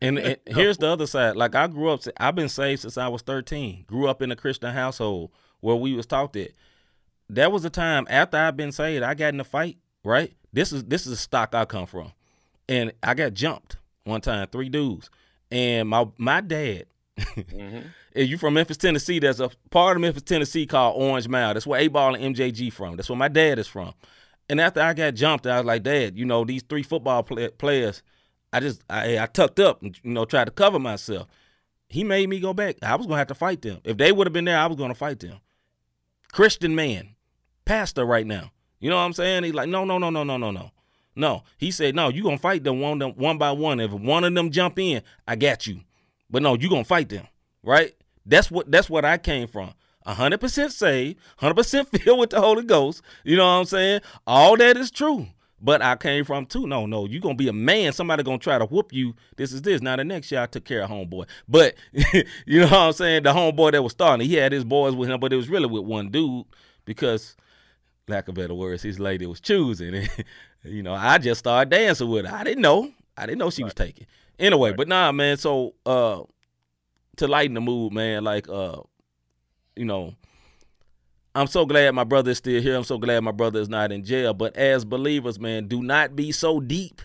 and, 0.02 0.18
and 0.18 0.38
here's 0.48 0.78
the 0.78 0.88
other 0.88 1.06
side. 1.08 1.36
Like 1.36 1.54
I 1.54 1.68
grew 1.68 1.90
up, 1.90 2.02
I've 2.18 2.36
been 2.36 2.48
saved 2.50 2.82
since 2.84 2.98
I 2.98 3.10
was 3.10 3.22
13. 3.24 3.84
Grew 3.88 4.08
up 4.08 4.22
in 4.22 4.32
a 4.32 4.36
Christian 4.38 4.74
household 4.74 5.32
where 5.66 5.76
we 5.76 5.94
was 5.94 6.06
taught 6.06 6.34
that. 6.34 6.54
There 7.28 7.50
was 7.50 7.66
a 7.66 7.70
time 7.72 8.06
after 8.10 8.38
I've 8.38 8.56
been 8.56 8.72
saved, 8.72 9.04
I 9.04 9.16
got 9.16 9.34
in 9.34 9.40
a 9.40 9.44
fight. 9.44 9.78
Right. 10.04 10.34
This 10.54 10.72
is 10.72 10.84
this 10.86 11.06
is 11.06 11.12
the 11.12 11.18
stock 11.18 11.56
I 11.56 11.66
come 11.66 11.88
from, 11.88 12.12
and 12.70 12.94
I 13.02 13.16
got 13.16 13.34
jumped 13.34 13.78
one 14.04 14.22
time, 14.22 14.48
three 14.52 14.70
dudes, 14.70 15.10
and 15.52 15.90
my 15.90 16.06
my 16.18 16.42
dad. 16.42 16.86
Mhm. 17.36 17.86
If 18.14 18.30
you 18.30 18.38
from 18.38 18.54
Memphis, 18.54 18.78
Tennessee, 18.78 19.20
there's 19.20 19.40
a 19.42 19.50
part 19.72 19.98
of 19.98 20.02
Memphis, 20.02 20.24
Tennessee 20.24 20.66
called 20.66 21.02
Orange 21.02 21.28
Mound. 21.28 21.56
That's 21.56 21.68
where 21.68 21.82
8Ball 21.82 22.16
and 22.16 22.36
MJG 22.36 22.72
from. 22.72 22.96
That's 22.96 23.10
where 23.10 23.18
my 23.18 23.28
dad 23.28 23.60
is 23.60 23.68
from. 23.68 23.94
And 24.50 24.62
after 24.62 24.80
I 24.82 24.94
got 24.94 25.16
jumped, 25.16 25.46
I 25.48 25.58
was 25.58 25.66
like, 25.66 25.84
Dad, 25.84 26.18
you 26.18 26.24
know, 26.24 26.46
these 26.46 26.62
three 26.64 26.84
football 26.84 27.24
play- 27.24 27.50
players, 27.50 28.04
I 28.54 28.60
just, 28.62 28.84
I, 28.90 29.18
I 29.20 29.26
tucked 29.26 29.60
up 29.60 29.82
and, 29.82 29.98
you 30.04 30.12
know, 30.12 30.24
tried 30.24 30.46
to 30.46 30.52
cover 30.52 30.80
myself. 30.80 31.28
He 31.90 32.04
made 32.06 32.30
me 32.30 32.40
go 32.40 32.54
back. 32.54 32.78
I 32.82 32.96
was 32.96 33.06
going 33.06 33.16
to 33.16 33.20
have 33.20 33.28
to 33.28 33.36
fight 33.36 33.62
them. 33.62 33.80
If 33.84 33.98
they 33.98 34.12
would 34.14 34.28
have 34.28 34.34
been 34.34 34.46
there, 34.46 34.58
I 34.58 34.68
was 34.68 34.78
going 34.78 34.92
to 34.92 34.96
fight 34.96 35.20
them. 35.20 35.40
Christian 36.36 36.76
man, 36.76 37.16
pastor 37.64 38.04
right 38.04 38.28
now. 38.28 38.52
You 38.82 38.90
know 38.90 38.98
what 38.98 39.04
I'm 39.04 39.14
saying? 39.14 39.46
He's 39.46 39.54
like, 39.54 39.70
no, 39.70 39.86
no, 39.86 39.98
no, 39.98 40.10
no, 40.10 40.26
no, 40.26 40.36
no, 40.36 40.52
no. 40.52 40.72
No. 41.16 41.44
He 41.58 41.72
said, 41.72 41.96
no, 41.96 42.10
you 42.10 42.24
to 42.24 42.38
fight 42.38 42.62
them 42.66 42.82
one, 42.82 43.00
one 43.00 43.38
by 43.38 43.54
one. 43.54 43.80
If 43.80 43.94
one 43.94 44.26
of 44.26 44.34
them 44.34 44.52
jump 44.52 44.78
in, 44.78 45.02
I 45.26 45.38
got 45.38 45.66
you. 45.66 45.80
But 46.30 46.42
no, 46.42 46.56
you 46.56 46.68
to 46.68 46.84
fight 46.84 47.08
them, 47.08 47.26
right? 47.64 47.96
That's 48.26 48.52
what 48.52 48.70
that's 48.70 48.90
what 48.90 49.06
I 49.06 49.18
came 49.18 49.48
from. 49.48 49.76
100% 50.06 50.72
saved, 50.72 51.20
100% 51.40 51.88
filled 52.02 52.20
with 52.20 52.32
the 52.32 52.42
Holy 52.42 52.64
Ghost. 52.64 53.02
You 53.24 53.38
know 53.38 53.46
what 53.46 53.60
I'm 53.62 53.66
saying? 53.66 54.02
All 54.28 54.58
that 54.58 54.76
is 54.76 54.92
true. 54.92 55.28
But 55.66 55.82
I 55.82 55.96
came 55.96 56.24
from 56.26 56.46
too. 56.46 56.68
No, 56.68 56.86
no, 56.86 57.06
you 57.08 57.20
gonna 57.20 57.34
be 57.34 57.48
a 57.48 57.54
man. 57.54 57.92
Somebody 57.92 58.22
gonna 58.22 58.38
try 58.38 58.60
to 58.60 58.66
whoop 58.66 58.94
you. 58.94 59.16
This 59.36 59.52
is 59.52 59.64
this. 59.64 59.82
Now 59.82 59.96
the 59.96 60.04
next 60.04 60.32
year 60.32 60.42
I 60.42 60.46
took 60.46 60.64
care 60.64 60.84
of 60.84 60.92
homeboy. 60.92 61.28
But 61.50 61.74
you 62.46 62.60
know 62.60 62.68
what 62.68 62.74
I'm 62.74 62.94
saying? 62.94 63.24
The 63.24 63.34
homeboy 63.34 63.72
that 63.72 63.82
was 63.82 63.94
starting, 63.94 64.28
he 64.28 64.36
had 64.36 64.52
his 64.52 64.64
boys 64.64 64.94
with 64.94 65.10
him, 65.10 65.20
but 65.20 65.34
it 65.34 65.38
was 65.38 65.50
really 65.50 65.66
with 65.66 65.84
one 65.84 66.12
dude 66.12 66.46
because, 66.86 67.36
lack 68.08 68.28
of 68.28 68.36
better 68.36 68.54
words, 68.54 68.84
his 68.84 69.00
lady 69.00 69.26
was 69.26 69.40
choosing. 69.40 69.96
And 69.96 70.10
you 70.64 70.84
know, 70.84 70.94
I 70.94 71.18
just 71.18 71.40
started 71.40 71.72
dancing 71.72 72.10
with 72.10 72.28
her. 72.28 72.36
I 72.36 72.44
didn't 72.44 72.62
know. 72.62 72.92
I 73.18 73.26
didn't 73.26 73.40
know 73.40 73.50
she 73.50 73.64
was 73.64 73.74
taking. 73.74 74.06
Anyway, 74.38 74.70
Right. 74.70 74.78
but 74.78 74.88
nah, 74.88 75.12
man. 75.12 75.38
So 75.38 75.74
uh, 75.86 76.22
to 77.18 77.28
lighten 77.28 77.56
the 77.56 77.62
mood, 77.62 77.92
man, 77.92 78.24
like 78.24 78.48
uh, 78.48 78.82
you 79.76 79.86
know, 79.86 80.14
I'm 81.36 81.48
so 81.48 81.66
glad 81.66 81.94
my 81.94 82.06
brother 82.06 82.32
is 82.32 82.38
still 82.38 82.62
here. 82.62 82.78
I'm 82.78 82.86
so 82.86 82.98
glad 82.98 83.20
my 83.20 83.32
brother 83.32 83.60
is 83.60 83.68
not 83.68 83.92
in 83.92 84.06
jail. 84.06 84.34
But 84.34 84.56
as 84.56 84.86
believers, 84.86 85.38
man, 85.38 85.68
do 85.68 85.84
not 85.84 86.16
be 86.16 86.32
so 86.32 86.62
deep 86.62 87.02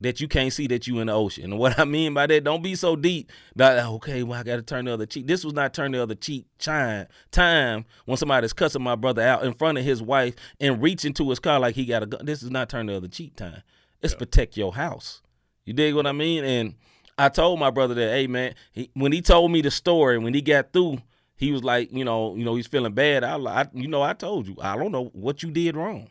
that 0.00 0.20
you 0.20 0.28
can't 0.28 0.52
see 0.52 0.66
that 0.68 0.86
you 0.86 0.98
in 1.00 1.06
the 1.06 1.12
ocean. 1.12 1.44
And 1.44 1.58
what 1.58 1.78
I 1.78 1.84
mean 1.84 2.14
by 2.14 2.26
that, 2.26 2.44
don't 2.44 2.62
be 2.62 2.74
so 2.74 2.96
deep 2.96 3.30
that 3.54 3.84
okay, 3.84 4.22
well 4.22 4.40
I 4.40 4.42
got 4.42 4.56
to 4.56 4.62
turn 4.62 4.86
the 4.86 4.94
other 4.94 5.06
cheek. 5.06 5.26
This 5.26 5.44
was 5.44 5.52
not 5.54 5.74
turn 5.74 5.92
the 5.92 6.02
other 6.02 6.14
cheek 6.14 6.46
time 6.58 7.06
time 7.30 7.84
when 8.06 8.16
somebody's 8.16 8.52
cussing 8.52 8.82
my 8.82 8.94
brother 8.94 9.22
out 9.22 9.44
in 9.44 9.52
front 9.52 9.78
of 9.78 9.84
his 9.84 10.02
wife 10.02 10.34
and 10.58 10.82
reaching 10.82 11.12
to 11.14 11.28
his 11.28 11.38
car 11.38 11.60
like 11.60 11.74
he 11.74 11.84
got 11.84 12.02
a 12.02 12.06
gun. 12.06 12.24
This 12.24 12.42
is 12.42 12.50
not 12.50 12.68
turn 12.68 12.86
the 12.86 12.96
other 12.96 13.08
cheek 13.08 13.36
time. 13.36 13.62
It's 14.02 14.14
protect 14.14 14.56
your 14.56 14.74
house. 14.74 15.22
You 15.64 15.72
dig 15.72 15.94
what 15.94 16.06
I 16.06 16.12
mean? 16.12 16.44
And 16.44 16.74
I 17.18 17.28
told 17.28 17.58
my 17.58 17.70
brother 17.70 17.94
that, 17.94 18.10
hey 18.10 18.26
man, 18.26 18.54
he, 18.72 18.90
when 18.94 19.12
he 19.12 19.22
told 19.22 19.50
me 19.50 19.62
the 19.62 19.70
story, 19.70 20.18
when 20.18 20.34
he 20.34 20.42
got 20.42 20.72
through, 20.72 20.98
he 21.36 21.52
was 21.52 21.62
like, 21.62 21.92
you 21.92 22.04
know, 22.04 22.34
you 22.34 22.44
know, 22.44 22.54
he's 22.54 22.66
feeling 22.66 22.94
bad. 22.94 23.22
I, 23.22 23.36
I 23.36 23.66
you 23.72 23.88
know, 23.88 24.02
I 24.02 24.14
told 24.14 24.46
you, 24.46 24.56
I 24.60 24.76
don't 24.76 24.92
know 24.92 25.10
what 25.12 25.42
you 25.42 25.50
did 25.50 25.76
wrong. 25.76 26.10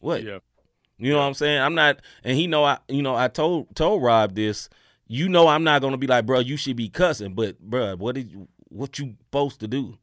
What? 0.00 0.22
Yeah. 0.22 0.38
You 0.98 1.12
know 1.12 1.18
what 1.18 1.24
I'm 1.24 1.34
saying? 1.34 1.60
I'm 1.60 1.74
not, 1.74 2.00
and 2.22 2.36
he 2.36 2.46
know 2.46 2.64
I, 2.64 2.78
you 2.88 3.02
know, 3.02 3.14
I 3.14 3.28
told 3.28 3.74
told 3.74 4.02
Rob 4.02 4.34
this. 4.34 4.68
You 5.06 5.28
know, 5.28 5.48
I'm 5.48 5.64
not 5.64 5.82
gonna 5.82 5.98
be 5.98 6.06
like, 6.06 6.24
bro, 6.24 6.40
you 6.40 6.56
should 6.56 6.76
be 6.76 6.88
cussing, 6.88 7.34
but 7.34 7.58
bro, 7.60 7.96
what 7.96 8.14
did 8.14 8.32
you, 8.32 8.48
what 8.68 8.98
you 8.98 9.16
supposed 9.26 9.60
to 9.60 9.68
do? 9.68 9.98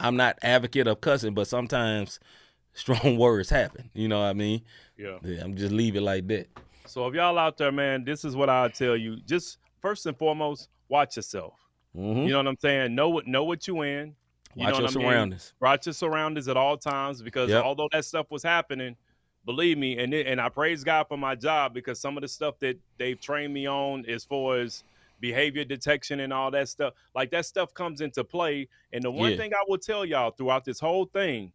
I'm 0.00 0.16
not 0.16 0.38
advocate 0.42 0.86
of 0.86 1.00
cussing, 1.00 1.34
but 1.34 1.46
sometimes 1.46 2.18
strong 2.74 3.16
words 3.16 3.50
happen. 3.50 3.90
You 3.94 4.08
know 4.08 4.20
what 4.20 4.26
I 4.26 4.32
mean? 4.32 4.62
Yeah. 4.96 5.18
Yeah, 5.22 5.42
I'm 5.44 5.56
just 5.56 5.72
leave 5.72 5.94
it 5.94 6.00
like 6.00 6.26
that. 6.28 6.48
So 6.86 7.06
if 7.06 7.14
y'all 7.14 7.38
out 7.38 7.56
there, 7.56 7.70
man, 7.70 8.04
this 8.04 8.24
is 8.24 8.34
what 8.34 8.48
I 8.48 8.66
tell 8.68 8.96
you. 8.96 9.16
Just 9.26 9.58
first 9.80 10.06
and 10.06 10.16
foremost, 10.16 10.68
watch 10.88 11.16
yourself. 11.16 11.54
Mhm. 11.96 12.24
You 12.24 12.30
know 12.30 12.38
what 12.38 12.46
I'm 12.48 12.56
saying? 12.60 12.94
Know 12.94 13.08
what 13.08 13.26
know 13.26 13.44
what 13.44 13.66
you 13.66 13.82
in. 13.82 14.14
You 14.54 14.64
Watch 14.64 14.70
know 14.70 14.78
your 14.80 14.88
what 14.88 14.96
I 14.96 14.98
mean? 14.98 15.02
surroundings. 15.06 15.54
Watch 15.60 15.86
your 15.86 15.92
surroundings 15.92 16.48
at 16.48 16.56
all 16.56 16.76
times 16.76 17.22
because 17.22 17.50
Yep. 17.50 17.64
although 17.64 17.88
that 17.92 18.04
stuff 18.04 18.30
was 18.30 18.42
happening, 18.42 18.96
believe 19.44 19.78
me, 19.78 19.98
and 19.98 20.12
it, 20.12 20.26
and 20.26 20.40
I 20.40 20.48
praise 20.48 20.82
God 20.84 21.06
for 21.08 21.16
my 21.16 21.34
job 21.34 21.72
because 21.72 22.00
some 22.00 22.16
of 22.16 22.22
the 22.22 22.28
stuff 22.28 22.58
that 22.60 22.78
they've 22.98 23.20
trained 23.20 23.54
me 23.54 23.66
on 23.66 24.04
as 24.06 24.24
far 24.24 24.58
as 24.58 24.82
behavior 25.20 25.64
detection 25.64 26.20
and 26.20 26.32
all 26.32 26.50
that 26.50 26.68
stuff, 26.68 26.94
like 27.14 27.30
that 27.30 27.46
stuff 27.46 27.72
comes 27.74 28.00
into 28.00 28.24
play. 28.24 28.68
And 28.92 29.04
the 29.04 29.10
one 29.10 29.30
Yeah. 29.30 29.36
thing 29.36 29.54
I 29.54 29.62
will 29.68 29.78
tell 29.78 30.04
y'all 30.04 30.30
throughout 30.32 30.64
this 30.64 30.80
whole 30.80 31.06
thing, 31.06 31.52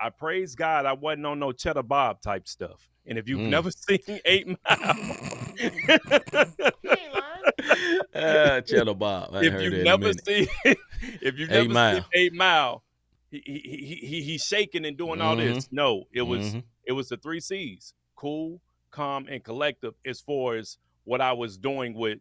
I 0.00 0.10
praise 0.10 0.54
God 0.54 0.86
I 0.86 0.92
wasn't 0.92 1.26
on 1.26 1.38
no 1.38 1.52
Cheddar 1.52 1.82
Bob 1.82 2.20
type 2.20 2.48
stuff. 2.48 2.88
And 3.06 3.18
if 3.18 3.28
you've 3.28 3.40
Mm. 3.40 3.48
never 3.50 3.70
seen 3.88 4.20
Eight 4.24 4.46
Mile, 4.48 5.18
Ah, 8.14 8.60
Bob. 8.94 9.34
I 9.34 9.44
if 9.44 9.60
you've 9.62 9.84
never 9.84 10.12
seen 10.12 10.46
if 11.20 11.38
you've 11.38 11.50
Eight 11.50 11.68
never 11.68 11.68
Mile. 11.72 11.94
seen 11.94 12.04
Eight 12.14 12.32
Mile, 12.32 12.82
he, 13.30 13.42
he, 13.44 13.58
he, 13.58 14.06
he 14.06 14.22
he's 14.22 14.44
shaking 14.44 14.84
and 14.86 14.96
doing 14.96 15.20
all 15.20 15.36
this. 15.36 15.68
No, 15.72 16.04
it 16.12 16.22
was 16.22 16.54
Mhm. 16.54 16.62
it 16.84 16.92
was 16.92 17.08
the 17.08 17.16
three 17.16 17.40
C's: 17.40 17.94
cool, 18.16 18.60
calm, 18.90 19.26
and 19.28 19.42
collective. 19.42 19.94
As 20.06 20.20
far 20.20 20.56
as 20.56 20.78
what 21.04 21.20
I 21.20 21.32
was 21.32 21.56
doing 21.58 21.94
with 21.94 22.18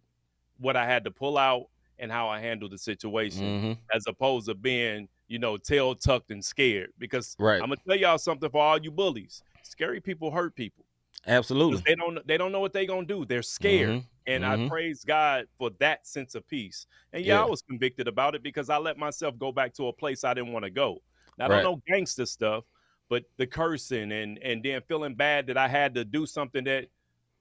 what 0.57 0.75
I 0.75 0.85
had 0.85 1.03
to 1.05 1.11
pull 1.11 1.37
out 1.37 1.67
and 1.99 2.11
how 2.11 2.27
I 2.27 2.39
handled 2.39 2.71
the 2.71 2.77
situation, 2.77 3.43
Mhm. 3.43 3.77
as 3.93 4.05
opposed 4.07 4.47
to 4.47 4.55
being 4.55 5.07
you 5.27 5.39
know 5.39 5.57
tail 5.57 5.95
tucked 5.95 6.31
and 6.31 6.43
scared. 6.43 6.91
Because 6.97 7.35
Right. 7.39 7.61
I'm 7.61 7.69
gonna 7.69 7.77
tell 7.87 7.95
y'all 7.97 8.17
something 8.17 8.49
for 8.49 8.61
all 8.61 8.79
you 8.81 8.91
bullies: 8.91 9.43
scary 9.63 10.01
people 10.01 10.31
hurt 10.31 10.55
people. 10.55 10.85
Absolutely. 11.25 11.83
They 11.85 11.95
don't 11.95 12.25
they 12.27 12.37
don't 12.37 12.51
know 12.51 12.59
what 12.59 12.73
they're 12.73 12.85
gonna 12.85 13.05
do. 13.07 13.25
They're 13.25 13.41
scared. 13.41 13.95
Mhm. 13.95 14.07
And 14.25 14.45
I 14.45 14.55
Mhm. 14.55 14.69
praise 14.69 15.03
God 15.03 15.47
for 15.57 15.69
that 15.79 16.07
sense 16.07 16.33
of 16.35 16.47
peace. 16.47 16.87
And 17.11 17.25
yeah, 17.25 17.41
I 17.41 17.45
was 17.45 17.61
convicted 17.61 18.07
about 18.07 18.35
it 18.35 18.43
because 18.43 18.69
I 18.69 18.77
let 18.77 18.97
myself 18.97 19.37
go 19.37 19.51
back 19.51 19.73
to 19.75 19.87
a 19.87 19.93
place 19.93 20.23
I 20.23 20.33
didn't 20.33 20.53
want 20.53 20.63
to 20.63 20.71
go. 20.71 21.03
Not 21.37 21.49
don't 21.49 21.61
know 21.63 21.81
gangster 21.87 22.25
stuff, 22.25 22.63
but 23.09 23.25
the 23.37 23.47
cursing 23.47 24.11
and 24.11 24.37
and 24.39 24.63
then 24.63 24.81
feeling 24.87 25.15
bad 25.15 25.47
that 25.47 25.57
I 25.57 25.67
had 25.67 25.93
to 25.95 26.05
do 26.05 26.25
something 26.25 26.63
that 26.65 26.87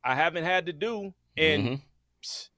I 0.05 0.15
haven't 0.15 0.45
had 0.45 0.67
to 0.67 0.73
do 0.75 1.15
in 1.37 1.71
Mhm. 1.71 1.83
psh, 2.25 2.51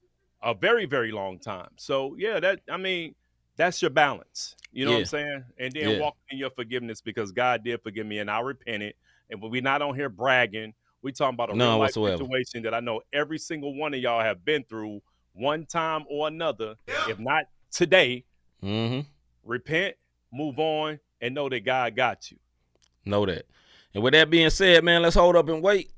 a 0.42 0.54
very 0.54 0.86
very 0.86 1.12
long 1.12 1.38
time. 1.40 1.70
So 1.78 2.16
yeah, 2.18 2.40
that 2.40 2.62
I 2.70 2.76
mean 2.78 3.14
that's 3.56 3.82
your 3.82 3.90
balance. 3.92 4.56
You 4.72 4.84
know 4.86 4.92
what 4.92 4.98
I'm 4.98 5.04
saying? 5.06 5.44
And 5.58 5.74
then 5.74 5.96
Yeah. 5.96 5.98
walk 5.98 6.16
in 6.30 6.38
your 6.38 6.50
forgiveness 6.50 7.00
because 7.02 7.32
God 7.32 7.64
did 7.64 7.82
forgive 7.82 8.06
me 8.06 8.18
and 8.20 8.30
I 8.30 8.40
repented. 8.40 8.94
And 9.30 9.42
we're 9.42 9.62
not 9.62 9.82
on 9.82 9.94
here 9.96 10.08
bragging. 10.10 10.74
We 11.04 11.12
talking 11.12 11.34
about 11.34 11.50
a 11.50 11.54
None 11.54 11.68
real 11.68 11.78
life 11.78 11.88
whatsoever. 11.88 12.16
situation 12.24 12.62
that 12.62 12.72
I 12.72 12.80
know 12.80 13.02
every 13.12 13.38
single 13.38 13.76
one 13.76 13.92
of 13.92 14.00
y'all 14.00 14.22
have 14.22 14.42
been 14.42 14.64
through 14.64 15.02
one 15.34 15.66
time 15.66 16.06
or 16.08 16.28
another. 16.28 16.76
If 17.06 17.18
not 17.18 17.44
today, 17.70 18.24
Mhm. 18.62 19.04
repent, 19.42 19.96
move 20.32 20.58
on, 20.58 20.98
and 21.20 21.34
know 21.34 21.50
that 21.50 21.60
God 21.60 21.94
got 21.94 22.30
you. 22.30 22.38
Know 23.04 23.26
that. 23.26 23.44
And 23.92 24.02
with 24.02 24.14
that 24.14 24.30
being 24.30 24.48
said, 24.48 24.82
man, 24.82 25.02
let's 25.02 25.14
hold 25.14 25.36
up 25.36 25.46
and 25.50 25.62
wait. 25.62 25.90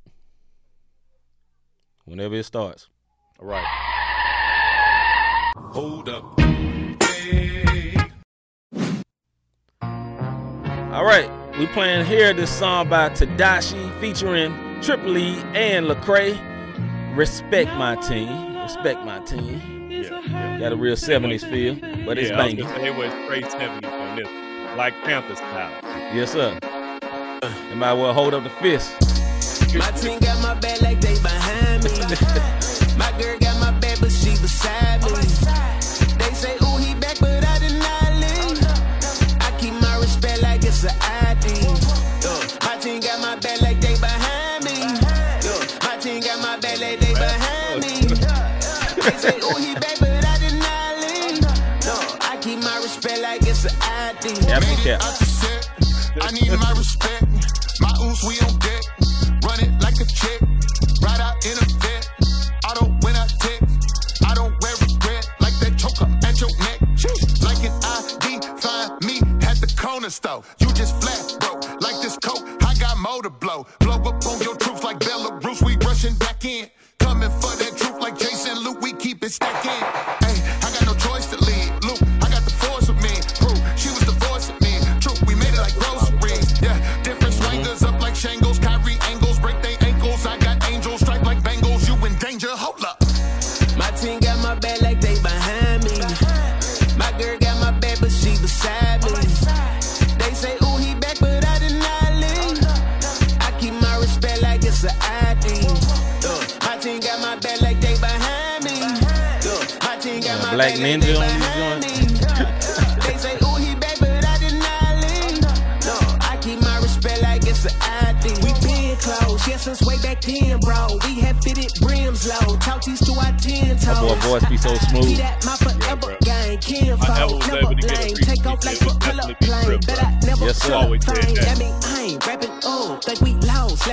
Whenever 2.05 2.35
it 2.35 2.43
starts. 2.45 2.89
All 3.39 3.47
right. 3.47 3.65
Hold 5.73 6.09
up. 6.09 6.41
Hey. 6.41 7.95
All 10.93 11.05
right, 11.05 11.31
we 11.61 11.67
playing 11.69 12.07
here 12.07 12.33
this 12.33 12.51
song 12.51 12.89
by 12.89 13.11
Tedashii 13.11 14.01
featuring 14.01 14.53
Triple 14.83 15.17
E 15.19 15.39
and 15.55 15.87
Lecrae. 15.87 16.37
Respect 17.17 17.71
my 17.75 17.97
team. 17.97 18.57
Respect 18.59 19.05
my 19.05 19.19
team. 19.21 19.91
Yeah, 19.91 20.21
yeah. 20.27 20.59
Got 20.59 20.73
a 20.73 20.77
real 20.77 20.97
70s 20.97 21.49
feel, 21.51 21.75
but 22.05 22.19
it's 22.19 22.31
yeah, 22.31 22.41
I 22.41 22.45
was 22.47 22.55
banging. 22.55 22.85
it 22.85 22.97
was 22.97 23.13
straight 23.25 23.45
70s 23.45 23.91
on 23.91 24.17
this. 24.17 24.77
like 24.77 24.95
Panthers 25.05 25.39
style. 25.39 25.71
Yes, 26.15 26.33
sir. 26.33 26.59
You 27.71 27.77
might 27.77 27.95
well 27.95 28.13
hold 28.13 28.35
up 28.35 28.45
the 28.45 28.51
fist. 28.51 28.93
My 29.79 29.91
team 29.93 30.19
got 30.21 30.43
my 30.43 30.55
back 30.61 30.81
like 30.83 31.01
they 31.01 31.15
behind 31.21 31.85
me. 31.85 31.91
say, 49.15 49.37
ooh, 49.39 49.57
he 49.59 49.75
back, 49.75 49.99
but 50.01 50.25
I 50.25 50.39
did 50.39 50.53
leave. 51.03 51.43
No, 51.85 51.97
I 52.21 52.39
keep 52.41 52.59
my 52.63 52.79
respect 52.83 53.21
like 53.23 53.43
it's 53.43 53.65
an 53.65 53.73
ID. 53.81 54.35
Cap 54.47 54.63
Made 54.63 54.73
it 54.73 54.83
cap. 54.83 55.03
out 55.03 55.19
the 55.19 55.25
set. 55.25 55.71
I 56.23 56.31
need 56.33 56.51
my 56.59 56.71
respect. 56.73 57.26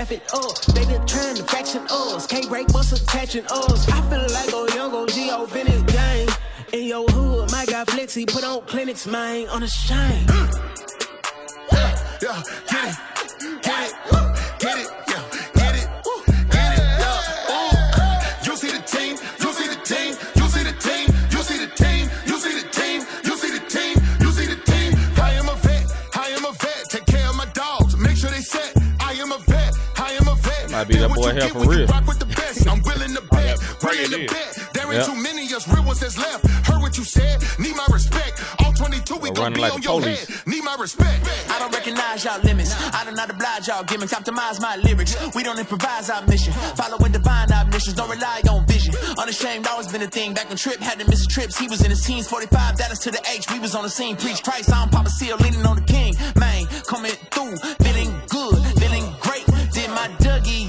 Laughing 0.03 0.21
up. 0.33 0.59
They 0.75 0.85
been 0.85 1.05
trying 1.07 1.35
to 1.35 1.43
faction 1.43 1.81
us, 1.89 2.27
can't 2.27 2.49
break 2.49 2.67
what's 2.73 2.91
attaching 2.91 3.45
us. 3.45 3.87
I 3.87 4.01
feel 4.09 4.27
like 4.33 4.49
a 4.49 4.75
young 4.75 4.93
OG 4.93 5.55
in 5.55 5.67
his 5.67 5.83
game. 5.83 6.29
In 6.73 6.87
your 6.87 7.07
hood, 7.07 7.51
my 7.51 7.65
guy 7.65 7.85
Flexi 7.85 8.27
put 8.27 8.43
on 8.43 8.61
clinics, 8.65 9.07
man, 9.07 9.47
on 9.47 9.63
a 9.63 9.67
shine. 9.67 10.25
Yeah, 12.21 12.43
get 12.67 12.72
vet, 30.85 31.01
I 31.01 31.05
am 31.05 31.11
a 31.11 31.15
vet. 31.15 31.15
Be 31.15 31.15
that 31.15 31.15
boy 31.15 31.27
you 31.31 31.41
here 31.41 31.49
for 31.49 31.69
real. 31.69 31.87
Rock 31.87 32.07
with 32.07 32.19
the 32.19 32.25
best. 32.25 32.67
I'm 32.67 32.81
willing 32.81 33.13
to 33.15 33.21
bet, 33.31 33.57
that's- 33.59 33.83
willing 33.83 34.11
to 34.27 34.33
bet. 34.33 34.59
There 34.73 34.91
ain't 34.93 35.05
too 35.05 35.15
many 35.15 35.43
us 35.53 35.67
real 35.67 35.83
ones 35.83 35.99
that's 35.99 36.17
left. 36.17 36.45
Heard 36.67 36.81
what 36.81 36.97
you 36.97 37.03
said, 37.03 37.41
need 37.59 37.75
my 37.75 37.85
respect. 37.91 38.41
All 38.63 38.73
22, 38.73 39.15
we 39.15 39.19
Well, 39.29 39.31
gon' 39.33 39.43
running 39.43 39.55
be 39.55 39.61
like 39.61 39.73
on 39.73 39.81
your 39.81 40.01
police. 40.01 40.25
head. 40.27 40.47
Need 40.47 40.63
my 40.63 40.75
respect. 40.79 41.21
I 41.49 41.59
don't 41.59 41.71
recognize 41.73 42.23
y'all 42.25 42.39
limits. 42.41 42.73
I 42.93 43.05
do 43.05 43.11
not 43.11 43.29
oblige 43.29 43.67
y'all 43.67 43.83
gimmicks. 43.83 44.13
Optimize 44.13 44.59
my 44.61 44.77
lyrics. 44.77 45.15
We 45.35 45.43
don't 45.43 45.59
improvise 45.59 46.09
our 46.09 46.25
mission. 46.25 46.53
Following 46.75 47.11
divine 47.11 47.51
omniscience. 47.51 47.93
Don't 47.97 48.09
rely 48.09 48.41
on 48.49 48.65
vision. 48.65 48.95
Unashamed 49.17 49.67
always 49.67 49.87
been 49.91 50.01
a 50.01 50.07
thing. 50.07 50.33
Back 50.33 50.49
when 50.49 50.57
Trip 50.57 50.79
had 50.79 50.99
to 50.99 51.05
miss 51.05 51.19
his 51.19 51.27
trips, 51.27 51.57
he 51.57 51.67
was 51.67 51.83
in 51.83 51.89
his 51.91 52.03
teens. 52.03 52.27
45 52.27 52.77
Dallas 52.77 52.99
to 52.99 53.11
the 53.11 53.21
H. 53.31 53.51
We 53.51 53.59
was 53.59 53.75
on 53.75 53.83
the 53.83 53.89
scene. 53.89 54.15
Preach 54.15 54.41
Christ. 54.43 54.71
I 54.73 54.79
don't 54.81 54.91
pop 54.91 55.05
a 55.05 55.09
seal. 55.09 55.37
Leaning 55.37 55.65
on 55.65 55.75
the 55.75 55.83
king. 55.83 56.15
Man, 56.35 56.65
coming 56.87 57.11
through. 57.31 57.55
Feeling 57.85 58.12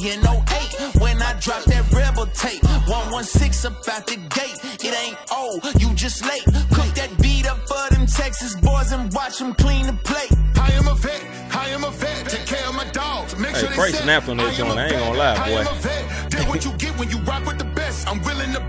in 0.04 0.20
08 0.20 1.00
when 1.00 1.20
I 1.22 1.32
dropped 1.40 1.66
that 1.66 1.84
rebel 1.92 2.26
tape. 2.26 2.62
116 2.86 3.70
up 3.70 3.88
out 3.88 4.06
the 4.06 4.16
gate. 4.16 4.58
It 4.84 4.94
ain't 5.04 5.16
old. 5.32 5.64
You 5.80 5.94
just 5.94 6.24
late. 6.24 6.44
Cook 6.44 6.90
that 7.00 7.10
beat 7.20 7.46
up 7.46 7.58
for 7.68 7.88
them 7.94 8.06
Texas 8.06 8.54
boys 8.60 8.92
and 8.92 9.12
watch 9.14 9.38
them 9.38 9.54
clean 9.54 9.86
the 9.86 9.94
plate. 10.04 10.30
I 10.60 10.72
am 10.72 10.88
a 10.88 10.94
vet, 10.94 11.22
I 11.54 11.68
am 11.68 11.84
a 11.84 11.90
vet. 11.90 12.28
Take 12.28 12.46
care 12.46 12.66
of 12.68 12.74
my 12.74 12.84
dogs. 12.92 13.36
Make 13.38 13.52
Hey, 13.52 13.60
sure 13.60 13.68
they 13.70 13.76
Craig 13.76 13.94
set. 13.94 14.02
snapped 14.04 14.28
on 14.28 14.36
that 14.38 14.48
I 14.52 14.54
joint. 14.54 14.78
a 14.78 14.80
I 14.82 14.84
ain't 14.86 14.92
gonna 14.98 15.18
lie, 15.18 15.34
I 15.36 15.48
am 15.50 15.64
boy. 15.64 15.70
a 15.70 15.74
vet. 15.74 16.30
Did 16.30 16.48
what 16.48 16.64
you 16.64 16.72
get 16.72 16.98
when 16.98 17.10
you 17.10 17.18
rock 17.20 17.46
with 17.46 17.58
the 17.58 17.64
best. 17.64 18.08
I'm 18.08 18.20
willing 18.22 18.52
to 18.52 18.60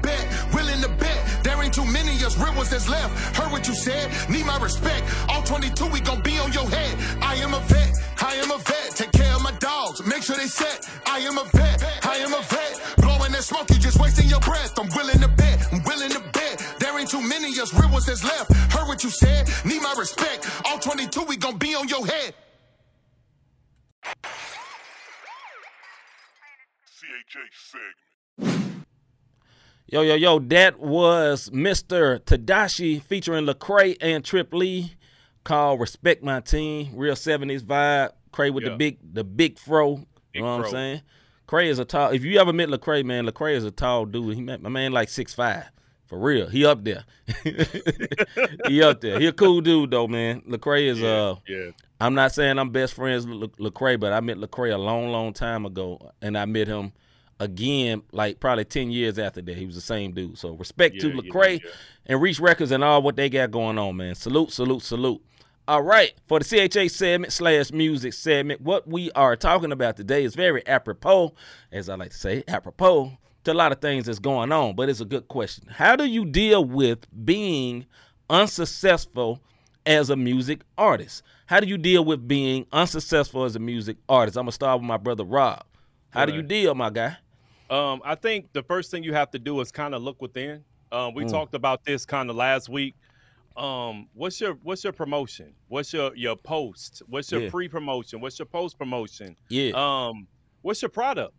of 2.35 2.43
real 2.43 2.55
ones 2.55 2.69
that's 2.69 2.89
left. 2.89 3.35
Heard 3.35 3.51
what 3.51 3.67
you 3.67 3.73
said, 3.73 4.11
need 4.29 4.45
my 4.45 4.57
respect. 4.59 5.05
All 5.29 5.41
22, 5.43 5.87
we 5.87 5.99
gon' 5.99 6.21
be 6.21 6.37
on 6.39 6.51
your 6.53 6.69
head. 6.69 6.97
I 7.21 7.35
am 7.35 7.53
a 7.53 7.59
vet, 7.59 7.93
I 8.21 8.35
am 8.35 8.51
a 8.51 8.57
vet. 8.57 8.95
Take 8.95 9.11
care 9.11 9.33
of 9.35 9.41
my 9.41 9.51
dogs. 9.59 10.05
Make 10.05 10.23
sure 10.23 10.35
they 10.35 10.47
set. 10.47 10.87
I 11.05 11.19
am 11.19 11.37
a 11.37 11.45
vet, 11.45 11.83
I 12.05 12.17
am 12.17 12.33
a 12.33 12.41
vet. 12.41 12.81
Blowing 12.97 13.31
that 13.31 13.43
smoke, 13.43 13.69
you 13.69 13.77
just 13.77 13.99
wasting 13.99 14.29
your 14.29 14.39
breath. 14.39 14.77
I'm 14.77 14.89
willing 14.95 15.19
to 15.19 15.27
bet, 15.27 15.67
I'm 15.71 15.83
willing 15.83 16.11
to 16.11 16.19
bet. 16.33 16.75
There 16.79 16.97
ain't 16.99 17.09
too 17.09 17.21
many 17.21 17.47
us 17.59 17.73
real 17.73 17.91
ones 17.91 18.05
that's 18.05 18.23
left. 18.23 18.53
Heard 18.73 18.87
what 18.87 19.03
you 19.03 19.09
said, 19.09 19.49
need 19.65 19.81
my 19.81 19.93
respect. 19.97 20.49
All 20.65 20.79
22, 20.79 21.23
we 21.23 21.37
gon' 21.37 21.57
be 21.57 21.75
on 21.75 21.87
your 21.87 22.05
head. 22.05 22.33
CHH 26.95 27.71
segment. 28.39 28.64
Yo, 29.87 30.01
yo, 30.01 30.15
yo, 30.15 30.39
that 30.39 30.79
was 30.79 31.51
Mr. 31.51 32.19
Tedashii 32.19 32.99
featuring 33.03 33.45
Lecrae 33.45 33.95
and 34.01 34.25
Trip 34.25 34.51
Lee 34.51 34.95
called 35.43 35.79
Respect 35.79 36.23
My 36.23 36.39
Team. 36.39 36.89
Real 36.95 37.13
70s 37.13 37.61
vibe. 37.61 38.09
Cray 38.31 38.49
with 38.49 38.63
the 38.63 38.75
big 38.75 38.97
the 39.13 39.23
big 39.23 39.59
fro. 39.59 39.97
Big 39.97 40.07
you 40.33 40.41
know 40.41 40.57
what 40.57 40.61
fro. 40.61 40.65
I'm 40.65 40.71
saying? 40.71 41.01
Cray 41.45 41.69
is 41.69 41.77
a 41.77 41.85
tall 41.85 42.09
if 42.09 42.23
you 42.23 42.39
ever 42.39 42.51
met 42.51 42.69
Lecrae, 42.69 43.05
man, 43.05 43.27
Lecrae 43.27 43.53
is 43.53 43.63
a 43.63 43.69
tall 43.69 44.05
dude. 44.05 44.35
He 44.35 44.41
met 44.41 44.59
my 44.59 44.69
man 44.69 44.91
like 44.91 45.07
six 45.07 45.35
five. 45.35 45.65
For 46.07 46.17
real. 46.17 46.47
He 46.47 46.65
up 46.65 46.83
there. 46.83 47.03
he 48.67 48.81
up 48.81 49.01
there. 49.01 49.19
He 49.19 49.27
a 49.27 49.33
cool 49.33 49.61
dude 49.61 49.91
though, 49.91 50.07
man. 50.07 50.41
Lecrae 50.41 50.87
is 50.87 51.03
uh 51.03 51.35
yeah. 51.47 51.69
I'm 52.01 52.15
not 52.15 52.33
saying 52.33 52.57
I'm 52.57 52.71
best 52.71 52.95
friends 52.95 53.27
with 53.27 53.37
Le- 53.37 53.69
Lecrae, 53.69 53.99
but 53.99 54.13
I 54.13 54.19
met 54.19 54.37
Lecrae 54.37 54.73
a 54.73 54.77
long, 54.77 55.09
long 55.09 55.31
time 55.31 55.65
ago, 55.65 56.11
and 56.23 56.35
I 56.35 56.45
met 56.45 56.67
him 56.67 56.91
again 57.39 58.01
like 58.11 58.39
probably 58.39 58.65
ten 58.65 58.91
years 58.91 59.19
after 59.19 59.41
that. 59.41 59.57
He 59.57 59.65
was 59.65 59.75
the 59.75 59.81
same 59.81 60.13
dude. 60.13 60.37
So 60.37 60.53
respect 60.53 60.99
to 61.01 61.07
Yeah, 61.09 61.15
yeah, 61.15 61.31
Lecrae 61.31 61.61
yeah. 61.63 61.69
and 62.07 62.21
Reach 62.21 62.39
Records 62.39 62.71
and 62.71 62.83
all 62.83 63.01
what 63.01 63.15
they 63.15 63.29
got 63.29 63.51
going 63.51 63.77
on, 63.77 63.97
man. 63.97 64.15
Salute, 64.15 64.51
salute, 64.51 64.81
salute. 64.83 65.21
All 65.67 65.81
right, 65.81 66.13
for 66.27 66.37
the 66.37 66.45
CHH 66.45 66.91
segment 66.91 67.33
slash 67.33 67.71
music 67.71 68.13
segment, 68.13 68.61
what 68.61 68.87
we 68.87 69.09
are 69.13 69.35
talking 69.35 69.71
about 69.71 69.97
today 69.97 70.23
is 70.23 70.35
very 70.35 70.65
apropos, 70.67 71.33
as 71.71 71.89
I 71.89 71.95
like 71.95 72.11
to 72.11 72.17
say, 72.17 72.43
apropos 72.47 73.17
to 73.45 73.51
a 73.51 73.55
lot 73.55 73.71
of 73.71 73.81
things 73.81 74.05
that's 74.05 74.19
going 74.19 74.51
on. 74.51 74.75
But 74.75 74.89
it's 74.89 75.01
a 75.01 75.05
good 75.05 75.27
question. 75.27 75.65
How 75.69 75.95
do 75.95 76.05
you 76.05 76.23
deal 76.23 76.63
with 76.63 77.07
being 77.25 77.87
unsuccessful 78.29 79.39
as 79.87 80.11
a 80.11 80.15
music 80.15 80.61
artist? 80.77 81.23
How 81.47 81.59
do 81.59 81.67
you 81.67 81.79
deal 81.79 82.05
with 82.05 82.27
being 82.27 82.67
unsuccessful 82.71 83.43
as 83.43 83.55
a 83.55 83.59
music 83.59 83.97
artist? 84.07 84.37
I'm 84.37 84.43
gonna 84.43 84.51
start 84.51 84.79
with 84.81 84.87
my 84.87 84.97
brother 84.97 85.23
Rob. 85.23 85.63
How 86.11 86.25
do 86.25 86.33
you 86.33 86.43
deal, 86.43 86.75
my 86.75 86.91
guy? 86.91 87.17
Um, 87.69 88.01
I 88.05 88.15
think 88.15 88.53
the 88.53 88.63
first 88.63 88.91
thing 88.91 89.03
you 89.03 89.13
have 89.13 89.31
to 89.31 89.39
do 89.39 89.59
is 89.61 89.71
kind 89.71 89.95
of 89.95 90.01
look 90.03 90.21
within. 90.21 90.63
Um, 90.91 91.11
Mm. 91.11 91.15
we 91.15 91.25
talked 91.25 91.55
about 91.55 91.83
this 91.83 92.05
kind 92.05 92.29
of 92.29 92.35
last 92.35 92.69
week. 92.69 92.95
Um, 93.57 94.09
what's 94.13 94.39
your 94.41 94.53
what's 94.63 94.83
your 94.83 94.93
promotion? 94.93 95.55
What's 95.67 95.93
your 95.93 96.15
your 96.15 96.35
post? 96.35 97.01
What's 97.07 97.31
your 97.31 97.41
Yeah. 97.43 97.49
pre 97.49 97.67
promotion? 97.69 98.19
What's 98.21 98.37
your 98.37 98.45
post 98.47 98.77
promotion? 98.77 99.35
Yeah. 99.49 99.71
Um, 99.75 100.27
what's 100.61 100.81
your 100.81 100.89
product? 100.89 101.33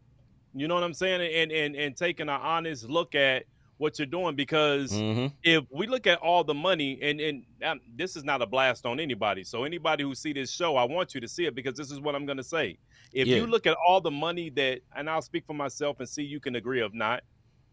You 0.55 0.66
know 0.66 0.74
what 0.74 0.83
I'm 0.85 0.95
saying? 0.95 1.20
And 1.20 1.53
and 1.53 1.77
and 1.77 1.97
taking 1.97 2.29
an 2.29 2.41
honest 2.41 2.89
look 2.89 3.14
at 3.14 3.45
what 3.79 3.99
you're 3.99 4.07
doing 4.07 4.35
because 4.35 4.93
mm-hmm. 4.93 5.27
if 5.43 5.64
we 5.70 5.87
look 5.87 6.07
at 6.07 6.18
all 6.18 6.43
the 6.43 6.55
money 6.55 6.99
and 7.03 7.20
and 7.20 7.45
um, 7.64 7.81
this 7.95 8.16
is 8.16 8.24
not 8.24 8.41
a 8.41 8.47
blast 8.47 8.87
on 8.87 8.99
anybody 8.99 9.45
so 9.45 9.64
anybody 9.64 10.03
who 10.03 10.14
see 10.14 10.33
this 10.33 10.51
show 10.51 10.77
i 10.77 10.85
want 10.85 11.14
you 11.14 11.20
to 11.20 11.29
see 11.29 11.45
it 11.45 11.55
because 11.55 11.77
this 11.77 11.91
is 11.91 12.01
what 12.01 12.14
i'm 12.14 12.24
going 12.24 12.39
to 12.39 12.45
say 12.45 12.79
if 13.12 13.27
Yeah. 13.29 13.37
you 13.37 13.47
look 13.47 13.66
at 13.66 13.77
all 13.87 14.01
the 14.01 14.11
money 14.11 14.51
that 14.51 14.81
and 14.95 15.11
i'll 15.11 15.22
speak 15.22 15.45
for 15.47 15.55
myself 15.55 16.01
and 16.01 16.09
see 16.09 16.22
you 16.22 16.41
can 16.41 16.57
agree 16.57 16.81
or 16.81 16.89
not 16.93 17.22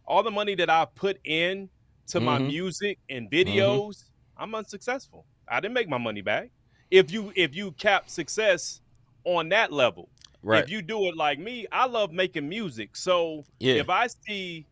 all 0.05 0.23
the 0.23 0.31
money 0.31 0.55
that 0.55 0.69
i 0.69 0.85
put 0.93 1.19
in 1.23 1.69
to 2.07 2.19
my 2.19 2.37
Mhm. 2.37 2.47
music 2.47 2.99
and 3.09 3.31
videos 3.31 4.09
i'm 4.37 4.53
unsuccessful 4.55 5.25
i 5.47 5.59
didn't 5.61 5.73
make 5.73 5.87
my 5.87 5.97
money 5.97 6.21
back 6.21 6.49
if 6.91 7.11
you 7.11 7.31
if 7.35 7.55
you 7.55 7.71
cap 7.73 8.09
success 8.09 8.81
on 9.23 9.49
that 9.49 9.71
level 9.71 10.09
Right. 10.45 10.61
if 10.61 10.69
you 10.69 10.81
do 10.81 11.05
it 11.05 11.15
like 11.15 11.39
me 11.39 11.65
i 11.71 11.85
love 11.85 12.11
making 12.11 12.49
music 12.49 12.97
so 12.97 13.45
Yeah. 13.59 13.75
if 13.75 13.89
i 13.89 14.07
see 14.07 14.65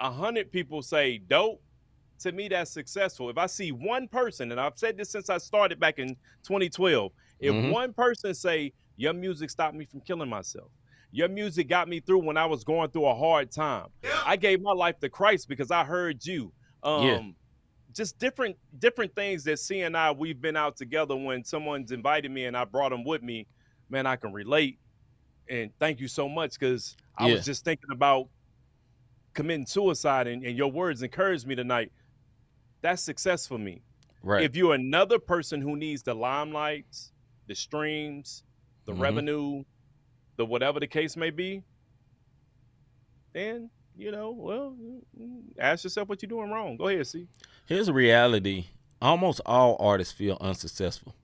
a 0.00 0.10
hundred 0.10 0.50
people 0.52 0.82
say 0.82 1.18
dope, 1.18 1.62
to 2.20 2.32
me 2.32 2.48
that's 2.48 2.72
successful. 2.72 3.30
If 3.30 3.38
I 3.38 3.46
see 3.46 3.72
one 3.72 4.08
person, 4.08 4.50
and 4.52 4.60
I've 4.60 4.78
said 4.78 4.96
this 4.96 5.10
since 5.12 5.30
I 5.30 5.38
started 5.38 5.80
back 5.80 5.98
in 5.98 6.16
2012, 6.46 7.12
if 7.40 7.54
Mhm. 7.54 7.70
one 7.70 7.92
person 7.94 8.34
say 8.34 8.72
your 8.96 9.12
music 9.12 9.50
stopped 9.50 9.74
me 9.74 9.84
from 9.84 10.00
killing 10.02 10.28
myself, 10.28 10.70
your 11.10 11.28
music 11.28 11.68
got 11.68 11.88
me 11.88 12.00
through 12.00 12.24
when 12.24 12.36
I 12.36 12.46
was 12.46 12.64
going 12.64 12.90
through 12.90 13.06
a 13.06 13.14
hard 13.14 13.50
time. 13.52 13.88
I 14.24 14.36
gave 14.36 14.60
my 14.62 14.72
life 14.72 14.98
to 15.00 15.08
Christ 15.10 15.48
because 15.48 15.70
I 15.70 15.84
heard 15.84 16.24
you. 16.24 16.52
Um, 16.82 17.02
Yeah. 17.02 17.20
Just 17.92 18.18
different 18.18 18.56
different 18.78 19.14
things 19.14 19.44
that 19.44 19.58
C 19.58 19.82
and 19.82 19.96
I 19.96 20.10
we've 20.10 20.40
been 20.40 20.56
out 20.56 20.76
together 20.76 21.14
when 21.16 21.44
someone's 21.44 21.92
invited 21.92 22.30
me 22.32 22.46
and 22.46 22.56
I 22.56 22.64
brought 22.64 22.90
them 22.90 23.04
with 23.04 23.22
me. 23.22 23.46
Man, 23.90 24.06
I 24.06 24.16
can 24.16 24.32
relate. 24.32 24.80
And 25.48 25.70
thank 25.78 26.00
you 26.00 26.08
so 26.08 26.28
much 26.28 26.58
because 26.58 26.96
I 27.18 27.26
Yeah. 27.26 27.34
was 27.34 27.44
just 27.44 27.64
thinking 27.64 27.90
about 27.92 28.28
committing 29.34 29.66
suicide 29.66 30.26
and, 30.26 30.44
and 30.44 30.56
your 30.56 30.70
words 30.70 31.02
encouraged 31.02 31.46
me 31.46 31.54
tonight 31.54 31.92
that's 32.82 33.02
success 33.02 33.46
for 33.46 33.58
me 33.58 33.82
right. 34.22 34.42
if 34.44 34.54
you're 34.56 34.74
another 34.74 35.18
person 35.18 35.60
who 35.60 35.76
needs 35.76 36.02
the 36.02 36.14
limelights 36.14 37.10
the 37.46 37.54
streams 37.54 38.42
the 38.86 38.92
Mhm. 38.92 39.00
revenue 39.00 39.64
the 40.36 40.44
whatever 40.46 40.78
the 40.80 40.86
case 40.86 41.16
may 41.16 41.30
be 41.30 41.62
then 43.32 43.70
you 43.96 44.10
know 44.10 44.30
well 44.30 44.76
mm, 45.18 45.40
ask 45.58 45.84
yourself 45.84 46.08
what 46.08 46.22
you're 46.22 46.28
doing 46.28 46.50
wrong 46.50 46.76
go 46.76 46.88
ahead 46.88 47.06
see 47.06 47.26
Here's 47.66 47.88
a 47.88 47.94
reality. 47.94 48.66
Almost 49.00 49.40
all 49.46 49.76
artists 49.80 50.12
feel 50.12 50.36
unsuccessful. 50.38 51.14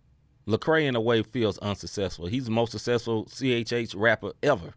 Lecrae, 0.46 0.86
in 0.86 0.96
a 0.96 1.00
way, 1.00 1.22
feels 1.22 1.58
unsuccessful. 1.58 2.24
He's 2.28 2.46
the 2.46 2.50
most 2.50 2.72
successful 2.72 3.26
CHH 3.26 3.94
rapper 3.94 4.32
ever. 4.42 4.72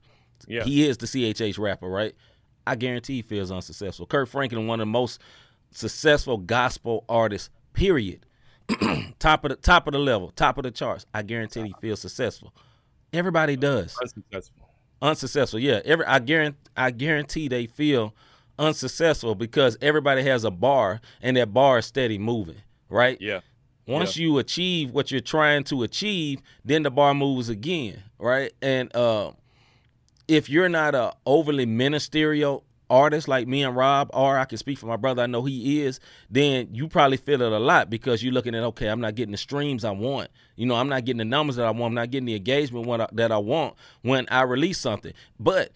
yeah 0.45 0.63
He 0.65 0.85
is 0.85 0.97
the 0.97 1.05
CHH 1.07 1.57
rapper, 1.57 1.87
right? 1.87 2.13
I 2.65 2.75
guarantee 2.75 3.17
he 3.17 3.21
feels 3.21 3.51
unsuccessful. 3.51 4.05
Kirk 4.05 4.29
Franklin, 4.29 4.67
one 4.67 4.79
of 4.79 4.87
the 4.87 4.91
most 4.91 5.19
successful 5.71 6.37
gospel 6.37 7.05
artists, 7.09 7.49
period. 7.73 8.25
top 9.19 9.43
of 9.43 9.49
the 9.49 9.55
top 9.57 9.87
of 9.87 9.93
the 9.93 9.99
level, 9.99 10.31
top 10.35 10.57
of 10.57 10.63
the 10.63 10.71
charts. 10.71 11.05
I 11.13 11.21
guarantee 11.21 11.63
he 11.63 11.75
feels 11.81 11.99
successful. 11.99 12.53
Everybody 13.11 13.55
does 13.57 13.95
unsuccessful 14.01 14.69
unsuccessful. 15.03 15.59
Yeah, 15.59 15.81
every 15.85 16.05
I 16.05 16.19
guarantee 16.19 16.57
I 16.75 16.91
guarantee 16.91 17.47
they 17.47 17.67
feel 17.67 18.15
unsuccessful 18.57 19.35
because 19.35 19.77
everybody 19.81 20.23
has 20.23 20.43
a 20.43 20.51
bar 20.51 21.01
and 21.21 21.37
that 21.37 21.53
bar 21.53 21.79
is 21.79 21.85
steady 21.85 22.17
moving, 22.17 22.61
right? 22.89 23.17
yeah 23.19 23.41
Once 23.85 24.15
you 24.15 24.37
achieve 24.37 24.91
what 24.91 25.11
you're 25.11 25.19
trying 25.19 25.63
to 25.65 25.83
achieve, 25.83 26.41
then 26.63 26.83
the 26.83 26.91
bar 26.91 27.13
moves 27.13 27.49
again, 27.49 28.01
right? 28.17 28.53
And 28.61 28.95
uh, 28.95 29.31
if 30.27 30.49
you're 30.49 30.69
not 30.69 30.95
a 30.95 31.13
overly 31.25 31.65
ministerial 31.65 32.63
artist 32.89 33.27
like 33.27 33.47
me 33.47 33.63
and 33.63 33.75
Rob, 33.75 34.09
or 34.13 34.37
I 34.37 34.45
can 34.45 34.57
speak 34.57 34.77
for 34.77 34.85
my 34.85 34.97
brother, 34.97 35.23
I 35.23 35.25
know 35.27 35.43
he 35.43 35.81
is, 35.81 35.99
then 36.29 36.69
you 36.71 36.87
probably 36.87 37.17
feel 37.17 37.41
it 37.41 37.51
a 37.51 37.59
lot 37.59 37.89
because 37.89 38.23
you're 38.23 38.33
looking 38.33 38.55
at 38.55 38.63
okay, 38.63 38.87
I'm 38.87 39.01
not 39.01 39.15
getting 39.15 39.31
the 39.31 39.37
streams 39.37 39.83
I 39.83 39.91
want. 39.91 40.29
You 40.55 40.65
know, 40.67 40.75
I'm 40.75 40.89
not 40.89 41.05
getting 41.05 41.17
the 41.17 41.25
numbers 41.25 41.55
that 41.55 41.65
I 41.65 41.71
want. 41.71 41.91
I'm 41.91 41.95
not 41.95 42.11
getting 42.11 42.25
the 42.25 42.35
engagement 42.35 42.85
what 42.85 43.01
I, 43.01 43.07
that 43.13 43.31
I 43.31 43.37
want 43.37 43.75
when 44.01 44.27
I 44.29 44.43
release 44.43 44.79
something. 44.79 45.13
But 45.39 45.71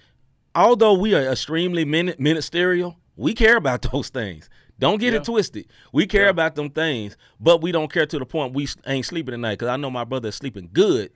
although 0.53 0.93
we 0.93 1.15
are 1.15 1.31
extremely 1.31 1.85
ministerial, 1.85 2.97
we 3.15 3.33
care 3.33 3.57
about 3.57 3.81
those 3.91 4.09
things. 4.09 4.49
Don't 4.79 4.99
get 4.99 5.13
Yeah. 5.13 5.19
it 5.19 5.25
twisted. 5.25 5.65
We 5.91 6.05
care 6.05 6.25
Yeah. 6.25 6.29
about 6.29 6.55
them 6.55 6.69
things, 6.69 7.17
but 7.39 7.61
we 7.61 7.71
don't 7.71 7.91
care 7.91 8.05
to 8.05 8.19
the 8.19 8.25
point 8.25 8.53
we 8.53 8.67
ain't 8.85 9.05
sleeping 9.05 9.31
tonight. 9.31 9.53
Because 9.53 9.69
I 9.69 9.77
know 9.77 9.89
my 9.89 10.03
brother 10.03 10.29
is 10.29 10.35
sleeping 10.35 10.69
good 10.71 11.11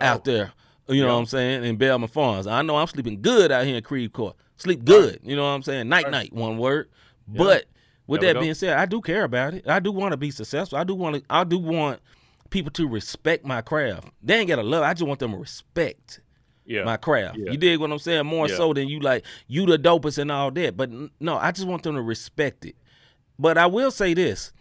out 0.00 0.20
oh. 0.28 0.30
there. 0.30 0.52
You 0.88 1.02
know. 1.02 1.08
Yeah. 1.08 1.12
what 1.14 1.18
I'm 1.20 1.26
saying? 1.26 1.64
In 1.64 1.76
Belma 1.78 2.08
Farms. 2.08 2.46
I 2.46 2.62
know 2.62 2.76
I'm 2.76 2.86
sleeping 2.86 3.20
good 3.20 3.52
out 3.52 3.64
here 3.66 3.76
in 3.76 3.82
Creve 3.82 4.12
Coeur. 4.12 4.32
Sleep 4.56 4.84
good. 4.84 5.20
You 5.22 5.36
know 5.36 5.42
what 5.42 5.50
I'm 5.50 5.62
saying? 5.62 5.88
Night 5.88 6.10
night, 6.10 6.32
one 6.32 6.58
word. 6.58 6.88
But 7.26 7.66
with 8.06 8.22
There 8.22 8.32
that 8.34 8.40
being 8.40 8.54
said, 8.54 8.76
I 8.78 8.86
do 8.86 9.00
care 9.00 9.24
about 9.24 9.54
it. 9.54 9.68
I 9.68 9.80
do 9.80 9.92
want 9.92 10.12
to 10.12 10.16
be 10.16 10.30
successful. 10.30 10.78
I 10.78 10.84
do 10.84 10.94
want 10.94 11.16
to. 11.16 11.22
I 11.28 11.44
do 11.44 11.58
want 11.58 12.00
people 12.50 12.72
to 12.72 12.88
respect 12.88 13.44
my 13.44 13.60
craft. 13.60 14.08
They 14.22 14.38
ain't 14.38 14.48
gotta 14.48 14.62
love. 14.62 14.82
it. 14.82 14.86
I 14.86 14.94
just 14.94 15.06
want 15.06 15.20
them 15.20 15.32
to 15.32 15.36
respect 15.36 16.20
Yeah. 16.64 16.84
my 16.84 16.96
craft. 16.96 17.36
Yeah. 17.36 17.50
You 17.52 17.58
dig 17.58 17.78
what 17.78 17.92
I'm 17.92 17.98
saying? 17.98 18.24
More 18.26 18.48
Yeah. 18.48 18.56
so 18.56 18.72
than 18.72 18.88
you 18.88 19.00
like 19.00 19.24
you 19.46 19.66
the 19.66 19.78
dopest 19.78 20.16
and 20.18 20.32
all 20.32 20.50
that. 20.52 20.76
But 20.76 20.90
no, 21.20 21.36
I 21.36 21.52
just 21.52 21.66
want 21.68 21.82
them 21.82 21.94
to 21.96 22.02
respect 22.02 22.64
it. 22.64 22.76
But 23.38 23.58
I 23.58 23.66
will 23.66 23.90
say 23.90 24.14
this. 24.14 24.52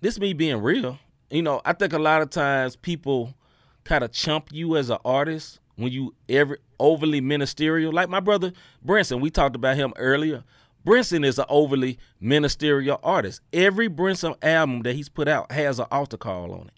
This 0.00 0.20
me 0.20 0.32
being 0.32 0.58
real. 0.58 0.98
You 1.30 1.42
know, 1.42 1.60
I 1.64 1.72
think 1.72 1.92
a 1.92 1.98
lot 1.98 2.22
of 2.22 2.30
times 2.30 2.76
people 2.76 3.34
kind 3.82 4.04
of 4.04 4.12
chump 4.12 4.48
you 4.52 4.76
as 4.76 4.88
an 4.90 4.98
artist 5.04 5.58
when 5.76 5.90
you 5.92 6.14
ever 6.28 6.58
overly 6.78 7.20
ministerial. 7.20 7.92
Like 7.92 8.08
my 8.08 8.20
brother 8.20 8.52
Brinson, 8.84 9.20
we 9.20 9.30
talked 9.30 9.56
about 9.56 9.76
him 9.76 9.92
earlier. 9.96 10.44
Brinson 10.86 11.24
is 11.24 11.38
an 11.38 11.46
overly 11.48 11.98
ministerial 12.20 13.00
artist. 13.02 13.40
Every 13.52 13.88
Brinson 13.88 14.36
album 14.42 14.82
that 14.82 14.94
he's 14.94 15.08
put 15.08 15.28
out 15.28 15.50
has 15.50 15.78
an 15.78 15.86
altar 15.90 16.16
call 16.18 16.52
on 16.52 16.66
it. 16.66 16.72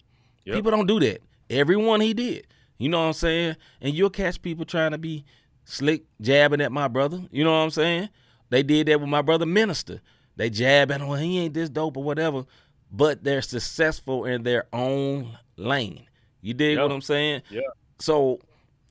Yep. 0.45 0.55
People 0.55 0.71
don't 0.71 0.87
do 0.87 0.99
that. 1.01 1.21
Every 1.49 1.75
one 1.75 1.99
he 2.01 2.13
did. 2.13 2.47
You 2.77 2.89
know 2.89 2.99
what 2.99 3.07
I'm 3.07 3.13
saying? 3.13 3.55
And 3.81 3.93
you'll 3.93 4.09
catch 4.09 4.41
people 4.41 4.63
trying 4.63 4.91
to 4.91 4.97
be 4.97 5.25
slick 5.65 6.05
jabbing 6.21 6.61
at 6.61 6.71
my 6.71 6.87
brother. 6.87 7.21
You 7.31 7.43
know 7.43 7.51
what 7.51 7.63
I'm 7.63 7.69
saying? 7.71 8.09
They 8.49 8.63
did 8.63 8.87
that 8.87 9.01
with 9.01 9.09
my 9.09 9.21
brother 9.21 9.45
Minister. 9.45 9.99
They 10.37 10.49
jabbing, 10.49 11.05
well, 11.07 11.19
he 11.19 11.39
ain't 11.39 11.53
this 11.53 11.69
dope 11.69 11.97
or 11.97 12.03
whatever. 12.03 12.45
But 12.91 13.23
they're 13.23 13.41
successful 13.41 14.23
in 14.25 14.43
their 14.43 14.67
own 14.71 15.37
lane. 15.57 16.05
You 16.41 16.53
dig 16.53 16.77
Yep. 16.77 16.83
what 16.83 16.91
I'm 16.93 17.01
saying? 17.01 17.41
Yeah. 17.49 17.61
So 17.99 18.39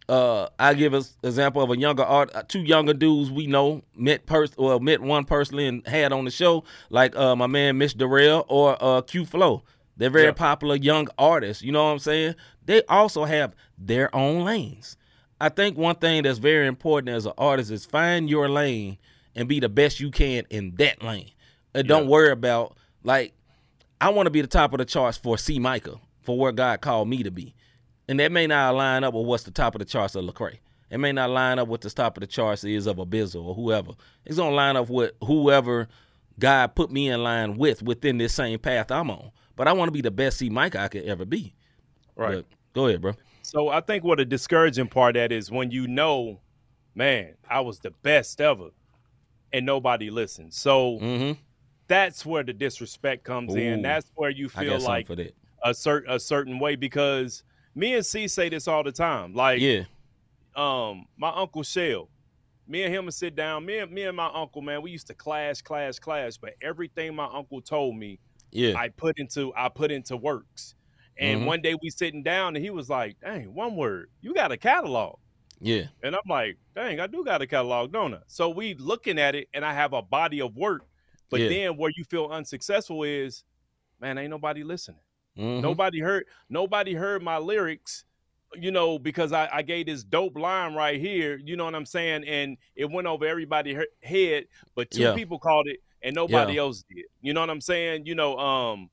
uh 0.09 0.49
I 0.59 0.75
give 0.75 0.95
us 0.95 1.17
example 1.23 1.63
of 1.63 1.71
a 1.71 1.79
younger 1.79 2.05
art 2.05 2.31
uh, 2.35 2.43
two 2.47 2.61
younger 2.61 2.95
dudes 2.95 3.31
we 3.31 3.47
know 3.47 3.83
met 3.97 4.27
pers 4.27 4.53
well 4.57 4.79
met 4.79 5.01
one 5.01 5.25
personally 5.25 5.67
and 5.67 5.87
had 5.87 6.13
on 6.13 6.25
the 6.25 6.31
show 6.31 6.65
like 6.91 7.17
uh 7.17 7.35
my 7.35 7.47
man 7.49 7.79
Mitch 7.79 7.97
Darrell 7.97 8.45
or 8.49 8.77
uh 8.81 9.01
Q 9.03 9.25
Flow. 9.25 9.63
They're 9.97 10.11
very 10.11 10.27
Yeah. 10.27 10.33
popular 10.33 10.77
young 10.77 11.09
artists, 11.19 11.63
you 11.63 11.73
know 11.73 11.85
what 11.87 11.91
I'm 11.93 11.99
saying? 11.99 12.35
They 12.65 12.83
also 12.85 13.25
have 13.25 13.55
their 13.79 14.15
own 14.15 14.45
lanes. 14.45 14.97
I 15.41 15.49
think 15.49 15.77
one 15.79 15.97
thing 15.97 16.23
that's 16.23 16.39
very 16.39 16.67
important 16.67 17.09
as 17.17 17.27
an 17.27 17.33
artist 17.39 17.71
is 17.71 17.85
find 17.85 18.29
your 18.31 18.49
lane 18.49 18.99
and 19.35 19.49
be 19.49 19.59
the 19.61 19.69
best 19.69 19.99
you 20.01 20.11
can 20.11 20.45
in 20.51 20.75
that 20.77 21.03
lane. 21.03 21.31
And 21.75 21.89
don't 21.89 22.07
worry 22.09 22.31
about 22.31 22.77
like 23.03 23.33
I 24.01 24.11
want 24.11 24.27
to 24.27 24.31
be 24.31 24.41
the 24.43 24.47
top 24.47 24.73
of 24.73 24.79
the 24.79 24.85
charts 24.85 25.19
for 25.19 25.37
C 25.39 25.59
Micah 25.59 25.97
for 26.23 26.39
where 26.39 26.53
God 26.53 26.81
called 26.81 27.09
me 27.09 27.23
to 27.23 27.31
be. 27.31 27.55
And 28.09 28.21
that 28.21 28.31
may 28.33 28.47
not 28.47 28.75
line 28.75 29.05
up 29.05 29.15
with 29.15 29.27
what's 29.27 29.43
the 29.45 29.51
top 29.51 29.75
of 29.75 29.81
the 29.81 29.85
charts 29.85 30.15
of 30.15 30.25
Lecrae. 30.25 30.59
It 30.91 30.99
may 30.99 31.11
not 31.13 31.31
line 31.31 31.59
up 31.59 31.67
with 31.69 31.81
the 31.81 31.91
top 31.91 32.17
of 32.17 32.21
the 32.21 32.27
charts 32.29 32.63
is 32.63 32.87
of 32.87 32.99
a 33.01 33.07
Bizzle 33.07 33.45
or 33.45 33.55
whoever. 33.55 33.93
It's 34.25 34.37
gonna 34.37 34.55
line 34.55 34.77
up 34.77 34.89
with 34.89 35.13
whoever 35.25 35.89
God 36.39 36.75
put 36.77 36.93
me 36.93 37.09
in 37.09 37.23
line 37.25 37.57
with 37.57 37.83
within 37.83 38.19
this 38.19 38.33
same 38.35 38.59
path 38.61 38.91
I'm 38.93 39.11
on. 39.11 39.33
But 39.57 39.67
I 39.67 39.73
want 39.73 39.89
to 39.89 39.93
be 39.93 40.03
the 40.03 40.11
best 40.13 40.39
C 40.39 40.49
Mike 40.51 40.77
I 40.77 40.87
could 40.89 41.05
ever 41.05 41.25
be. 41.25 41.55
Right. 42.15 42.37
But 42.37 42.47
go 42.75 42.87
ahead, 42.87 43.01
bro. 43.01 43.15
So 43.43 43.69
I 43.69 43.81
think 43.81 44.05
what 44.05 44.21
a 44.21 44.25
discouraging 44.25 44.89
part 44.89 45.15
that 45.15 45.33
is 45.33 45.51
when 45.51 45.71
you 45.71 45.89
know, 45.89 46.41
man, 46.95 47.35
I 47.49 47.61
was 47.61 47.79
the 47.81 47.91
best 47.91 48.41
ever, 48.41 48.69
and 49.53 49.67
nobody 49.67 50.11
listened. 50.11 50.53
So 50.55 50.99
Mm-hmm. 51.01 51.41
that's 51.89 52.25
where 52.25 52.43
the 52.45 52.53
disrespect 52.53 53.25
comes 53.25 53.55
in. 53.57 53.83
That's 53.83 54.11
where 54.15 54.31
you 54.31 54.49
feel 54.49 54.79
like 54.79 55.07
something 55.07 55.07
for 55.07 55.17
that. 55.17 55.35
a 55.65 55.75
certain 55.75 56.13
a 56.13 56.21
certain 56.21 56.59
way 56.61 56.77
because 56.77 57.43
me 57.77 57.95
and 57.95 58.05
C 58.05 58.27
say 58.27 58.49
this 58.49 58.67
all 58.67 58.83
the 58.83 58.91
time. 58.91 59.35
Like, 59.35 59.61
Yeah. 59.61 59.85
um, 60.57 61.07
my 61.17 61.29
uncle 61.31 61.63
Shell, 61.63 62.09
me 62.67 62.83
and 62.83 62.93
him 62.93 63.05
would 63.05 63.15
sit 63.15 63.37
down. 63.37 63.65
Me 63.65 63.79
and 63.79 63.93
me 63.93 64.03
and 64.03 64.17
my 64.17 64.31
uncle, 64.33 64.63
man, 64.63 64.83
we 64.83 64.91
used 64.91 65.07
to 65.09 65.15
clash, 65.15 65.63
clash, 65.63 65.99
clash. 66.01 66.39
But 66.39 66.55
everything 66.63 67.15
my 67.15 67.27
uncle 67.27 67.61
told 67.61 67.95
me, 67.97 68.19
Yeah. 68.51 68.77
I 68.77 68.89
put 68.89 69.19
into 69.19 69.53
I 69.55 69.69
put 69.69 69.93
into 69.93 70.17
works. 70.17 70.75
And 71.19 71.43
Mhm. 71.43 71.47
one 71.47 71.63
day 71.63 71.75
we 71.81 71.91
sitting 71.91 72.23
down 72.23 72.57
and 72.57 72.65
he 72.65 72.71
was 72.71 72.91
like, 72.91 73.21
"Dang, 73.21 73.55
one 73.55 73.77
word, 73.77 74.11
you 74.21 74.35
got 74.35 74.51
a 74.53 74.57
catalog." 74.57 75.19
yeah. 75.61 75.85
And 76.03 76.15
I'm 76.15 76.21
like, 76.29 76.59
"Dang, 76.75 77.01
I 77.01 77.07
do 77.07 77.25
got 77.25 77.41
a 77.41 77.47
catalog, 77.47 77.91
don't 77.93 78.13
I?" 78.15 78.21
So 78.27 78.51
we 78.51 78.75
looking 78.75 79.19
at 79.19 79.35
it, 79.35 79.49
and 79.55 79.65
I 79.65 79.73
have 79.73 79.93
a 79.95 80.03
body 80.03 80.41
of 80.43 80.57
work. 80.57 80.83
But 81.31 81.41
Yeah. 81.41 81.49
then 81.49 81.77
where 81.79 81.91
you 81.97 82.05
feel 82.05 82.27
unsuccessful 82.27 83.03
is, 83.05 83.45
man, 84.01 84.19
ain't 84.19 84.31
nobody 84.31 84.63
listening. 84.65 85.01
Mhm. 85.39 85.61
Nobody 85.63 86.01
heard 86.01 86.27
nobody 86.49 86.95
heard 86.95 87.23
my 87.23 87.39
lyrics, 87.39 88.05
you 88.55 88.71
know, 88.71 88.99
because 88.99 89.33
I, 89.33 89.49
I 89.53 89.63
gave 89.63 89.87
this 89.87 90.03
dope 90.05 90.37
line 90.37 90.75
right 90.75 91.01
here, 91.01 91.39
you 91.45 91.57
know 91.57 91.65
what 91.65 91.75
I'm 91.75 91.87
saying? 91.87 92.25
And 92.25 92.57
it 92.75 92.91
went 92.91 93.07
over 93.07 93.27
everybody's 93.27 93.77
he- 94.03 94.09
head, 94.29 94.47
but 94.75 94.91
two 94.91 95.03
Yeah. 95.03 95.15
people 95.15 95.39
called 95.39 95.69
it 95.69 95.81
and 96.03 96.15
nobody 96.15 96.55
Yeah. 96.55 96.61
else 96.61 96.85
did. 96.89 97.05
You 97.21 97.35
know 97.35 97.41
what 97.41 97.51
I'm 97.51 97.61
saying? 97.61 98.07
You 98.07 98.15
know, 98.15 98.39
um, 98.39 98.91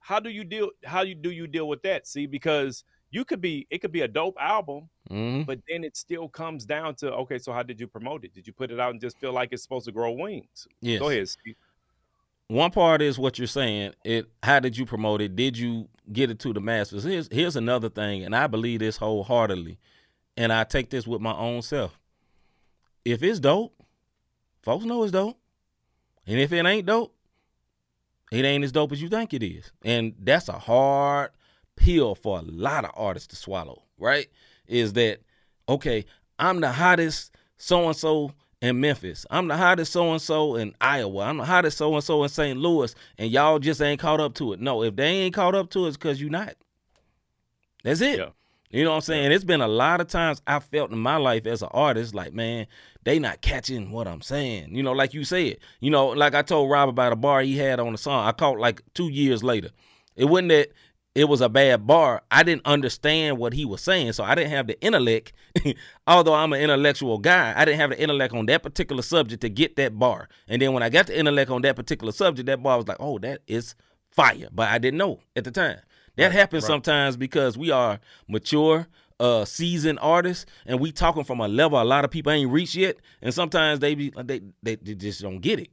how 0.00 0.20
do 0.20 0.30
you 0.30 0.44
deal 0.44 0.70
how 0.84 1.02
you 1.02 1.14
do 1.14 1.30
you 1.30 1.46
deal 1.46 1.68
with 1.68 1.82
that? 1.82 2.06
See, 2.06 2.26
because 2.26 2.84
you 3.10 3.24
could 3.24 3.40
be 3.40 3.66
it 3.70 3.78
could 3.78 3.92
be 3.92 4.02
a 4.02 4.08
dope 4.08 4.36
album, 4.40 4.88
Mhm. 5.10 5.46
but 5.46 5.60
then 5.68 5.84
it 5.84 5.96
still 5.96 6.28
comes 6.28 6.64
down 6.64 6.94
to 6.96 7.12
okay, 7.14 7.38
so 7.38 7.52
how 7.52 7.62
did 7.62 7.80
you 7.80 7.86
promote 7.88 8.24
it? 8.24 8.32
Did 8.34 8.46
you 8.46 8.52
put 8.52 8.70
it 8.70 8.78
out 8.80 8.92
and 8.92 9.00
just 9.00 9.18
feel 9.18 9.32
like 9.32 9.52
it's 9.52 9.62
supposed 9.62 9.86
to 9.86 9.92
grow 9.92 10.12
wings? 10.12 10.66
Yes. 10.80 11.00
Go 11.00 11.08
ahead, 11.10 11.28
Steve. 11.28 11.56
One 12.48 12.70
part 12.70 13.02
is 13.02 13.18
what 13.18 13.38
you're 13.38 13.46
saying. 13.46 13.92
It 14.04 14.26
how 14.42 14.60
did 14.60 14.76
you 14.76 14.86
promote 14.86 15.20
it? 15.20 15.34
Did 15.36 15.58
you 15.58 15.88
get 16.12 16.30
it 16.30 16.38
to 16.40 16.52
the 16.52 16.60
masses? 16.60 17.04
Here's 17.04 17.28
here's 17.30 17.56
another 17.56 17.88
thing, 17.88 18.24
and 18.24 18.34
I 18.34 18.46
believe 18.46 18.80
this 18.80 18.96
wholeheartedly, 18.96 19.78
and 20.36 20.52
I 20.52 20.64
take 20.64 20.90
this 20.90 21.06
with 21.06 21.20
my 21.20 21.34
own 21.34 21.62
self. 21.62 21.98
If 23.04 23.22
it's 23.22 23.40
dope, 23.40 23.74
folks 24.62 24.84
know 24.84 25.02
it's 25.02 25.12
dope, 25.12 25.38
and 26.26 26.38
if 26.38 26.52
it 26.52 26.64
ain't 26.64 26.86
dope, 26.86 27.14
it 28.30 28.44
ain't 28.44 28.64
as 28.64 28.72
dope 28.72 28.92
as 28.92 29.02
you 29.02 29.08
think 29.08 29.34
it 29.34 29.42
is, 29.42 29.72
and 29.84 30.14
that's 30.18 30.48
a 30.48 30.58
hard 30.58 31.30
pill 31.74 32.14
for 32.14 32.38
a 32.38 32.42
lot 32.42 32.84
of 32.84 32.90
artists 32.94 33.28
to 33.28 33.36
swallow. 33.36 33.82
Right? 33.98 34.28
Is 34.68 34.92
that 34.92 35.20
okay? 35.68 36.04
I'm 36.38 36.60
the 36.60 36.70
hottest 36.70 37.32
so 37.56 37.86
and 37.86 37.96
so 37.96 38.32
in 38.60 38.80
Memphis. 38.80 39.26
I'm 39.30 39.48
the 39.48 39.56
hottest 39.56 39.92
so 39.92 40.12
and 40.12 40.20
so 40.20 40.56
in 40.56 40.74
Iowa. 40.80 41.24
I'm 41.24 41.38
the 41.38 41.44
hottest 41.44 41.78
so 41.78 41.94
and 41.94 42.04
so 42.04 42.22
in 42.22 42.28
St. 42.28 42.58
Louis, 42.58 42.94
and 43.18 43.30
y'all 43.30 43.58
just 43.58 43.80
ain't 43.82 44.00
caught 44.00 44.20
up 44.20 44.34
to 44.34 44.52
it. 44.52 44.60
No, 44.60 44.82
if 44.82 44.96
they 44.96 45.06
ain't 45.06 45.34
caught 45.34 45.54
up 45.54 45.70
to 45.70 45.84
it, 45.84 45.88
it's 45.88 45.96
because 45.96 46.20
you 46.20 46.30
not. 46.30 46.54
That's 47.84 48.00
it. 48.00 48.18
Yeah. 48.18 48.30
You 48.70 48.84
know 48.84 48.90
what 48.90 48.96
I'm 48.96 49.02
saying? 49.02 49.32
It's 49.32 49.44
been 49.44 49.60
a 49.60 49.68
lot 49.68 50.00
of 50.00 50.08
times 50.08 50.42
I 50.46 50.58
felt 50.58 50.90
in 50.90 50.98
my 50.98 51.16
life 51.16 51.46
as 51.46 51.62
an 51.62 51.68
artist, 51.70 52.14
like, 52.14 52.34
man, 52.34 52.66
they 53.04 53.18
not 53.18 53.40
catching 53.40 53.92
what 53.92 54.08
I'm 54.08 54.22
saying. 54.22 54.74
You 54.74 54.82
know, 54.82 54.92
like 54.92 55.14
you 55.14 55.24
said. 55.24 55.58
You 55.80 55.90
know, 55.90 56.08
like 56.08 56.34
I 56.34 56.42
told 56.42 56.70
Rob 56.70 56.88
about 56.88 57.12
a 57.12 57.16
bar 57.16 57.42
he 57.42 57.56
had 57.56 57.78
on 57.78 57.92
the 57.92 57.98
song. 57.98 58.26
I 58.26 58.32
caught 58.32 58.58
like 58.58 58.82
two 58.92 59.08
years 59.08 59.44
later. 59.44 59.70
It 60.16 60.24
wasn't 60.24 60.48
that 60.48 60.70
it 61.16 61.30
was 61.30 61.40
a 61.40 61.48
bad 61.48 61.86
bar. 61.86 62.22
I 62.30 62.42
didn't 62.42 62.66
understand 62.66 63.38
what 63.38 63.54
he 63.54 63.64
was 63.64 63.80
saying, 63.80 64.12
so 64.12 64.22
I 64.22 64.34
didn't 64.34 64.50
have 64.50 64.66
the 64.66 64.78
intellect. 64.82 65.32
Although 66.06 66.34
I'm 66.34 66.52
an 66.52 66.60
intellectual 66.60 67.16
guy, 67.16 67.54
I 67.56 67.64
didn't 67.64 67.80
have 67.80 67.88
the 67.88 67.98
intellect 67.98 68.34
on 68.34 68.44
that 68.46 68.62
particular 68.62 69.00
subject 69.00 69.40
to 69.40 69.48
get 69.48 69.76
that 69.76 69.98
bar. 69.98 70.28
And 70.46 70.60
then 70.60 70.74
when 70.74 70.82
I 70.82 70.90
got 70.90 71.06
the 71.06 71.18
intellect 71.18 71.50
on 71.50 71.62
that 71.62 71.74
particular 71.74 72.12
subject, 72.12 72.44
that 72.48 72.62
bar 72.62 72.76
was 72.76 72.86
like, 72.86 72.98
oh, 73.00 73.18
that 73.20 73.40
is 73.46 73.74
fire. 74.10 74.48
But 74.52 74.68
I 74.68 74.76
didn't 74.76 74.98
know 74.98 75.20
at 75.34 75.44
the 75.44 75.50
time. 75.50 75.78
That 76.16 76.32
happens 76.32 76.66
sometimes 76.66 77.16
because 77.16 77.56
we 77.56 77.70
are 77.70 77.98
mature, 78.28 78.86
uh, 79.18 79.46
seasoned 79.46 79.98
artists, 80.02 80.44
and 80.66 80.80
we 80.80 80.92
talking 80.92 81.24
from 81.24 81.40
a 81.40 81.48
level 81.48 81.80
a 81.80 81.84
lot 81.84 82.04
of 82.04 82.10
people 82.10 82.30
ain't 82.32 82.50
reached 82.50 82.74
yet. 82.74 82.96
And 83.22 83.32
sometimes 83.32 83.80
they 83.80 83.94
be 83.94 84.12
they 84.22 84.42
they, 84.62 84.76
they 84.76 84.94
just 84.94 85.22
don't 85.22 85.40
get 85.40 85.60
it. 85.60 85.70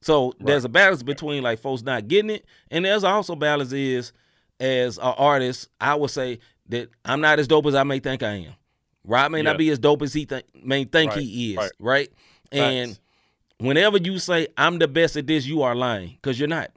So 0.00 0.32
there's 0.40 0.64
a 0.64 0.68
balance 0.68 1.04
between 1.04 1.44
like 1.44 1.60
folks 1.60 1.82
not 1.82 2.08
getting 2.08 2.30
it, 2.30 2.44
and 2.72 2.84
there's 2.84 3.04
also 3.04 3.36
balance 3.36 3.72
is 3.72 4.12
as 4.60 4.98
an 4.98 5.04
artist, 5.04 5.68
I 5.80 5.94
would 5.94 6.10
say 6.10 6.38
that 6.68 6.88
I'm 7.04 7.20
not 7.20 7.38
as 7.38 7.48
dope 7.48 7.66
as 7.66 7.74
I 7.74 7.82
may 7.82 7.98
think 7.98 8.22
I 8.22 8.32
am. 8.32 8.52
Rob 9.04 9.32
may 9.32 9.38
Yeah. 9.38 9.42
not 9.44 9.58
be 9.58 9.70
as 9.70 9.78
dope 9.78 10.02
as 10.02 10.12
he 10.12 10.26
th- 10.26 10.44
may 10.62 10.84
think 10.84 11.12
Right, 11.12 11.22
he 11.22 11.52
is, 11.52 11.56
right. 11.56 11.72
right? 11.80 12.12
And 12.52 12.98
whenever 13.58 13.96
you 13.98 14.18
say 14.18 14.48
I'm 14.56 14.78
the 14.78 14.86
best 14.88 15.16
at 15.16 15.26
this, 15.26 15.46
you 15.46 15.62
are 15.62 15.74
lying 15.74 16.10
because 16.20 16.38
you're 16.38 16.48
not. 16.48 16.70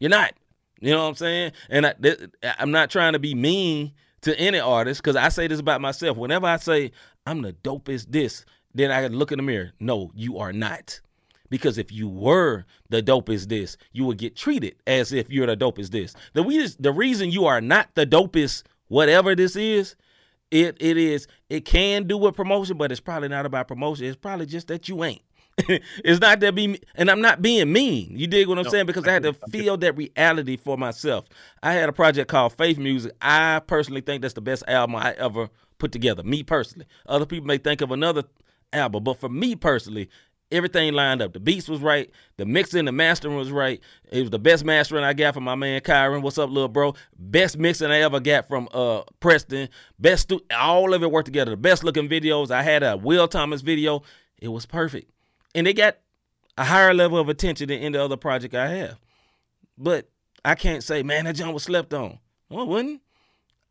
You're 0.00 0.10
not. 0.10 0.32
You 0.80 0.90
know 0.92 1.02
what 1.02 1.08
I'm 1.10 1.14
saying? 1.14 1.52
And 1.70 1.86
I, 1.86 1.92
th- 1.92 2.18
I'm 2.58 2.70
not 2.70 2.90
trying 2.90 3.12
to 3.12 3.18
be 3.18 3.34
mean 3.34 3.92
to 4.22 4.38
any 4.38 4.58
artist 4.58 5.02
because 5.02 5.16
I 5.16 5.28
say 5.28 5.46
this 5.46 5.60
about 5.60 5.80
myself. 5.80 6.16
Whenever 6.16 6.46
I 6.46 6.56
say 6.56 6.90
I'm 7.26 7.42
the 7.42 7.52
dopest 7.52 8.06
this, 8.10 8.44
then 8.74 8.90
I 8.90 9.06
look 9.06 9.30
in 9.32 9.38
the 9.38 9.42
mirror. 9.42 9.72
No, 9.78 10.10
you 10.14 10.38
are 10.38 10.52
not. 10.52 11.00
Because 11.54 11.78
if 11.78 11.92
you 11.92 12.08
were 12.08 12.64
the 12.88 13.00
dopest 13.00 13.48
this, 13.48 13.76
you 13.92 14.04
would 14.06 14.18
get 14.18 14.34
treated 14.34 14.74
as 14.88 15.12
if 15.12 15.30
you're 15.30 15.46
the 15.46 15.56
dopest 15.56 15.92
this. 15.92 16.12
The 16.32 16.42
we 16.42 16.66
the 16.80 16.90
reason 16.90 17.30
you 17.30 17.46
are 17.46 17.60
not 17.60 17.94
the 17.94 18.04
dopest 18.04 18.64
whatever 18.88 19.36
this 19.36 19.54
is, 19.54 19.94
it 20.50 20.76
it 20.80 20.96
is 20.96 21.28
it 21.48 21.64
can 21.64 22.08
do 22.08 22.18
with 22.18 22.34
promotion, 22.34 22.76
but 22.76 22.90
it's 22.90 23.00
probably 23.00 23.28
not 23.28 23.46
about 23.46 23.68
promotion. 23.68 24.06
It's 24.06 24.16
probably 24.16 24.46
just 24.46 24.66
that 24.66 24.88
you 24.88 25.04
ain't. 25.04 25.22
it's 25.68 26.20
not 26.20 26.40
that 26.40 26.56
be 26.56 26.80
and 26.96 27.08
I'm 27.08 27.20
not 27.20 27.40
being 27.40 27.72
mean. 27.72 28.18
You 28.18 28.26
dig 28.26 28.48
what 28.48 28.58
I'm 28.58 28.64
No, 28.64 28.70
saying? 28.70 28.86
Because 28.86 29.06
I 29.06 29.12
had 29.12 29.22
to 29.22 29.30
get 29.30 29.36
it. 29.36 29.42
I 29.44 29.50
get 29.52 29.62
feel 29.62 29.76
that 29.76 29.96
reality 29.96 30.56
for 30.56 30.76
myself. 30.76 31.26
I 31.62 31.74
had 31.74 31.88
a 31.88 31.92
project 31.92 32.28
called 32.28 32.54
Faith 32.54 32.78
Music. 32.78 33.12
I 33.22 33.60
personally 33.60 34.00
think 34.00 34.22
that's 34.22 34.34
the 34.34 34.40
best 34.40 34.64
album 34.66 34.96
I 34.96 35.12
ever 35.12 35.50
put 35.78 35.92
together. 35.92 36.24
Me 36.24 36.42
personally. 36.42 36.86
Other 37.06 37.26
people 37.26 37.46
may 37.46 37.58
think 37.58 37.80
of 37.80 37.92
another 37.92 38.24
album, 38.72 39.04
but 39.04 39.20
for 39.20 39.28
me 39.28 39.54
personally, 39.54 40.10
Everything 40.52 40.92
lined 40.92 41.22
up. 41.22 41.32
The 41.32 41.40
beats 41.40 41.68
was 41.68 41.80
right. 41.80 42.10
The 42.36 42.44
mixing, 42.44 42.84
the 42.84 42.92
mastering 42.92 43.36
was 43.36 43.50
right. 43.50 43.80
It 44.12 44.20
was 44.20 44.30
the 44.30 44.38
best 44.38 44.64
mastering 44.64 45.02
I 45.02 45.12
got 45.12 45.34
from 45.34 45.44
my 45.44 45.54
man 45.54 45.80
Kyron. 45.80 46.22
What's 46.22 46.38
up, 46.38 46.50
little 46.50 46.68
bro? 46.68 46.94
Best 47.18 47.58
mixing 47.58 47.90
I 47.90 48.00
ever 48.00 48.20
got 48.20 48.46
from 48.46 48.68
uh 48.72 49.02
Preston. 49.20 49.68
Best 49.98 50.24
stu- 50.24 50.44
all 50.54 50.94
of 50.94 51.02
it 51.02 51.10
worked 51.10 51.26
together. 51.26 51.52
The 51.52 51.56
best 51.56 51.82
looking 51.82 52.08
videos. 52.08 52.50
I 52.50 52.62
had 52.62 52.82
a 52.82 52.96
Will 52.96 53.26
Thomas 53.26 53.62
video. 53.62 54.02
It 54.38 54.48
was 54.48 54.66
perfect. 54.66 55.10
And 55.54 55.66
they 55.66 55.72
got 55.72 55.96
a 56.56 56.64
higher 56.64 56.94
level 56.94 57.18
of 57.18 57.28
attention 57.28 57.68
than 57.68 57.80
any 57.80 57.98
other 57.98 58.16
project 58.16 58.54
I 58.54 58.68
have. 58.68 58.98
But 59.76 60.08
I 60.44 60.54
can't 60.54 60.84
say, 60.84 61.02
man, 61.02 61.24
that 61.24 61.36
John 61.36 61.52
was 61.52 61.64
slept 61.64 61.92
on. 61.94 62.18
Well, 62.48 62.64
it 62.64 62.68
wasn't. 62.68 63.00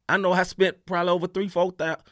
I 0.10 0.18
know 0.18 0.34
I 0.34 0.44
spent 0.44 0.86
probably 0.86 1.12
over 1.12 1.28
three, 1.28 1.48
four 1.48 1.72
thousand. 1.72 2.04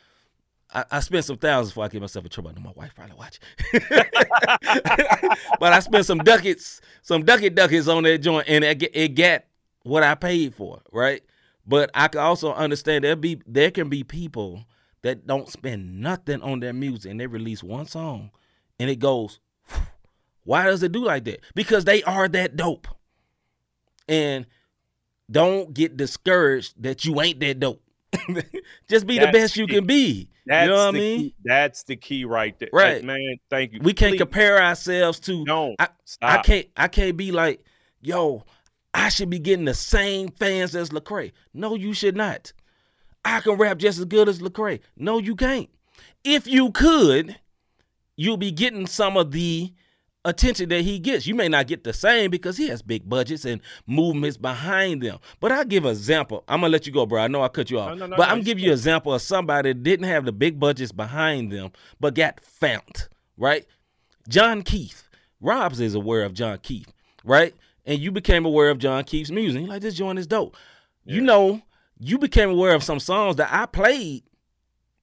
I, 0.73 0.85
I 0.91 0.99
spent 1.01 1.25
some 1.25 1.37
thousands 1.37 1.71
before 1.71 1.85
I 1.85 1.87
get 1.89 2.01
myself 2.01 2.25
in 2.25 2.31
trouble. 2.31 2.51
I 2.51 2.53
know 2.53 2.61
my 2.61 2.73
wife 2.75 2.93
probably 2.95 3.15
watch. 3.15 3.39
but 5.59 5.73
I 5.73 5.79
spent 5.79 6.05
some 6.05 6.19
ducats, 6.19 6.81
some 7.01 7.23
ducket 7.23 7.55
ducats 7.55 7.87
on 7.87 8.03
that 8.03 8.19
joint, 8.19 8.47
and 8.47 8.63
it, 8.63 8.83
it 8.93 9.09
got 9.09 9.43
what 9.83 10.03
I 10.03 10.15
paid 10.15 10.55
for, 10.55 10.81
right? 10.91 11.21
But 11.65 11.91
I 11.93 12.07
can 12.07 12.21
also 12.21 12.53
understand 12.53 13.03
there 13.03 13.15
be 13.15 13.41
there 13.45 13.71
can 13.71 13.89
be 13.89 14.03
people 14.03 14.65
that 15.03 15.27
don't 15.27 15.49
spend 15.49 15.99
nothing 15.99 16.41
on 16.41 16.59
their 16.59 16.73
music 16.73 17.11
and 17.11 17.19
they 17.19 17.27
release 17.27 17.63
one 17.63 17.85
song 17.85 18.31
and 18.79 18.89
it 18.89 18.97
goes. 18.97 19.39
Why 20.43 20.65
does 20.65 20.81
it 20.81 20.91
do 20.91 21.03
like 21.03 21.25
that? 21.25 21.41
Because 21.53 21.85
they 21.85 22.01
are 22.03 22.27
that 22.27 22.55
dope. 22.55 22.87
And 24.07 24.47
don't 25.29 25.73
get 25.73 25.97
discouraged 25.97 26.81
that 26.81 27.05
you 27.05 27.21
ain't 27.21 27.39
that 27.41 27.59
dope. 27.59 27.83
Just 28.89 29.07
be 29.07 29.19
the 29.19 29.31
best 29.31 29.55
you 29.55 29.65
it. 29.65 29.69
can 29.69 29.85
be. 29.85 30.29
That's 30.45 30.65
you 30.65 30.71
know 30.71 30.85
what 30.85 30.95
I 30.95 30.97
mean? 30.97 31.19
Key. 31.19 31.35
That's 31.43 31.83
the 31.83 31.95
key 31.95 32.25
right 32.25 32.57
there. 32.59 32.69
Right. 32.73 32.95
Like, 32.95 33.03
man, 33.03 33.37
thank 33.49 33.73
you. 33.73 33.79
We 33.81 33.93
can't 33.93 34.13
Please 34.13 34.19
compare 34.19 34.61
ourselves 34.61 35.19
to 35.21 35.45
Don't. 35.45 35.75
I, 35.79 35.89
I 36.21 36.37
can't 36.39 36.67
I 36.75 36.87
can't 36.87 37.15
be 37.15 37.31
like, 37.31 37.63
yo, 38.01 38.43
I 38.93 39.09
should 39.09 39.29
be 39.29 39.39
getting 39.39 39.65
the 39.65 39.73
same 39.73 40.29
fans 40.29 40.75
as 40.75 40.89
Lecrae. 40.89 41.31
No, 41.53 41.75
you 41.75 41.93
should 41.93 42.17
not. 42.17 42.53
I 43.23 43.39
can 43.39 43.53
rap 43.53 43.77
just 43.77 43.99
as 43.99 44.05
good 44.05 44.27
as 44.27 44.39
Lecrae. 44.39 44.81
No, 44.97 45.19
you 45.19 45.35
can't. 45.35 45.69
If 46.23 46.47
you 46.47 46.71
could, 46.71 47.39
you'll 48.15 48.37
be 48.37 48.51
getting 48.51 48.87
some 48.87 49.15
of 49.15 49.31
the 49.31 49.73
attention 50.23 50.69
that 50.69 50.81
he 50.81 50.99
gets. 50.99 51.25
You 51.25 51.35
may 51.35 51.47
not 51.47 51.67
get 51.67 51.83
the 51.83 51.93
same 51.93 52.31
because 52.31 52.57
he 52.57 52.67
has 52.67 52.81
big 52.81 53.07
budgets 53.07 53.45
and 53.45 53.61
movements 53.87 54.37
behind 54.37 55.01
them. 55.01 55.19
But 55.39 55.51
I'll 55.51 55.65
give 55.65 55.85
an 55.85 55.91
example. 55.91 56.43
I'm 56.47 56.61
gonna 56.61 56.71
let 56.71 56.85
you 56.85 56.93
go, 56.93 57.05
bro. 57.05 57.21
I 57.21 57.27
know 57.27 57.41
I 57.41 57.47
cut 57.47 57.71
you 57.71 57.79
off. 57.79 57.89
No, 57.89 57.95
no, 57.95 58.07
no, 58.07 58.17
but 58.17 58.29
I'm 58.29 58.41
giving 58.41 58.63
you 58.63 58.69
an 58.69 58.77
example 58.77 59.13
of 59.13 59.21
somebody 59.21 59.71
that 59.71 59.83
didn't 59.83 60.07
have 60.07 60.25
the 60.25 60.31
big 60.31 60.59
budgets 60.59 60.91
behind 60.91 61.51
them, 61.51 61.71
but 61.99 62.15
got 62.15 62.39
found, 62.39 63.07
right? 63.37 63.65
John 64.27 64.61
Keith. 64.61 65.07
Robs 65.41 65.79
is 65.79 65.95
aware 65.95 66.23
of 66.23 66.33
John 66.33 66.59
Keith, 66.59 66.93
right? 67.23 67.55
And 67.85 67.99
you 67.99 68.11
became 68.11 68.45
aware 68.45 68.69
of 68.69 68.77
John 68.77 69.03
Keith's 69.03 69.31
music. 69.31 69.61
You're 69.61 69.69
like, 69.69 69.81
this 69.81 69.95
joint 69.95 70.19
is 70.19 70.27
dope. 70.27 70.55
You 71.03 71.19
know, 71.19 71.63
you 71.99 72.19
became 72.19 72.51
aware 72.51 72.75
of 72.75 72.83
some 72.83 72.99
songs 72.99 73.37
that 73.37 73.49
I 73.51 73.65
played 73.65 74.21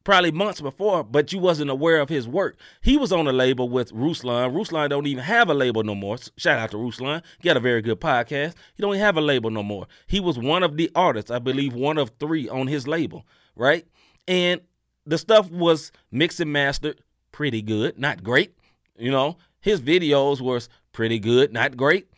probably 0.09 0.33
months 0.33 0.59
before, 0.59 1.05
but 1.05 1.35
you 1.35 1.39
wasn't 1.39 1.69
aware 1.69 2.01
of 2.01 2.09
his 2.09 2.27
work. 2.27 2.57
He 2.81 2.97
was 2.97 3.13
on 3.13 3.27
a 3.27 3.33
label 3.33 3.69
with 3.69 3.93
Ruslan. 3.93 4.55
Ruslan 4.55 4.89
don't 4.89 5.07
even 5.07 5.23
have 5.23 5.51
a 5.51 5.55
label 5.55 5.85
no 5.85 5.95
more. 5.95 6.17
Shout 6.39 6.59
out 6.59 6.71
to 6.71 6.79
Ruslan. 6.79 7.23
He 7.39 7.47
got 7.47 7.59
a 7.59 7.61
very 7.61 7.83
good 7.83 8.01
podcast. 8.01 8.55
He 8.75 8.81
don't 8.81 8.97
have 8.97 9.19
a 9.19 9.21
label 9.21 9.51
no 9.51 9.63
more. 9.63 9.87
He 10.07 10.19
was 10.19 10.39
one 10.39 10.63
of 10.63 10.79
the 10.79 10.91
artists, 10.95 11.31
I 11.31 11.41
believe 11.41 11.75
one 11.75 11.99
of 11.99 12.13
three 12.19 12.49
on 12.49 12.69
his 12.69 12.89
label, 12.89 13.27
right? 13.55 13.87
And 14.27 14.63
the 15.05 15.19
stuff 15.19 15.51
was 15.51 15.93
mixed 16.11 16.41
and 16.41 16.55
mastered 16.55 17.03
pretty 17.31 17.61
good, 17.61 17.99
not 17.99 18.25
great. 18.25 18.55
You 18.97 19.11
know, 19.11 19.37
his 19.61 19.83
videos 19.83 20.41
was 20.41 20.71
pretty 20.91 21.19
good, 21.19 21.53
not 21.53 21.77
great. 21.77 22.09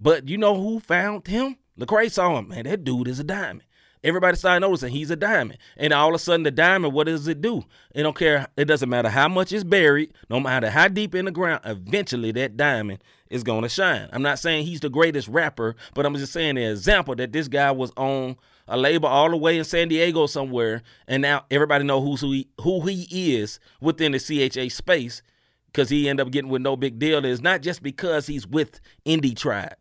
But 0.00 0.28
you 0.28 0.38
know 0.38 0.60
who 0.60 0.80
found 0.80 1.28
him? 1.28 1.56
Lecrae 1.78 2.10
saw 2.10 2.36
him. 2.36 2.48
Man, 2.48 2.64
that 2.64 2.82
dude 2.82 3.06
is 3.06 3.20
a 3.20 3.24
diamond. 3.24 3.62
Everybody 4.08 4.38
started 4.38 4.60
noticing 4.60 4.90
he's 4.90 5.10
a 5.10 5.16
diamond. 5.16 5.58
And 5.76 5.92
all 5.92 6.08
of 6.08 6.14
a 6.14 6.18
sudden, 6.18 6.42
the 6.42 6.50
diamond, 6.50 6.94
what 6.94 7.08
does 7.08 7.28
it 7.28 7.42
do? 7.42 7.62
It 7.94 8.04
don't 8.04 8.16
care. 8.16 8.46
It 8.56 8.64
doesn't 8.64 8.88
matter 8.88 9.10
how 9.10 9.28
much 9.28 9.52
is 9.52 9.64
buried, 9.64 10.14
no 10.30 10.40
matter 10.40 10.70
how 10.70 10.88
deep 10.88 11.14
in 11.14 11.26
the 11.26 11.30
ground, 11.30 11.60
eventually 11.66 12.32
that 12.32 12.56
diamond 12.56 13.04
is 13.28 13.42
going 13.42 13.64
to 13.64 13.68
shine. 13.68 14.08
I'm 14.10 14.22
not 14.22 14.38
saying 14.38 14.64
he's 14.64 14.80
the 14.80 14.88
greatest 14.88 15.28
rapper, 15.28 15.76
but 15.92 16.06
I'm 16.06 16.14
just 16.14 16.32
saying 16.32 16.54
the 16.54 16.64
example 16.64 17.14
that 17.16 17.32
this 17.32 17.48
guy 17.48 17.70
was 17.70 17.92
on 17.98 18.36
a 18.66 18.78
label 18.78 19.10
all 19.10 19.28
the 19.28 19.36
way 19.36 19.58
in 19.58 19.64
San 19.64 19.88
Diego 19.88 20.26
somewhere, 20.26 20.82
and 21.06 21.20
now 21.20 21.44
everybody 21.50 21.84
know 21.84 22.00
who's 22.00 22.22
who 22.22 22.32
he, 22.32 22.48
who 22.62 22.80
he 22.86 23.36
is 23.36 23.60
within 23.78 24.12
the 24.12 24.18
CHH 24.18 24.72
space 24.72 25.20
because 25.66 25.90
he 25.90 26.08
ended 26.08 26.26
up 26.26 26.32
getting 26.32 26.50
with 26.50 26.62
no 26.62 26.76
big 26.76 26.98
deal. 26.98 27.22
It's 27.26 27.42
not 27.42 27.60
just 27.60 27.82
because 27.82 28.26
he's 28.26 28.46
with 28.46 28.80
Indie 29.04 29.36
Tribe. 29.36 29.76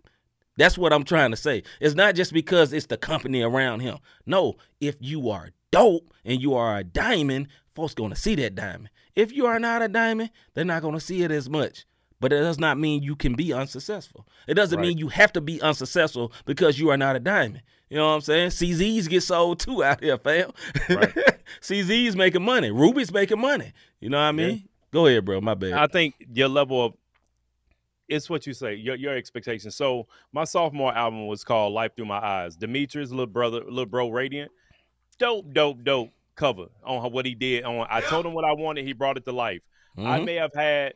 That's 0.58 0.78
what 0.78 0.92
I'm 0.92 1.04
trying 1.04 1.32
to 1.32 1.38
say. 1.38 1.64
It's 1.80 1.96
not 1.96 2.16
just 2.16 2.34
because 2.34 2.74
it's 2.74 2.88
the 2.88 2.98
company 2.98 3.42
around 3.42 3.80
him. 3.82 3.98
No, 4.26 4.56
if 4.82 4.96
you 5.00 5.30
are 5.30 5.52
dope 5.72 6.12
and 6.26 6.42
you 6.42 6.56
are 6.56 6.78
a 6.78 6.84
diamond, 6.84 7.48
folks 7.76 7.94
gonna 7.94 8.16
see 8.16 8.36
that 8.36 8.56
diamond. 8.56 8.90
If 9.16 9.32
you 9.32 9.46
are 9.46 9.60
not 9.60 9.82
a 9.82 9.88
diamond, 9.88 10.32
they're 10.54 10.66
not 10.66 10.82
gonna 10.82 11.00
see 11.00 11.24
it 11.24 11.32
as 11.32 11.50
much. 11.50 11.86
But 12.20 12.34
it 12.34 12.40
does 12.40 12.58
not 12.58 12.80
mean 12.80 13.04
you 13.04 13.16
can 13.16 13.36
be 13.36 13.54
unsuccessful. 13.54 14.28
It 14.48 14.56
doesn't 14.56 14.82
mean 14.82 14.98
you 14.98 15.10
have 15.10 15.32
to 15.34 15.42
be 15.42 15.62
unsuccessful 15.62 16.32
because 16.46 16.80
you 16.80 16.90
are 16.90 16.98
not 16.98 17.16
a 17.16 17.20
diamond. 17.20 17.62
You 17.90 17.98
know 17.98 18.08
what 18.08 18.16
I'm 18.16 18.22
saying? 18.22 18.50
CZs 18.50 19.08
get 19.08 19.22
sold 19.22 19.60
too 19.60 19.84
out 19.84 20.04
here, 20.04 20.18
fam. 20.18 20.52
CZs 21.62 22.16
making 22.16 22.42
money. 22.44 22.72
Ruby's 22.72 23.14
making 23.14 23.40
money. 23.40 23.72
You 24.00 24.10
know 24.10 24.18
what 24.18 24.24
I 24.24 24.32
mean? 24.32 24.68
Go 24.92 25.06
ahead, 25.06 25.26
bro. 25.26 25.40
My 25.42 25.54
bad. 25.54 25.74
I 25.74 25.86
think 25.88 26.16
your 26.34 26.48
level 26.48 26.86
of 26.86 26.94
it's 28.08 28.30
what 28.30 28.46
you 28.48 28.54
say, 28.54 28.76
your 28.76 28.96
your 28.96 29.16
expectations. 29.16 29.76
So 29.76 30.08
my 30.32 30.44
sophomore 30.44 30.94
album 30.96 31.28
was 31.28 31.44
called 31.44 31.74
Life 31.74 31.96
Through 31.96 32.06
My 32.06 32.20
Eyes. 32.20 32.56
Demetrius, 32.56 33.10
little 33.12 33.26
brother, 33.28 33.62
little 33.66 33.86
bro 33.86 34.10
Radiant. 34.10 34.52
Dope, 35.20 35.52
dope, 35.54 35.84
dope 35.84 36.10
cover 36.36 36.68
on 36.86 37.12
what 37.12 37.26
he 37.26 37.34
did 37.34 37.64
on 37.64 37.88
I 37.90 38.02
told 38.02 38.26
him 38.26 38.34
what 38.34 38.46
I 38.46 38.54
wanted, 38.54 38.86
he 38.86 38.94
brought 38.94 39.18
it 39.18 39.26
to 39.26 39.32
life. 39.32 39.62
I 39.98 40.20
Mhm. 40.20 40.26
may 40.26 40.36
have 40.36 40.54
had 40.54 40.94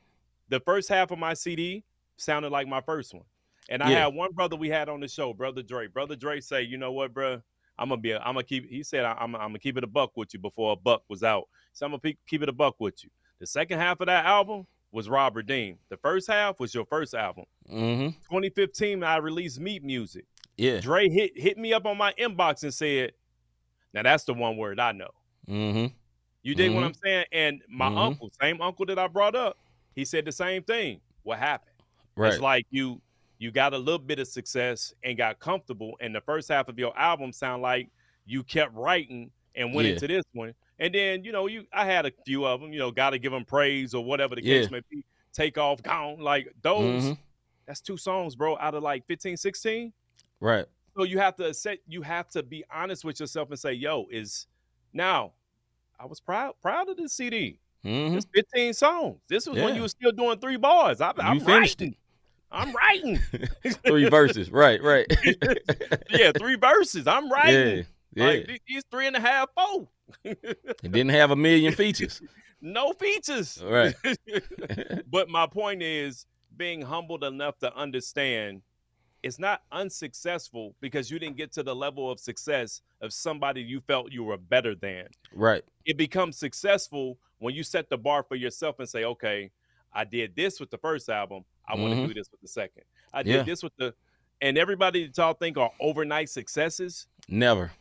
the 0.49 0.59
first 0.59 0.88
half 0.89 1.09
of 1.09 1.18
my 1.18 1.34
CD 1.34 1.84
sounded 2.18 2.51
like 2.51 2.68
my 2.68 2.82
first 2.82 3.14
one. 3.16 3.24
And 3.70 3.82
I 3.82 3.89
Yeah. 3.91 4.03
had 4.03 4.14
one 4.14 4.32
brother 4.34 4.55
we 4.55 4.70
had 4.70 4.89
on 4.89 4.99
the 4.99 5.07
show, 5.07 5.34
brother 5.34 5.64
Dre. 5.64 5.88
Brother 5.88 6.16
Dre 6.16 6.39
say, 6.39 6.62
you 6.62 6.78
know 6.78 6.91
what, 6.91 7.14
bro? 7.14 7.41
I'm 7.80 7.89
gonna 7.89 7.99
be, 8.01 8.12
a, 8.12 8.20
I'm 8.20 8.36
gonna 8.36 8.43
keep. 8.43 8.70
He 8.70 8.84
said, 8.84 9.05
I'm, 9.05 9.34
I'm 9.36 9.49
gonna 9.49 9.57
keep 9.59 9.76
it 9.78 9.84
a 9.84 9.88
buck 9.88 10.16
with 10.16 10.32
you 10.36 10.39
before 10.39 10.74
a 10.74 10.76
buck 10.76 11.03
was 11.09 11.24
out. 11.24 11.47
So 11.74 11.86
I'm 11.88 11.91
gonna 11.93 11.99
pe- 11.99 12.18
keep 12.28 12.43
it 12.43 12.49
a 12.49 12.53
buck 12.53 12.76
with 12.80 13.03
you. 13.03 13.09
The 13.39 13.47
second 13.47 13.80
half 13.80 13.99
of 14.01 14.05
that 14.07 14.26
album 14.26 14.68
was 14.92 15.08
Robert 15.10 15.44
Dean. 15.48 15.78
The 15.89 15.98
first 15.98 16.28
half 16.28 16.60
was 16.60 16.74
your 16.74 16.86
first 16.86 17.14
album. 17.14 17.46
mm-hmm. 17.72 18.08
2015, 18.30 19.04
I 19.04 19.18
released 19.18 19.60
Meat 19.60 19.84
Music. 19.84 20.26
Yeah. 20.58 20.80
Dre 20.80 21.08
hit 21.10 21.32
hit 21.36 21.58
me 21.58 21.74
up 21.74 21.86
on 21.86 21.98
my 21.98 22.14
inbox 22.20 22.64
and 22.64 22.74
said, 22.74 23.14
"Now 23.94 24.04
that's 24.04 24.26
the 24.26 24.34
one 24.34 24.58
word 24.58 24.80
I 24.80 24.92
know." 24.92 25.10
Mm-hmm. 25.48 25.94
You 26.44 26.56
dig 26.56 26.74
what 26.74 26.82
Mhm. 26.84 26.86
I'm 26.88 26.94
saying? 26.96 27.26
And 27.32 27.62
my 27.70 27.89
Mhm. 27.89 27.98
uncle, 27.98 28.30
same 28.42 28.62
uncle 28.62 28.86
that 28.88 29.00
I 29.00 29.08
brought 29.08 29.36
up, 29.36 29.58
he 29.96 30.04
said 30.06 30.26
the 30.26 30.32
same 30.32 30.64
thing. 30.64 31.00
What 31.24 31.39
happened? 31.39 31.76
Right. 32.16 32.34
It's 32.34 32.42
like 32.42 32.66
you 32.70 33.02
you 33.39 33.50
got 33.50 33.74
a 33.74 33.78
little 33.78 33.98
bit 33.98 34.20
of 34.20 34.28
success 34.28 34.94
and 35.04 35.18
got 35.18 35.39
comfortable, 35.39 35.98
and 36.00 36.14
the 36.14 36.22
first 36.22 36.48
half 36.50 36.68
of 36.68 36.78
your 36.78 36.96
album 36.98 37.32
sound 37.34 37.64
like 37.64 37.89
you 38.26 38.44
kept 38.44 38.72
writing 38.76 39.32
and 39.56 39.74
went 39.74 39.88
Yeah. 39.88 39.94
into 39.96 40.08
this 40.08 40.24
one. 40.34 40.54
And 40.82 40.93
then 40.93 41.23
you 41.23 41.32
know 41.32 41.45
you 41.45 41.65
I 41.71 41.86
had 41.86 42.05
a 42.07 42.11
few 42.25 42.45
of 42.45 42.59
them. 42.59 42.73
You 42.73 42.79
know, 42.79 42.91
got 42.91 43.11
to 43.11 43.19
give 43.19 43.32
them 43.32 43.45
praise 43.45 43.93
or 43.93 44.03
whatever 44.03 44.36
the 44.36 44.41
case 44.41 44.69
may 44.69 44.82
be. 44.89 45.05
Take 45.32 45.57
off, 45.57 45.82
gone 45.82 46.19
like 46.19 46.51
those. 46.61 47.03
Mhm. 47.05 47.17
That's 47.67 47.79
two 47.79 47.95
songs, 47.95 48.36
bro, 48.36 48.57
out 48.57 48.73
of 48.73 48.84
like 48.84 49.05
15, 49.07 49.38
16. 49.38 49.93
Right. 50.41 50.65
So 50.97 51.03
you 51.03 51.19
have 51.19 51.36
to 51.38 51.53
set 51.53 51.77
you 51.88 52.01
have 52.01 52.27
to 52.29 52.43
be 52.43 52.65
honest 52.73 53.05
with 53.05 53.19
yourself 53.19 53.49
and 53.51 53.59
say, 53.59 53.73
yo, 53.73 54.07
is 54.11 54.47
now 54.91 55.32
I 55.99 56.05
was 56.05 56.19
proud 56.19 56.55
proud 56.61 56.89
of 56.89 56.97
this 56.97 57.13
CD. 57.13 57.59
Mm-hmm. 57.86 58.17
It's 58.17 58.27
15 58.34 58.73
songs. 58.73 59.19
This 59.29 59.47
was 59.47 59.57
when 59.57 59.75
you 59.75 59.84
were 59.84 59.88
still 59.88 60.11
doing 60.11 60.39
three 60.39 60.57
bars. 60.57 60.99
I, 60.99 61.13
I'm 61.19 61.36
You 61.36 61.45
finished 61.45 61.79
writing. 61.79 61.95
I'm 62.51 62.73
writing. 62.73 63.19
Three 63.86 64.09
verses. 64.09 64.51
Right. 64.51 64.84
Right. 64.84 65.07
yeah, 66.09 66.32
three 66.38 66.55
verses. 66.55 67.07
I'm 67.07 67.32
writing. 67.32 67.77
Yeah. 67.77 67.84
Like 68.16 68.45
th- 68.47 68.62
these 68.68 68.84
three 68.91 69.07
and 69.07 69.16
a 69.16 69.20
half, 69.20 69.49
four. 69.55 69.88
it 70.24 70.82
didn't 70.82 71.09
have 71.09 71.32
a 71.32 71.36
million 71.36 71.74
features. 71.74 72.22
no 72.62 72.93
features. 72.93 73.62
Right. 73.64 73.95
but 75.09 75.30
my 75.30 75.47
point 75.47 75.82
is 75.82 76.26
being 76.57 76.82
humbled 76.82 77.24
enough 77.24 77.57
to 77.59 77.74
understand 77.76 78.62
it's 79.24 79.38
not 79.39 79.62
unsuccessful 79.72 80.76
because 80.82 81.12
you 81.12 81.20
didn't 81.20 81.38
get 81.38 81.51
to 81.53 81.62
the 81.64 81.76
level 81.76 82.09
of 82.12 82.20
success 82.20 82.82
of 83.01 83.14
somebody 83.14 83.62
you 83.62 83.80
felt 83.82 84.12
you 84.12 84.24
were 84.24 84.38
better 84.38 84.74
than. 84.76 85.05
Right. 85.34 85.64
It 85.86 85.95
becomes 85.95 86.38
successful 86.38 87.20
when 87.38 87.53
you 87.53 87.64
set 87.64 87.88
the 87.89 87.97
bar 87.97 88.24
for 88.24 88.36
yourself 88.36 88.80
and 88.80 88.89
say, 88.89 89.03
okay, 89.05 89.51
I 89.93 90.05
did 90.05 90.36
this 90.36 90.59
with 90.59 90.72
the 90.72 90.78
first 90.80 91.07
album. 91.07 91.43
I 91.68 91.76
want 91.76 91.93
Mhm. 91.93 92.01
to 92.01 92.07
do 92.07 92.14
this 92.16 92.30
with 92.32 92.41
the 92.41 92.47
second. 92.47 92.84
I 93.14 93.22
did 93.24 93.36
Yeah. 93.36 93.43
this 93.43 93.62
with 93.62 93.76
the, 93.78 93.93
and 94.41 94.57
everybody 94.57 95.05
that 95.05 95.16
y'all 95.18 95.34
think 95.34 95.55
are 95.57 95.72
overnight 95.80 96.30
successes, 96.30 97.07
Never. 97.28 97.72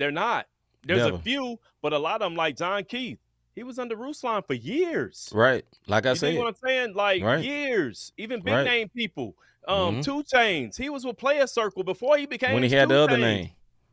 They're 0.00 0.10
not. 0.10 0.46
There's 0.84 1.02
Never. 1.02 1.16
a 1.16 1.18
few, 1.20 1.58
but 1.82 1.92
a 1.92 1.98
lot 1.98 2.16
of 2.22 2.26
them, 2.26 2.34
like 2.36 2.56
John 2.56 2.82
Keith, 2.84 3.18
He 3.54 3.64
was 3.64 3.78
under 3.78 3.96
Ruslan 3.96 4.46
for 4.46 4.54
years. 4.54 5.28
Right. 5.34 5.64
Like 5.86 6.06
I 6.06 6.10
You 6.10 6.16
said. 6.16 6.38
what 6.38 6.46
I'm 6.48 6.54
saying? 6.54 6.94
Like 6.94 7.22
Right. 7.22 7.44
years. 7.44 8.12
Even 8.16 8.40
big 8.40 8.54
Right. 8.54 8.64
name 8.64 8.88
people. 8.88 9.34
Um, 9.68 9.96
Mhm. 10.00 10.04
2 10.04 10.22
Chainz. 10.22 10.76
He 10.78 10.88
was 10.88 11.04
with 11.04 11.16
Playaz 11.18 11.50
Circle 11.50 11.82
before 11.84 12.16
he 12.16 12.24
became 12.26 12.54
when 12.54 12.62
he 12.62 12.70
had 12.70 12.88
the 12.88 12.96
other 12.98 13.18
name. 13.18 13.50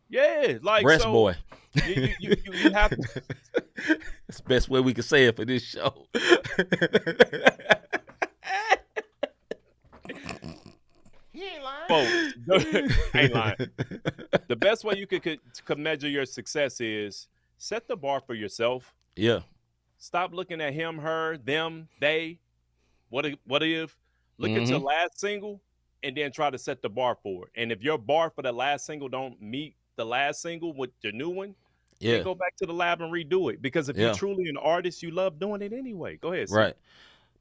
Yeah, 0.09 0.59
like 0.61 0.85
rest 0.85 1.03
so 1.03 1.11
boy. 1.11 1.35
You, 1.73 1.83
you, 2.19 2.35
you, 2.45 2.53
you- 2.53 2.71
have 2.71 2.91
to. 2.91 3.21
It's 4.29 4.37
the 4.39 4.47
best 4.47 4.69
way 4.69 4.79
we 4.79 4.93
can 4.93 5.03
say 5.03 5.25
it 5.25 5.35
for 5.35 5.43
this 5.45 5.63
show. 5.63 6.07
folks. 11.87 12.33
ain't 13.15 13.33
lying. 13.33 13.55
The 14.47 14.55
best 14.55 14.83
way 14.83 14.95
you 14.97 15.07
could, 15.07 15.23
could 15.23 15.39
could 15.65 15.79
measure 15.79 16.07
your 16.07 16.25
success 16.25 16.79
is 16.81 17.27
set 17.57 17.87
the 17.87 17.95
bar 17.95 18.21
for 18.25 18.33
yourself. 18.33 18.93
yeah. 19.15 19.39
Stop 19.99 20.31
looking 20.31 20.61
at 20.61 20.73
him, 20.73 20.99
her, 20.99 21.37
them, 21.37 21.87
they. 21.99 22.39
What 23.09 23.25
if? 23.25 23.35
What 23.45 23.63
if? 23.63 23.97
Look 24.37 24.51
at 24.51 24.67
your 24.67 24.77
mm-hmm. 24.77 24.85
last 24.85 25.19
single 25.19 25.59
and 26.03 26.15
then 26.15 26.31
try 26.31 26.51
to 26.51 26.57
set 26.57 26.83
the 26.83 26.89
bar 26.89 27.17
for 27.23 27.45
it. 27.45 27.51
And 27.55 27.71
if 27.71 27.81
your 27.81 27.97
bar 27.97 28.29
for 28.29 28.43
the 28.43 28.51
last 28.51 28.85
single 28.85 29.09
don't 29.09 29.41
meet 29.41 29.75
the 29.95 30.05
last 30.05 30.41
single 30.41 30.73
with 30.73 30.91
the 31.01 31.11
new 31.11 31.29
one, 31.29 31.55
Yeah. 31.99 32.13
then 32.13 32.23
go 32.23 32.35
back 32.35 32.55
to 32.57 32.67
the 32.67 32.73
lab 32.73 33.01
and 33.01 33.11
redo 33.11 33.51
it. 33.51 33.61
Because 33.61 33.89
if 33.89 33.97
Yeah. 33.97 34.05
you're 34.05 34.13
truly 34.13 34.47
an 34.49 34.57
artist, 34.57 35.01
you 35.01 35.09
love 35.09 35.39
doing 35.39 35.63
it 35.63 35.73
anyway. 35.73 36.17
Go 36.17 36.31
ahead. 36.31 36.49
Sid. 36.49 36.55
Right. 36.55 36.75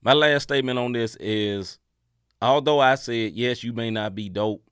My 0.00 0.14
last 0.14 0.44
statement 0.44 0.78
on 0.78 0.92
this 0.92 1.16
is 1.20 1.78
although 2.40 2.80
I 2.80 2.94
said 2.96 3.32
yes, 3.32 3.62
you 3.62 3.72
may 3.72 3.90
not 3.90 4.14
be 4.14 4.28
dope 4.28 4.62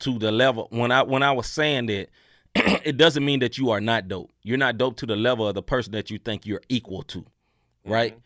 to 0.00 0.18
the 0.18 0.30
level 0.30 0.68
when 0.70 0.90
I 0.90 1.02
when 1.02 1.22
I 1.22 1.32
was 1.32 1.46
saying 1.46 1.86
that 1.86 2.08
it 2.54 2.96
doesn't 2.96 3.24
mean 3.24 3.40
that 3.40 3.58
you 3.58 3.70
are 3.70 3.80
not 3.80 4.08
dope. 4.08 4.32
You're 4.42 4.58
not 4.58 4.78
dope 4.78 4.96
to 4.98 5.06
the 5.06 5.16
level 5.16 5.46
of 5.46 5.54
the 5.54 5.62
person 5.62 5.92
that 5.92 6.10
you 6.10 6.18
think 6.18 6.46
you're 6.46 6.62
equal 6.68 7.02
to. 7.04 7.20
Mm-hmm. 7.20 7.92
Right? 7.92 8.18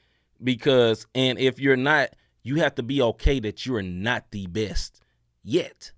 Because 0.42 1.06
and 1.14 1.38
if 1.38 1.58
you're 1.58 1.76
not, 1.76 2.10
you 2.42 2.56
have 2.56 2.74
to 2.76 2.82
be 2.82 3.02
okay 3.02 3.40
that 3.40 3.66
you're 3.66 3.82
not 3.82 4.24
the 4.30 4.46
best 4.46 5.00
yet. 5.42 5.92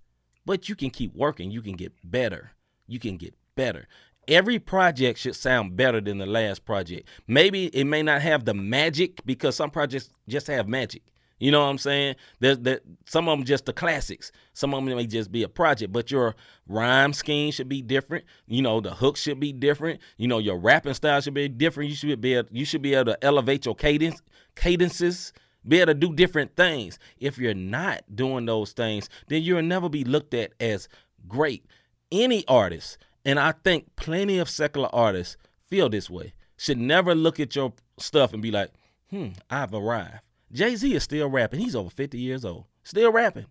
But 0.45 0.69
you 0.69 0.75
can 0.75 0.91
keep 0.91 1.15
working, 1.15 1.51
you 1.51 1.63
can 1.63 1.75
get 1.75 1.93
better. 2.03 2.53
You 2.87 2.99
can 2.99 3.17
get 3.17 3.35
better. 3.55 3.87
Every 4.29 4.59
project 4.59 5.19
should 5.19 5.37
sound 5.37 5.77
better 5.77 6.01
than 6.01 6.19
the 6.19 6.27
last 6.27 6.65
project. 6.65 7.09
Maybe 7.27 7.67
it 7.67 7.85
may 7.85 8.03
not 8.03 8.23
have 8.23 8.45
the 8.45 8.55
magic 8.55 9.21
because 9.25 9.57
some 9.57 9.71
projects 9.71 10.11
just 10.29 10.47
have 10.47 10.69
magic. 10.69 11.03
You 11.43 11.51
know 11.51 11.63
what 11.63 11.71
I'm 11.71 11.79
saying? 11.79 12.15
There's 12.39 12.61
that 12.61 12.83
some 13.05 13.29
of 13.29 13.37
them 13.37 13.45
just 13.45 13.67
the 13.67 13.73
classics. 13.73 14.31
Some 14.53 14.73
of 14.73 14.85
them 14.85 14.95
may 14.95 15.09
just 15.09 15.33
be 15.33 15.43
a 15.43 15.49
project, 15.49 15.93
but 15.93 16.09
your 16.09 16.37
rhyme 16.69 17.13
scheme 17.13 17.51
should 17.51 17.69
be 17.69 17.83
different. 17.83 18.27
You 18.47 18.63
know, 18.63 18.81
the 18.81 18.95
hook 18.95 19.17
should 19.17 19.41
be 19.41 19.53
different. 19.53 19.99
You 20.19 20.29
know, 20.29 20.39
your 20.39 20.57
rapping 20.57 20.95
style 20.95 21.21
should 21.21 21.35
be 21.35 21.49
different. 21.49 21.91
You 21.91 21.97
should 21.97 22.21
be 22.21 22.35
able, 22.35 22.49
you 22.53 22.65
should 22.65 22.81
be 22.81 22.95
able 22.95 23.07
to 23.07 23.25
elevate 23.25 23.67
your 23.67 23.75
cadence 23.75 24.23
cadences, 24.55 25.33
be 25.67 25.79
able 25.79 25.87
to 25.89 25.95
do 25.99 26.15
different 26.15 26.55
things. 26.55 27.01
If 27.19 27.39
you're 27.39 27.55
not 27.55 28.05
doing 28.15 28.47
those 28.47 28.71
things, 28.71 29.09
then 29.27 29.43
you'll 29.43 29.63
never 29.63 29.89
be 29.89 30.05
looked 30.05 30.35
at 30.35 30.53
as 30.61 30.89
great. 31.27 31.67
Any 32.13 32.47
artist, 32.47 32.99
and 33.25 33.41
I 33.41 33.51
think 33.51 33.97
plenty 33.97 34.39
of 34.39 34.49
secular 34.49 34.91
artists 34.93 35.37
feel 35.67 35.89
this 35.89 36.09
way, 36.09 36.35
should 36.57 36.79
never 36.79 37.17
look 37.17 37.41
at 37.41 37.57
your 37.57 37.73
stuff 37.99 38.33
and 38.33 38.41
be 38.41 38.53
like, 38.53 38.71
hmm, 39.11 39.31
I've 39.51 39.75
arrived. 39.75 40.21
Jay 40.53 40.77
Z 40.77 40.95
is 40.95 41.03
still 41.03 41.29
rapping. 41.29 41.61
He's 41.61 41.75
over 41.77 41.91
50 41.91 42.19
years 42.19 42.45
old. 42.45 42.65
Still 42.83 43.13
rapping. 43.13 43.47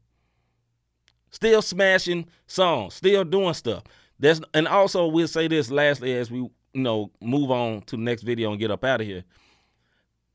Still 1.31 1.61
smashing 1.61 2.27
songs. 2.45 2.95
Still 2.95 3.23
doing 3.23 3.53
stuff. 3.53 3.83
There's 4.19 4.41
and 4.53 4.67
also 4.67 5.07
we'll 5.07 5.27
say 5.27 5.47
this 5.47 5.71
lastly 5.71 6.15
as 6.15 6.29
we 6.29 6.39
you 6.39 6.51
know 6.73 7.11
move 7.21 7.49
on 7.49 7.81
to 7.83 7.95
the 7.95 8.01
next 8.01 8.23
video 8.23 8.51
and 8.51 8.59
get 8.59 8.69
up 8.69 8.83
out 8.83 9.01
of 9.01 9.07
here. 9.07 9.23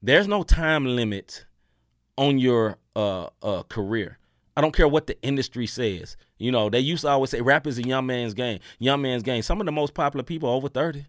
There's 0.03 0.27
no 0.27 0.43
time 0.43 0.85
limit 0.85 1.45
on 2.17 2.39
your 2.39 2.79
uh 2.97 3.29
uh 3.43 3.63
career. 3.65 4.19
I 4.57 4.63
don't 4.63 4.75
care 4.75 4.89
what 4.89 5.07
the 5.07 5.21
industry 5.23 5.67
says. 5.67 6.17
You 6.39 6.51
know, 6.51 6.71
they 6.71 6.81
used 6.81 7.03
to 7.03 7.09
always 7.09 7.31
say 7.31 7.43
rap 7.43 7.67
is 7.67 7.79
a 7.79 7.83
young 7.83 8.07
man's 8.07 8.33
game. 8.33 8.59
Young 8.79 9.03
man's 9.03 9.23
game. 9.23 9.43
Some 9.43 9.61
of 9.61 9.67
the 9.67 9.73
most 9.73 9.93
popular 9.93 10.25
people 10.25 10.49
are 10.49 10.55
over 10.55 10.69
30. 10.69 11.05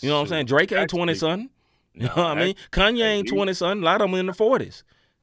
You 0.00 0.08
know 0.08 0.14
what 0.16 0.20
I'm 0.22 0.26
saying? 0.28 0.46
Drake 0.46 0.70
ain't 0.70 0.88
20 0.88 1.12
Actually, 1.12 1.18
something. 1.18 1.50
You 1.98 2.06
know 2.06 2.12
what 2.14 2.26
I 2.26 2.34
mean? 2.34 2.54
Kanye 2.70 3.02
ain't 3.02 3.28
20 3.28 3.52
something. 3.54 3.82
A 3.82 3.84
lot 3.84 4.00
of 4.00 4.10
them 4.10 4.20
in 4.20 4.26
the 4.26 4.32
40s. 4.32 4.82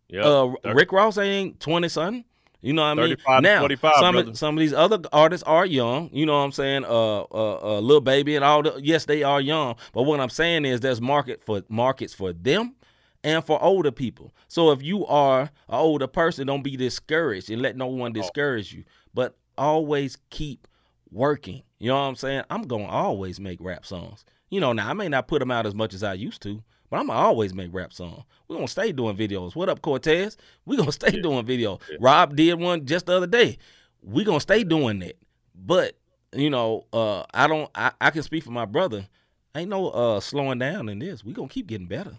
Yep. 0.09 0.25
Uh, 0.25 0.73
Rick 0.73 0.91
Ross 0.91 1.17
ain't 1.17 1.59
20 1.59 1.89
something. 1.89 2.25
You 2.61 2.73
know 2.73 2.81
what 2.81 2.99
I 2.99 3.07
mean? 3.07 3.17
35 3.17 3.37
to 3.37 3.41
now, 3.41 3.59
45, 3.59 3.93
some 3.99 4.15
of, 4.15 4.37
some 4.37 4.57
of 4.57 4.59
these 4.59 4.73
other 4.73 4.99
artists 5.13 5.43
are 5.43 5.65
young. 5.65 6.09
You 6.11 6.25
know 6.25 6.33
what 6.33 6.45
I'm 6.45 6.51
saying? 6.51 6.83
Uh, 6.83 7.21
uh, 7.21 7.59
uh, 7.77 7.79
Lil 7.79 8.01
Baby 8.01 8.35
and 8.35 8.43
all 8.43 8.63
the 8.63 8.79
yes, 8.81 9.05
they 9.05 9.21
are 9.21 9.39
young. 9.39 9.75
But 9.93 10.03
what 10.03 10.19
I'm 10.19 10.29
saying 10.31 10.65
is 10.65 10.79
there's 10.79 10.99
market 10.99 11.43
for 11.43 11.61
markets 11.69 12.13
for 12.13 12.33
them 12.33 12.75
and 13.23 13.45
for 13.45 13.61
older 13.61 13.91
people. 13.91 14.33
So 14.47 14.71
if 14.71 14.81
you 14.81 15.05
are 15.05 15.41
an 15.41 15.49
older 15.69 16.07
person, 16.07 16.47
don't 16.47 16.63
be 16.63 16.75
discouraged 16.75 17.51
and 17.51 17.61
let 17.61 17.77
no 17.77 17.87
one 17.87 18.13
discourage 18.13 18.73
you. 18.73 18.83
But 19.13 19.37
always 19.57 20.17
keep 20.31 20.67
working. 21.11 21.61
You 21.79 21.89
know 21.89 21.95
what 21.95 22.07
I'm 22.07 22.15
saying? 22.15 22.43
I'm 22.49 22.63
gonna 22.63 22.87
always 22.87 23.39
make 23.39 23.59
rap 23.61 23.85
songs. 23.85 24.25
You 24.55 24.61
know, 24.61 24.71
now 24.71 24.89
I 24.89 24.93
may 24.93 25.09
not 25.09 25.27
put 25.27 25.39
them 25.39 25.51
out 25.51 25.65
as 25.65 25.75
much 25.75 25.93
as 25.93 26.01
I 26.01 26.13
used 26.13 26.41
to, 26.43 26.63
but 26.89 26.97
I'm 27.01 27.09
always 27.09 27.53
make 27.53 27.73
rap 27.73 27.91
songs. 27.91 28.23
We're 28.47 28.55
gonna 28.55 28.69
stay 28.69 28.93
doing 28.93 29.17
videos. 29.17 29.53
What 29.53 29.67
up, 29.67 29.81
Cortez? 29.81 30.37
We're 30.65 30.77
gonna 30.77 30.93
stay 30.93 31.11
doing 31.21 31.45
videos. 31.45 31.81
Rob 31.99 32.37
did 32.37 32.53
one 32.57 32.85
just 32.85 33.07
the 33.07 33.17
other 33.17 33.27
day. 33.27 33.57
We're 34.01 34.23
gonna 34.23 34.39
stay 34.39 34.63
doing 34.63 34.99
that. 34.99 35.17
But, 35.53 35.97
you 36.33 36.49
know, 36.49 36.85
uh, 36.93 37.25
I 37.33 37.47
don't 37.47 37.69
I, 37.75 37.91
I 37.99 38.11
can 38.11 38.23
speak 38.23 38.45
for 38.45 38.51
my 38.51 38.63
brother. 38.63 39.09
Ain't 39.55 39.69
no 39.69 39.89
uh 39.89 40.21
slowing 40.21 40.59
down 40.59 40.87
in 40.87 40.99
this. 40.99 41.21
We're 41.25 41.35
gonna 41.35 41.49
keep 41.49 41.67
getting 41.67 41.87
better. 41.87 42.17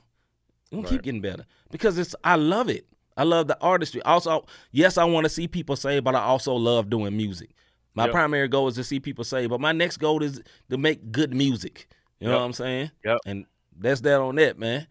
We're 0.71 0.83
gonna 0.83 0.89
keep 0.91 1.05
getting 1.05 1.23
better. 1.23 1.47
Because 1.71 1.97
it's 1.97 2.15
I 2.23 2.37
love 2.37 2.69
it. 2.69 2.85
I 3.17 3.23
love 3.23 3.47
the 3.47 3.59
artistry. 3.63 4.03
Also, 4.03 4.45
yes, 4.73 4.99
I 4.99 5.05
want 5.05 5.25
to 5.25 5.31
see 5.31 5.49
people 5.49 5.77
say, 5.77 6.01
but 6.01 6.15
I 6.15 6.21
also 6.21 6.53
love 6.53 6.91
doing 6.91 7.17
music. 7.17 7.49
My 7.95 8.05
Yep. 8.05 8.13
primary 8.13 8.49
goal 8.49 8.69
is 8.69 8.75
to 8.75 8.85
see 8.85 9.01
people 9.01 9.25
say, 9.25 9.47
but 9.47 9.59
my 9.59 9.73
next 9.73 9.97
goal 9.97 10.23
is 10.23 10.43
to 10.69 10.77
make 10.77 11.11
good 11.11 11.33
music. 11.33 11.89
You 12.19 12.29
know 12.29 12.39
what 12.39 12.45
I'm 12.45 12.53
saying? 12.55 12.91
Yep. 13.05 13.19
And 13.27 13.45
that's 13.79 14.01
that 14.03 14.21
on 14.21 14.37
that, 14.37 14.59
man. 14.59 14.87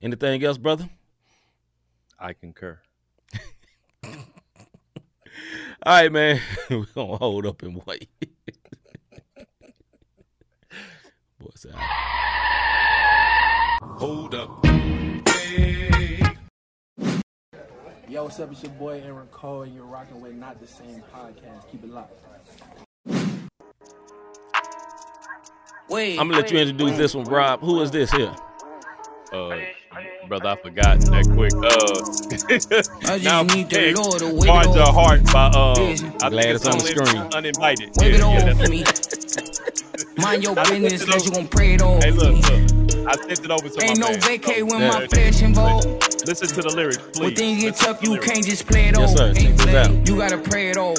Anything 0.00 0.42
else, 0.42 0.56
brother? 0.56 0.88
I 2.18 2.32
concur. 2.32 2.80
All 4.04 4.12
right, 5.86 6.10
man. 6.10 6.40
We're 6.70 6.86
gonna 6.94 7.16
hold 7.16 7.46
up 7.46 7.62
and 7.62 7.82
wait. 7.84 8.08
Boys 11.38 11.66
out. 11.74 11.80
Hold 13.98 14.34
up. 14.34 14.64
Hey. 14.64 16.22
Yo, 18.08 18.24
what's 18.24 18.40
up? 18.40 18.50
It's 18.52 18.62
your 18.62 18.72
boy 18.72 19.02
Aaron 19.04 19.26
Cole, 19.28 19.62
and 19.62 19.74
you're 19.74 19.84
rocking 19.84 20.20
with 20.20 20.34
Not 20.34 20.60
the 20.60 20.66
Same 20.66 21.02
Podcast. 21.14 21.70
Keep 21.70 21.84
it 21.84 21.90
locked. 21.90 22.12
Wait. 25.92 26.18
I'm 26.18 26.28
gonna 26.28 26.40
let 26.40 26.50
you 26.50 26.58
introduce 26.58 26.96
this 26.96 27.14
one, 27.14 27.24
Rob. 27.26 27.60
Who 27.60 27.80
is 27.82 27.90
this 27.90 28.10
here? 28.10 28.34
Uh, 29.32 29.58
brother, 30.28 30.48
I 30.48 30.56
forgot 30.56 31.00
that 31.00 31.24
quick. 31.34 31.52
Uh, 31.54 33.12
I 33.12 33.18
just 33.18 33.24
now, 33.24 33.42
need 33.42 33.68
the 33.70 33.92
Lord 33.94 34.18
to 34.20 34.26
wave 34.26 34.44
it 34.44 34.48
Hard 34.48 34.72
to. 34.74 34.84
Heart 34.84 35.24
by 35.32 35.46
uh, 35.48 35.74
Busy. 35.74 36.06
I 36.06 36.30
Glad 36.30 36.30
think 36.30 36.54
it's 36.56 36.66
on 36.66 36.78
the 36.78 36.84
screen. 36.84 37.22
Uninvited. 37.34 37.90
Wave 37.96 38.14
it 38.14 38.20
Yeah, 38.20 38.32
yeah, 38.32 38.38
off 38.38 38.58
that's- 38.58 38.68
me. 38.70 38.84
Mind 40.22 40.42
your 40.42 40.54
business, 40.54 40.92
it 40.92 41.02
unless 41.04 41.24
you 41.24 41.30
over- 41.32 41.40
gon' 41.40 41.48
pray 41.48 41.74
it 41.74 41.82
on. 41.82 42.00
Hey, 42.02 42.10
look, 42.10 42.34
me. 42.34 42.42
look. 42.42 42.71
I 43.06 43.16
sent 43.16 43.44
it 43.44 43.50
over 43.50 43.68
to 43.68 43.84
Ain't 43.84 43.98
my 43.98 44.06
no 44.06 44.10
man. 44.12 44.20
vacay 44.20 44.62
when 44.62 44.80
Yeah. 44.80 44.88
my 44.88 45.06
flesh 45.08 45.42
involved. 45.42 45.86
Listen 46.26 46.48
to 46.48 46.62
the 46.62 46.70
lyrics, 46.74 46.98
please. 46.98 47.20
When 47.20 47.34
things 47.34 47.62
get 47.62 47.76
tough, 47.76 48.02
you 48.02 48.16
can't 48.18 48.44
just 48.44 48.66
play 48.66 48.86
it 48.88 48.96
Yes, 48.96 49.10
off. 49.12 49.16
sir. 49.18 49.34
Check 49.34 49.56
this. 49.56 50.08
You 50.08 50.16
gotta 50.16 50.38
pray 50.38 50.68
it 50.70 50.76
off. 50.76 50.98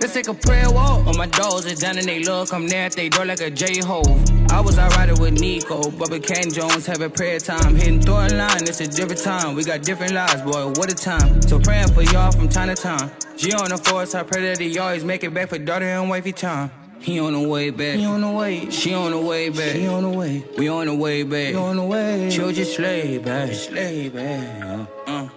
Let's 0.00 0.12
take 0.14 0.28
a 0.28 0.34
prayer 0.34 0.70
walk. 0.70 1.06
All 1.06 1.14
my 1.14 1.26
dogs 1.26 1.66
is 1.66 1.80
down 1.80 1.98
and 1.98 2.06
they 2.06 2.22
love 2.22 2.50
come 2.50 2.68
there 2.68 2.84
at 2.86 2.92
they 2.92 3.08
door 3.08 3.24
like 3.24 3.40
a 3.40 3.50
J-Ho. 3.50 4.02
I 4.50 4.60
was 4.60 4.78
alright 4.78 5.10
with 5.18 5.40
Nico, 5.40 5.90
but 5.90 6.10
with 6.10 6.22
Ken 6.26 6.50
Jones 6.52 6.86
having 6.86 7.10
prayer 7.10 7.40
time. 7.40 7.74
Hitting 7.74 8.00
through 8.00 8.14
a 8.14 8.28
line, 8.28 8.62
it's 8.62 8.80
a 8.80 8.86
different 8.86 9.22
time. 9.22 9.54
We 9.56 9.64
got 9.64 9.82
different 9.82 10.12
lives, 10.12 10.42
boy, 10.42 10.68
what 10.76 10.90
a 10.90 10.94
time. 10.94 11.42
So 11.42 11.58
praying 11.58 11.88
for 11.88 12.02
y'all 12.02 12.30
from 12.30 12.48
time 12.48 12.68
to 12.68 12.74
time. 12.80 13.10
G 13.36 13.52
on 13.52 13.70
the 13.70 13.78
force, 13.78 14.14
I 14.14 14.22
pray 14.22 14.42
that 14.48 14.58
he 14.60 14.78
always 14.78 15.04
make 15.04 15.24
it 15.24 15.34
back 15.34 15.48
for 15.48 15.58
daughter 15.58 15.84
and 15.86 16.08
wifey 16.08 16.32
time. 16.32 16.70
He 17.00 17.20
on 17.20 17.32
the 17.32 17.48
way 17.48 17.70
back. 17.70 17.96
He 17.96 18.04
on 18.04 18.20
the 18.20 18.30
way. 18.30 18.70
She 18.70 18.92
on 18.92 19.12
the 19.12 19.18
way 19.18 19.48
back. 19.50 19.72
She 19.72 19.86
on 19.86 20.02
the 20.02 20.18
way. 20.18 20.44
We 20.56 20.68
on 20.68 20.86
the 20.86 20.94
way 20.94 21.22
back. 21.22 21.54
We 21.54 21.56
on 21.56 21.76
the 21.76 21.84
way. 21.84 22.28
Chill 22.30 22.52
just 22.52 22.76
slay 22.76 23.18
back. 23.18 23.52
Slay 23.52 24.08
back. 24.08 24.62
Uh, 24.64 24.86
uh. 25.06 25.28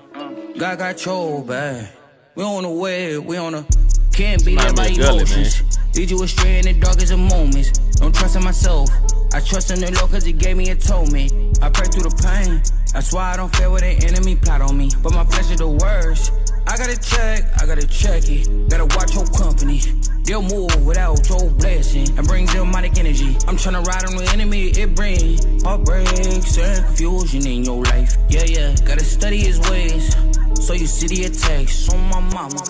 God 0.58 0.80
got 0.80 1.06
your 1.06 1.44
back. 1.44 1.92
We 2.36 2.44
on 2.44 2.64
the 2.64 2.70
way. 2.70 3.18
We 3.18 3.38
on 3.38 3.54
the. 3.54 3.82
Can't 4.12 4.44
be 4.44 4.56
led 4.56 4.76
by 4.76 4.90
me 4.90 4.96
of 4.96 4.98
Gully, 5.00 5.18
emotions. 5.20 5.80
Lead 5.96 6.10
you 6.10 6.24
astray 6.24 6.60
in 6.60 6.66
the 6.66 6.74
darkest 6.74 7.14
of 7.14 7.20
moments. 7.20 7.72
Don't 7.98 8.14
trust 8.14 8.36
in 8.36 8.44
myself. 8.44 8.90
I 9.34 9.40
trust 9.40 9.72
in 9.72 9.80
the 9.80 9.92
Lord 9.98 10.12
cause 10.12 10.26
he 10.26 10.34
gave 10.34 10.58
me 10.58 10.70
atonement. 10.72 11.60
I 11.62 11.70
pray 11.70 11.86
through 11.88 12.10
the 12.10 12.16
pain. 12.20 12.62
That's 12.94 13.14
why 13.14 13.32
I 13.32 13.38
don't 13.38 13.56
fear 13.56 13.70
what 13.70 13.82
the 13.82 13.92
enemy 14.06 14.36
plot 14.36 14.62
on 14.62 14.78
me. 14.78 14.92
But 15.02 15.14
my 15.14 15.24
flesh 15.24 15.50
is 15.52 15.58
the 15.58 15.70
worst. 15.70 16.34
I 16.68 16.78
gotta 16.78 17.00
check, 17.00 17.48
I 17.62 17.66
gotta 17.66 17.88
check 17.88 18.30
it. 18.30 18.70
Gotta 18.70 18.86
watch 18.98 19.16
your 19.16 19.26
company. 19.28 19.80
They'll 20.24 20.42
move 20.42 20.86
without 20.86 21.28
your 21.30 21.50
blessing 21.50 22.08
and 22.18 22.28
bring 22.28 22.46
demonic 22.48 22.98
energy. 22.98 23.36
I'm 23.48 23.56
tryna 23.56 23.86
ride 23.86 24.06
on 24.06 24.18
the 24.18 24.30
enemy, 24.34 24.70
it 24.70 24.96
bring 24.96 25.38
heartbreak, 25.64 26.08
mistakes 26.12 26.58
and 26.58 26.86
confusion 26.86 27.48
in 27.48 27.64
your 27.64 27.84
life. 27.84 28.18
Yeah, 28.30 28.44
yeah, 28.44 28.76
gotta 28.86 29.04
study 29.04 29.40
his 29.40 29.60
ways. 29.70 30.16
So 30.60 30.74
you 30.74 30.88
see 30.88 31.08
the 31.08 31.26
attacks 31.26 31.90
on 31.90 32.00
my 32.10 32.20
mama. 32.20 32.62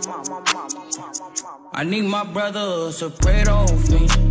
I 1.74 1.84
need 1.84 2.04
my 2.04 2.24
brothers 2.24 3.00
to 3.00 3.10
pray 3.10 3.44
over 3.46 3.92
me. 3.92 4.31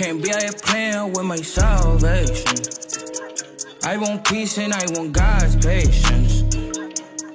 Can't 0.00 0.22
be 0.22 0.32
out 0.32 0.40
here 0.40 0.52
playing 0.52 1.12
with 1.12 1.26
my 1.26 1.36
salvation. 1.36 2.56
I 3.84 3.98
want 3.98 4.24
peace 4.24 4.56
and 4.56 4.72
I 4.72 4.82
want 4.92 5.12
God's 5.12 5.56
patience. 5.56 6.40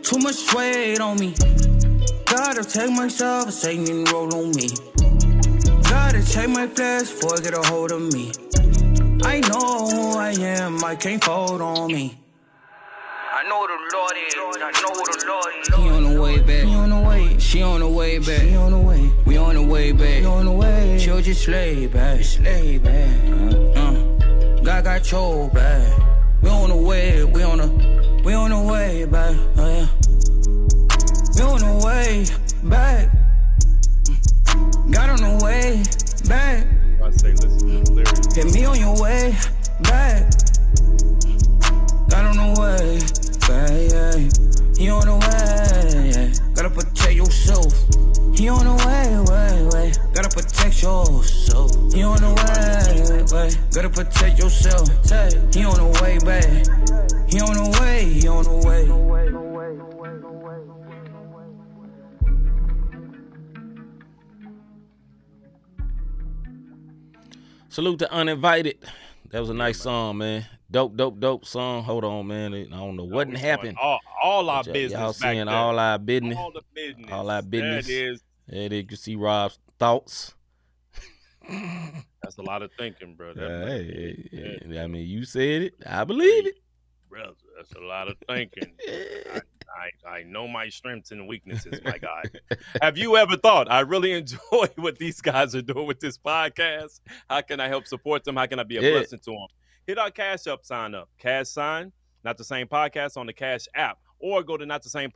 Too 0.01 0.17
much 0.17 0.51
weight 0.51 0.99
on 0.99 1.19
me. 1.19 1.35
Gotta 2.25 2.63
take 2.63 2.89
myself, 2.89 3.49
a 3.49 3.51
Satan 3.51 4.05
roll 4.05 4.33
on 4.33 4.49
me. 4.55 4.69
Gotta 5.83 6.25
take 6.25 6.49
my 6.49 6.65
flesh 6.65 7.11
before 7.11 7.37
I 7.37 7.41
get 7.41 7.53
a 7.53 7.61
hold 7.69 7.91
of 7.91 8.01
me. 8.11 8.31
I 9.23 9.41
know 9.41 9.87
who 9.87 10.17
I 10.17 10.31
am, 10.31 10.83
I 10.83 10.95
can't 10.95 11.23
fold 11.23 11.61
on 11.61 11.93
me. 11.93 12.17
I 13.31 13.43
know 13.47 13.61
who 13.61 13.67
the 13.67 13.95
Lord 13.95 14.13
is, 14.25 14.33
I 14.35 14.71
know 14.81 14.89
who 14.89 15.05
the 15.05 15.25
Lord 15.27 15.53
is. 15.61 15.67
He 15.67 15.87
on 15.87 16.03
the 16.15 16.19
way 16.19 16.39
back, 16.39 16.65
he 16.65 16.73
on 16.73 16.89
the 16.89 16.99
way. 17.07 17.37
She 17.37 17.61
on 17.61 17.81
the 17.81 17.87
way 17.87 18.17
back, 18.17 18.41
she 18.41 18.55
on 18.55 18.71
the 18.71 18.79
way. 18.79 18.94
We 19.25 19.37
on 19.37 19.55
the 19.55 19.63
way 19.63 19.91
back, 19.91 20.21
we 20.21 20.25
on 20.25 20.45
the 20.45 20.51
way. 20.51 20.97
Chill 20.99 21.21
just 21.21 21.47
lay 21.47 21.87
back, 21.87 22.21
lay 22.41 22.77
back. 22.77 23.09
Uh, 23.27 23.79
uh. 23.79 24.59
God 24.61 24.83
got 24.83 25.11
your 25.11 25.49
back. 25.49 25.91
We 26.41 26.49
on 26.49 26.69
the 26.69 26.75
way, 26.75 27.23
we 27.23 27.41
on 27.43 27.57
the, 27.57 28.21
we 28.23 28.33
on 28.33 28.51
the 28.51 28.59
way 28.59 29.05
back. 29.05 29.35
Oh 29.57 29.67
yeah. 29.67 29.87
We 31.35 31.41
on 31.41 31.59
the 31.59 31.81
way 31.85 32.25
back. 32.69 33.09
Got 34.91 35.09
on 35.09 35.17
the 35.17 35.43
way 35.43 35.83
back. 36.29 36.67
I 37.03 37.09
say, 37.11 37.31
listen 37.31 37.59
to 37.59 37.65
the 37.65 37.91
lyrics. 37.91 38.35
Hit 38.35 38.53
me 38.53 38.65
on 38.65 38.79
your 38.79 39.01
way 39.01 39.35
back. 39.81 40.29
Got 42.09 42.25
on 42.25 42.37
the 42.37 42.49
way 42.61 42.99
back, 43.47 43.71
yeah. 43.91 44.54
He 44.77 44.89
on 44.89 45.05
the 45.05 45.15
way, 45.15 46.11
yeah. 46.11 46.53
Gotta 46.53 46.69
protect 46.69 47.13
yourself. 47.13 47.73
He 48.37 48.49
on 48.49 48.65
the 48.65 48.75
way, 48.85 49.07
way, 49.31 49.63
way. 49.71 49.93
Gotta 50.13 50.29
protect 50.29 50.81
yourself. 50.81 51.71
He 51.93 52.03
on 52.03 52.19
the 52.19 52.31
way, 52.35 53.23
way. 53.31 53.51
Gotta 53.71 53.89
protect 53.89 54.37
yourself. 54.37 54.89
He 55.53 55.63
on 55.63 55.77
the 55.79 55.87
way 56.01 56.19
back. 56.19 56.43
He 57.31 57.39
on 57.39 57.53
the 57.53 57.79
way, 57.79 58.05
he 58.05 58.27
on 58.27 58.43
the 58.43 58.51
way. 58.67 58.85
Salute 67.69 67.99
to 67.99 68.11
Uninvited. 68.11 68.77
That 69.31 69.39
was 69.39 69.49
a 69.49 69.53
nice 69.53 69.79
song, 69.79 70.19
man. 70.19 70.45
Dope, 70.75 70.97
dope, 70.97 71.21
dope 71.21 71.45
song. 71.45 71.83
Hold 71.85 72.03
on, 72.03 72.27
man. 72.27 72.53
I 72.53 72.63
don't 72.65 72.97
know 72.97 73.05
what 73.05 73.29
happened. 73.29 73.77
All, 73.81 73.97
all 74.21 74.49
our 74.49 74.61
y'all- 74.65 74.73
business. 74.73 74.99
Y'all 74.99 75.13
seeing 75.13 75.47
all 75.47 75.79
our 75.79 75.97
business. 75.97 76.37
all 76.37 76.51
the 76.51 76.63
business. 76.73 77.09
all 77.13 77.29
our 77.31 77.41
business. 77.41 77.87
There 77.87 77.97
it 78.09 78.11
is. 78.11 78.23
They 78.69 78.83
can 78.83 78.97
see 78.97 79.15
Rob's 79.15 79.57
thoughts. 79.79 80.35
That's 81.49 82.37
a 82.39 82.41
lot 82.41 82.61
of 82.61 82.71
thinking, 82.77 83.15
bro. 83.15 83.33
That 83.35 83.41
Yeah, 83.49 83.65
hey, 83.69 84.59
hey. 84.69 84.79
I 84.81 84.87
mean, 84.87 85.07
you 85.07 85.23
said 85.23 85.61
it. 85.61 85.75
I 85.85 86.03
believe 86.03 86.45
it. 86.45 86.55
brother, 87.09 87.31
that's 87.55 87.71
a 87.71 87.79
lot 87.79 88.09
of 88.09 88.17
thinking. 88.27 88.73
I, 88.85 89.39
I, 90.05 90.09
I 90.09 90.23
know 90.23 90.45
my 90.45 90.67
strengths 90.67 91.11
and 91.11 91.25
weaknesses, 91.25 91.79
my 91.85 91.97
guy. 92.01 92.23
Have 92.81 92.97
you 92.97 93.15
ever 93.15 93.37
thought 93.37 93.71
I 93.71 93.79
really 93.79 94.11
enjoy 94.11 94.67
what 94.75 94.97
these 94.97 95.21
guys 95.21 95.55
are 95.55 95.61
doing 95.61 95.87
with 95.87 96.01
this 96.01 96.17
podcast? 96.17 96.99
How 97.29 97.39
can 97.39 97.61
I 97.61 97.69
help 97.69 97.87
support 97.87 98.25
them? 98.25 98.35
How 98.35 98.45
can 98.47 98.59
I 98.59 98.63
be 98.63 98.75
a 98.75 98.81
Yeah. 98.81 98.91
blessing 98.99 99.19
to 99.19 99.31
them? 99.31 99.47
Hit 99.87 99.99
our 99.99 100.09
Cash 100.09 100.47
App 100.47 100.65
sign 100.65 100.95
up. 100.95 101.09
Cash 101.19 101.49
sign, 101.49 101.91
not 102.23 102.37
the 102.37 102.43
same 102.43 102.67
podcast 102.67 103.17
on 103.17 103.27
the 103.27 103.33
Cash 103.33 103.67
app, 103.75 103.99
or 104.19 104.41
go 104.41 104.57
to 104.57 104.65
not 104.65 104.81
the 104.81 104.89
same 104.89 105.11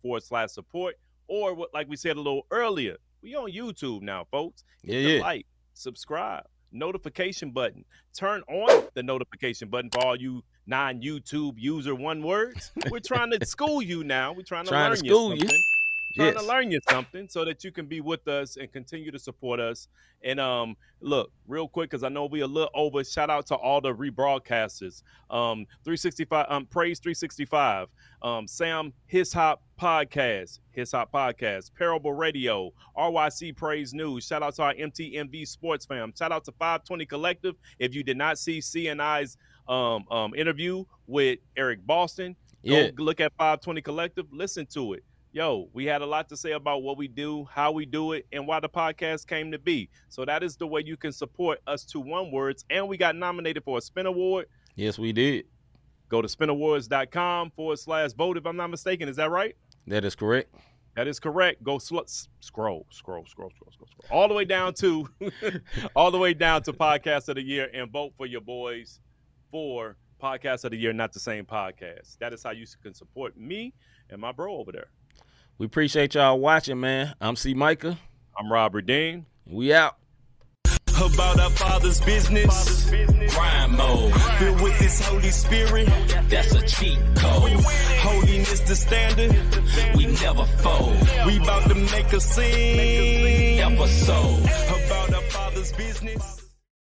forward 0.00 0.22
slash 0.22 0.52
support. 0.52 0.94
Or 1.28 1.54
what, 1.54 1.74
like 1.74 1.88
we 1.88 1.96
said 1.96 2.16
a 2.16 2.20
little 2.20 2.46
earlier, 2.50 2.96
we 3.22 3.34
on 3.34 3.50
YouTube 3.50 4.00
now, 4.02 4.26
folks. 4.30 4.64
Hit 4.82 4.94
Yeah, 4.94 5.00
the 5.02 5.08
yeah. 5.16 5.20
like, 5.20 5.46
subscribe, 5.74 6.44
notification 6.72 7.50
button. 7.50 7.84
Turn 8.16 8.42
on 8.48 8.86
the 8.94 9.02
notification 9.02 9.68
button 9.68 9.90
for 9.90 10.02
all 10.02 10.16
you 10.16 10.42
non-YouTube 10.66 11.54
user 11.58 11.94
one 11.94 12.22
words. 12.22 12.72
We're 12.90 13.00
trying 13.00 13.32
to 13.32 13.44
school 13.44 13.82
you 13.82 14.02
now. 14.02 14.32
We're 14.32 14.42
trying 14.42 14.64
to 14.64 14.70
Trying 14.70 14.94
to 14.94 15.02
learn 15.02 15.10
school 15.10 15.34
you 15.34 15.42
you. 15.42 15.58
Trying 16.14 16.34
Yes. 16.34 16.42
to 16.42 16.48
learn 16.48 16.70
you 16.70 16.80
something 16.88 17.28
so 17.28 17.44
that 17.44 17.64
you 17.64 17.72
can 17.72 17.86
be 17.86 18.00
with 18.00 18.26
us 18.28 18.56
and 18.56 18.72
continue 18.72 19.10
to 19.10 19.18
support 19.18 19.58
us. 19.60 19.88
And 20.22 20.38
um, 20.38 20.76
look, 21.00 21.32
real 21.46 21.66
quick, 21.68 21.90
because 21.90 22.04
I 22.04 22.08
know 22.08 22.26
we 22.26 22.40
a 22.40 22.46
little 22.46 22.70
over. 22.74 23.02
Shout 23.04 23.30
out 23.30 23.46
to 23.46 23.56
all 23.56 23.80
the 23.80 23.92
rebroadcasters. 23.92 25.02
Um, 25.30 25.66
365, 25.84 26.46
um, 26.48 26.66
Praise 26.66 26.98
365, 27.00 27.88
um, 28.22 28.46
Sam 28.46 28.92
His 29.06 29.32
Hop 29.32 29.62
Podcast, 29.78 30.60
His 30.70 30.92
Hop 30.92 31.10
Podcast, 31.12 31.72
Parable 31.76 32.12
Radio, 32.12 32.72
RYC 32.96 33.56
Praise 33.56 33.92
News. 33.92 34.24
Shout 34.26 34.42
out 34.42 34.54
to 34.56 34.62
our 34.62 34.74
MTMV 34.74 35.46
Sports 35.46 35.84
fam. 35.84 36.12
Shout 36.16 36.32
out 36.32 36.44
to 36.44 36.52
520 36.52 37.06
Collective. 37.06 37.54
If 37.78 37.94
you 37.94 38.02
did 38.02 38.16
not 38.16 38.38
see 38.38 38.60
CNI's 38.60 39.36
um, 39.68 40.04
um, 40.10 40.34
interview 40.34 40.84
with 41.06 41.38
Eric 41.56 41.84
Boston, 41.86 42.36
Yeah. 42.62 42.90
go 42.90 43.02
look 43.02 43.20
at 43.20 43.32
520 43.36 43.82
Collective, 43.82 44.26
listen 44.32 44.64
to 44.66 44.94
it. 44.94 45.04
Yo, 45.34 45.68
we 45.72 45.84
had 45.84 46.00
a 46.00 46.06
lot 46.06 46.28
to 46.28 46.36
say 46.36 46.52
about 46.52 46.84
what 46.84 46.96
we 46.96 47.08
do, 47.08 47.44
how 47.50 47.72
we 47.72 47.84
do 47.84 48.12
it, 48.12 48.24
and 48.32 48.46
why 48.46 48.60
the 48.60 48.68
podcast 48.68 49.26
came 49.26 49.50
to 49.50 49.58
be. 49.58 49.90
So 50.08 50.24
that 50.24 50.44
is 50.44 50.56
the 50.56 50.64
way 50.68 50.84
you 50.86 50.96
can 50.96 51.10
support 51.10 51.58
us 51.66 51.84
to 51.86 51.98
one 51.98 52.30
words. 52.30 52.64
And 52.70 52.86
we 52.86 52.96
got 52.96 53.16
nominated 53.16 53.64
for 53.64 53.78
a 53.78 53.80
Spin 53.80 54.06
Award. 54.06 54.46
Yes, 54.76 54.96
we 54.96 55.12
did. 55.12 55.46
Go 56.08 56.22
to 56.22 56.28
spinawards.com 56.28 57.50
forward 57.50 57.80
slash 57.80 58.12
vote 58.12 58.36
if 58.36 58.46
I'm 58.46 58.56
not 58.56 58.70
mistaken. 58.70 59.08
Is 59.08 59.16
that 59.16 59.28
right? 59.28 59.56
That 59.88 60.04
is 60.04 60.14
correct. 60.14 60.54
That 60.94 61.08
is 61.08 61.18
correct. 61.18 61.64
Go 61.64 61.78
sl- 61.78 61.98
scroll, 62.38 62.86
scroll, 62.92 63.26
scroll, 63.26 63.26
scroll, 63.26 63.72
scroll, 63.72 63.72
scroll, 63.72 64.16
all 64.16 64.28
the 64.28 64.34
way 64.34 64.44
down 64.44 64.72
to, 64.74 65.08
all 65.96 66.12
the 66.12 66.18
way 66.18 66.32
down 66.32 66.62
to 66.62 66.72
podcast 66.72 67.28
of 67.28 67.34
the 67.34 67.42
year, 67.42 67.68
and 67.74 67.90
vote 67.90 68.12
for 68.16 68.26
your 68.26 68.40
boys 68.40 69.00
for 69.50 69.96
podcast 70.22 70.62
of 70.62 70.70
the 70.70 70.76
year. 70.76 70.92
Not 70.92 71.12
the 71.12 71.18
same 71.18 71.44
podcast. 71.44 72.18
That 72.18 72.32
is 72.32 72.44
how 72.44 72.52
you 72.52 72.66
can 72.84 72.94
support 72.94 73.36
me 73.36 73.74
and 74.10 74.20
my 74.20 74.30
bro 74.30 74.54
over 74.54 74.70
there. 74.70 74.90
We 75.56 75.66
appreciate 75.66 76.14
y'all 76.14 76.38
watching, 76.40 76.80
man. 76.80 77.14
I'm 77.20 77.36
C. 77.36 77.54
Micah. 77.54 77.98
I'm 78.36 78.50
Robert 78.50 78.86
Dean. 78.86 79.26
We 79.46 79.72
out. 79.72 79.96
about 80.96 81.38
our 81.38 81.50
father's 81.50 82.00
business. 82.00 82.90
Crime 83.30 83.76
mode, 83.76 84.12
filled 84.38 84.60
with 84.60 84.78
this 84.78 85.00
Holy 85.06 85.30
Spirit. 85.30 85.86
That's 86.28 86.54
a 86.54 86.62
cheat 86.66 86.98
code. 87.16 87.52
Holiness 88.00 88.60
the 88.60 88.74
standard. 88.74 89.96
We 89.96 90.06
never 90.06 90.44
fold. 90.44 90.96
We 91.26 91.36
about 91.38 91.68
to 91.68 91.74
make 91.74 92.12
a 92.12 92.20
scene. 92.20 93.60
Episode 93.60 94.40
about 94.40 95.14
our 95.14 95.22
father's 95.22 95.72
business. 95.72 96.33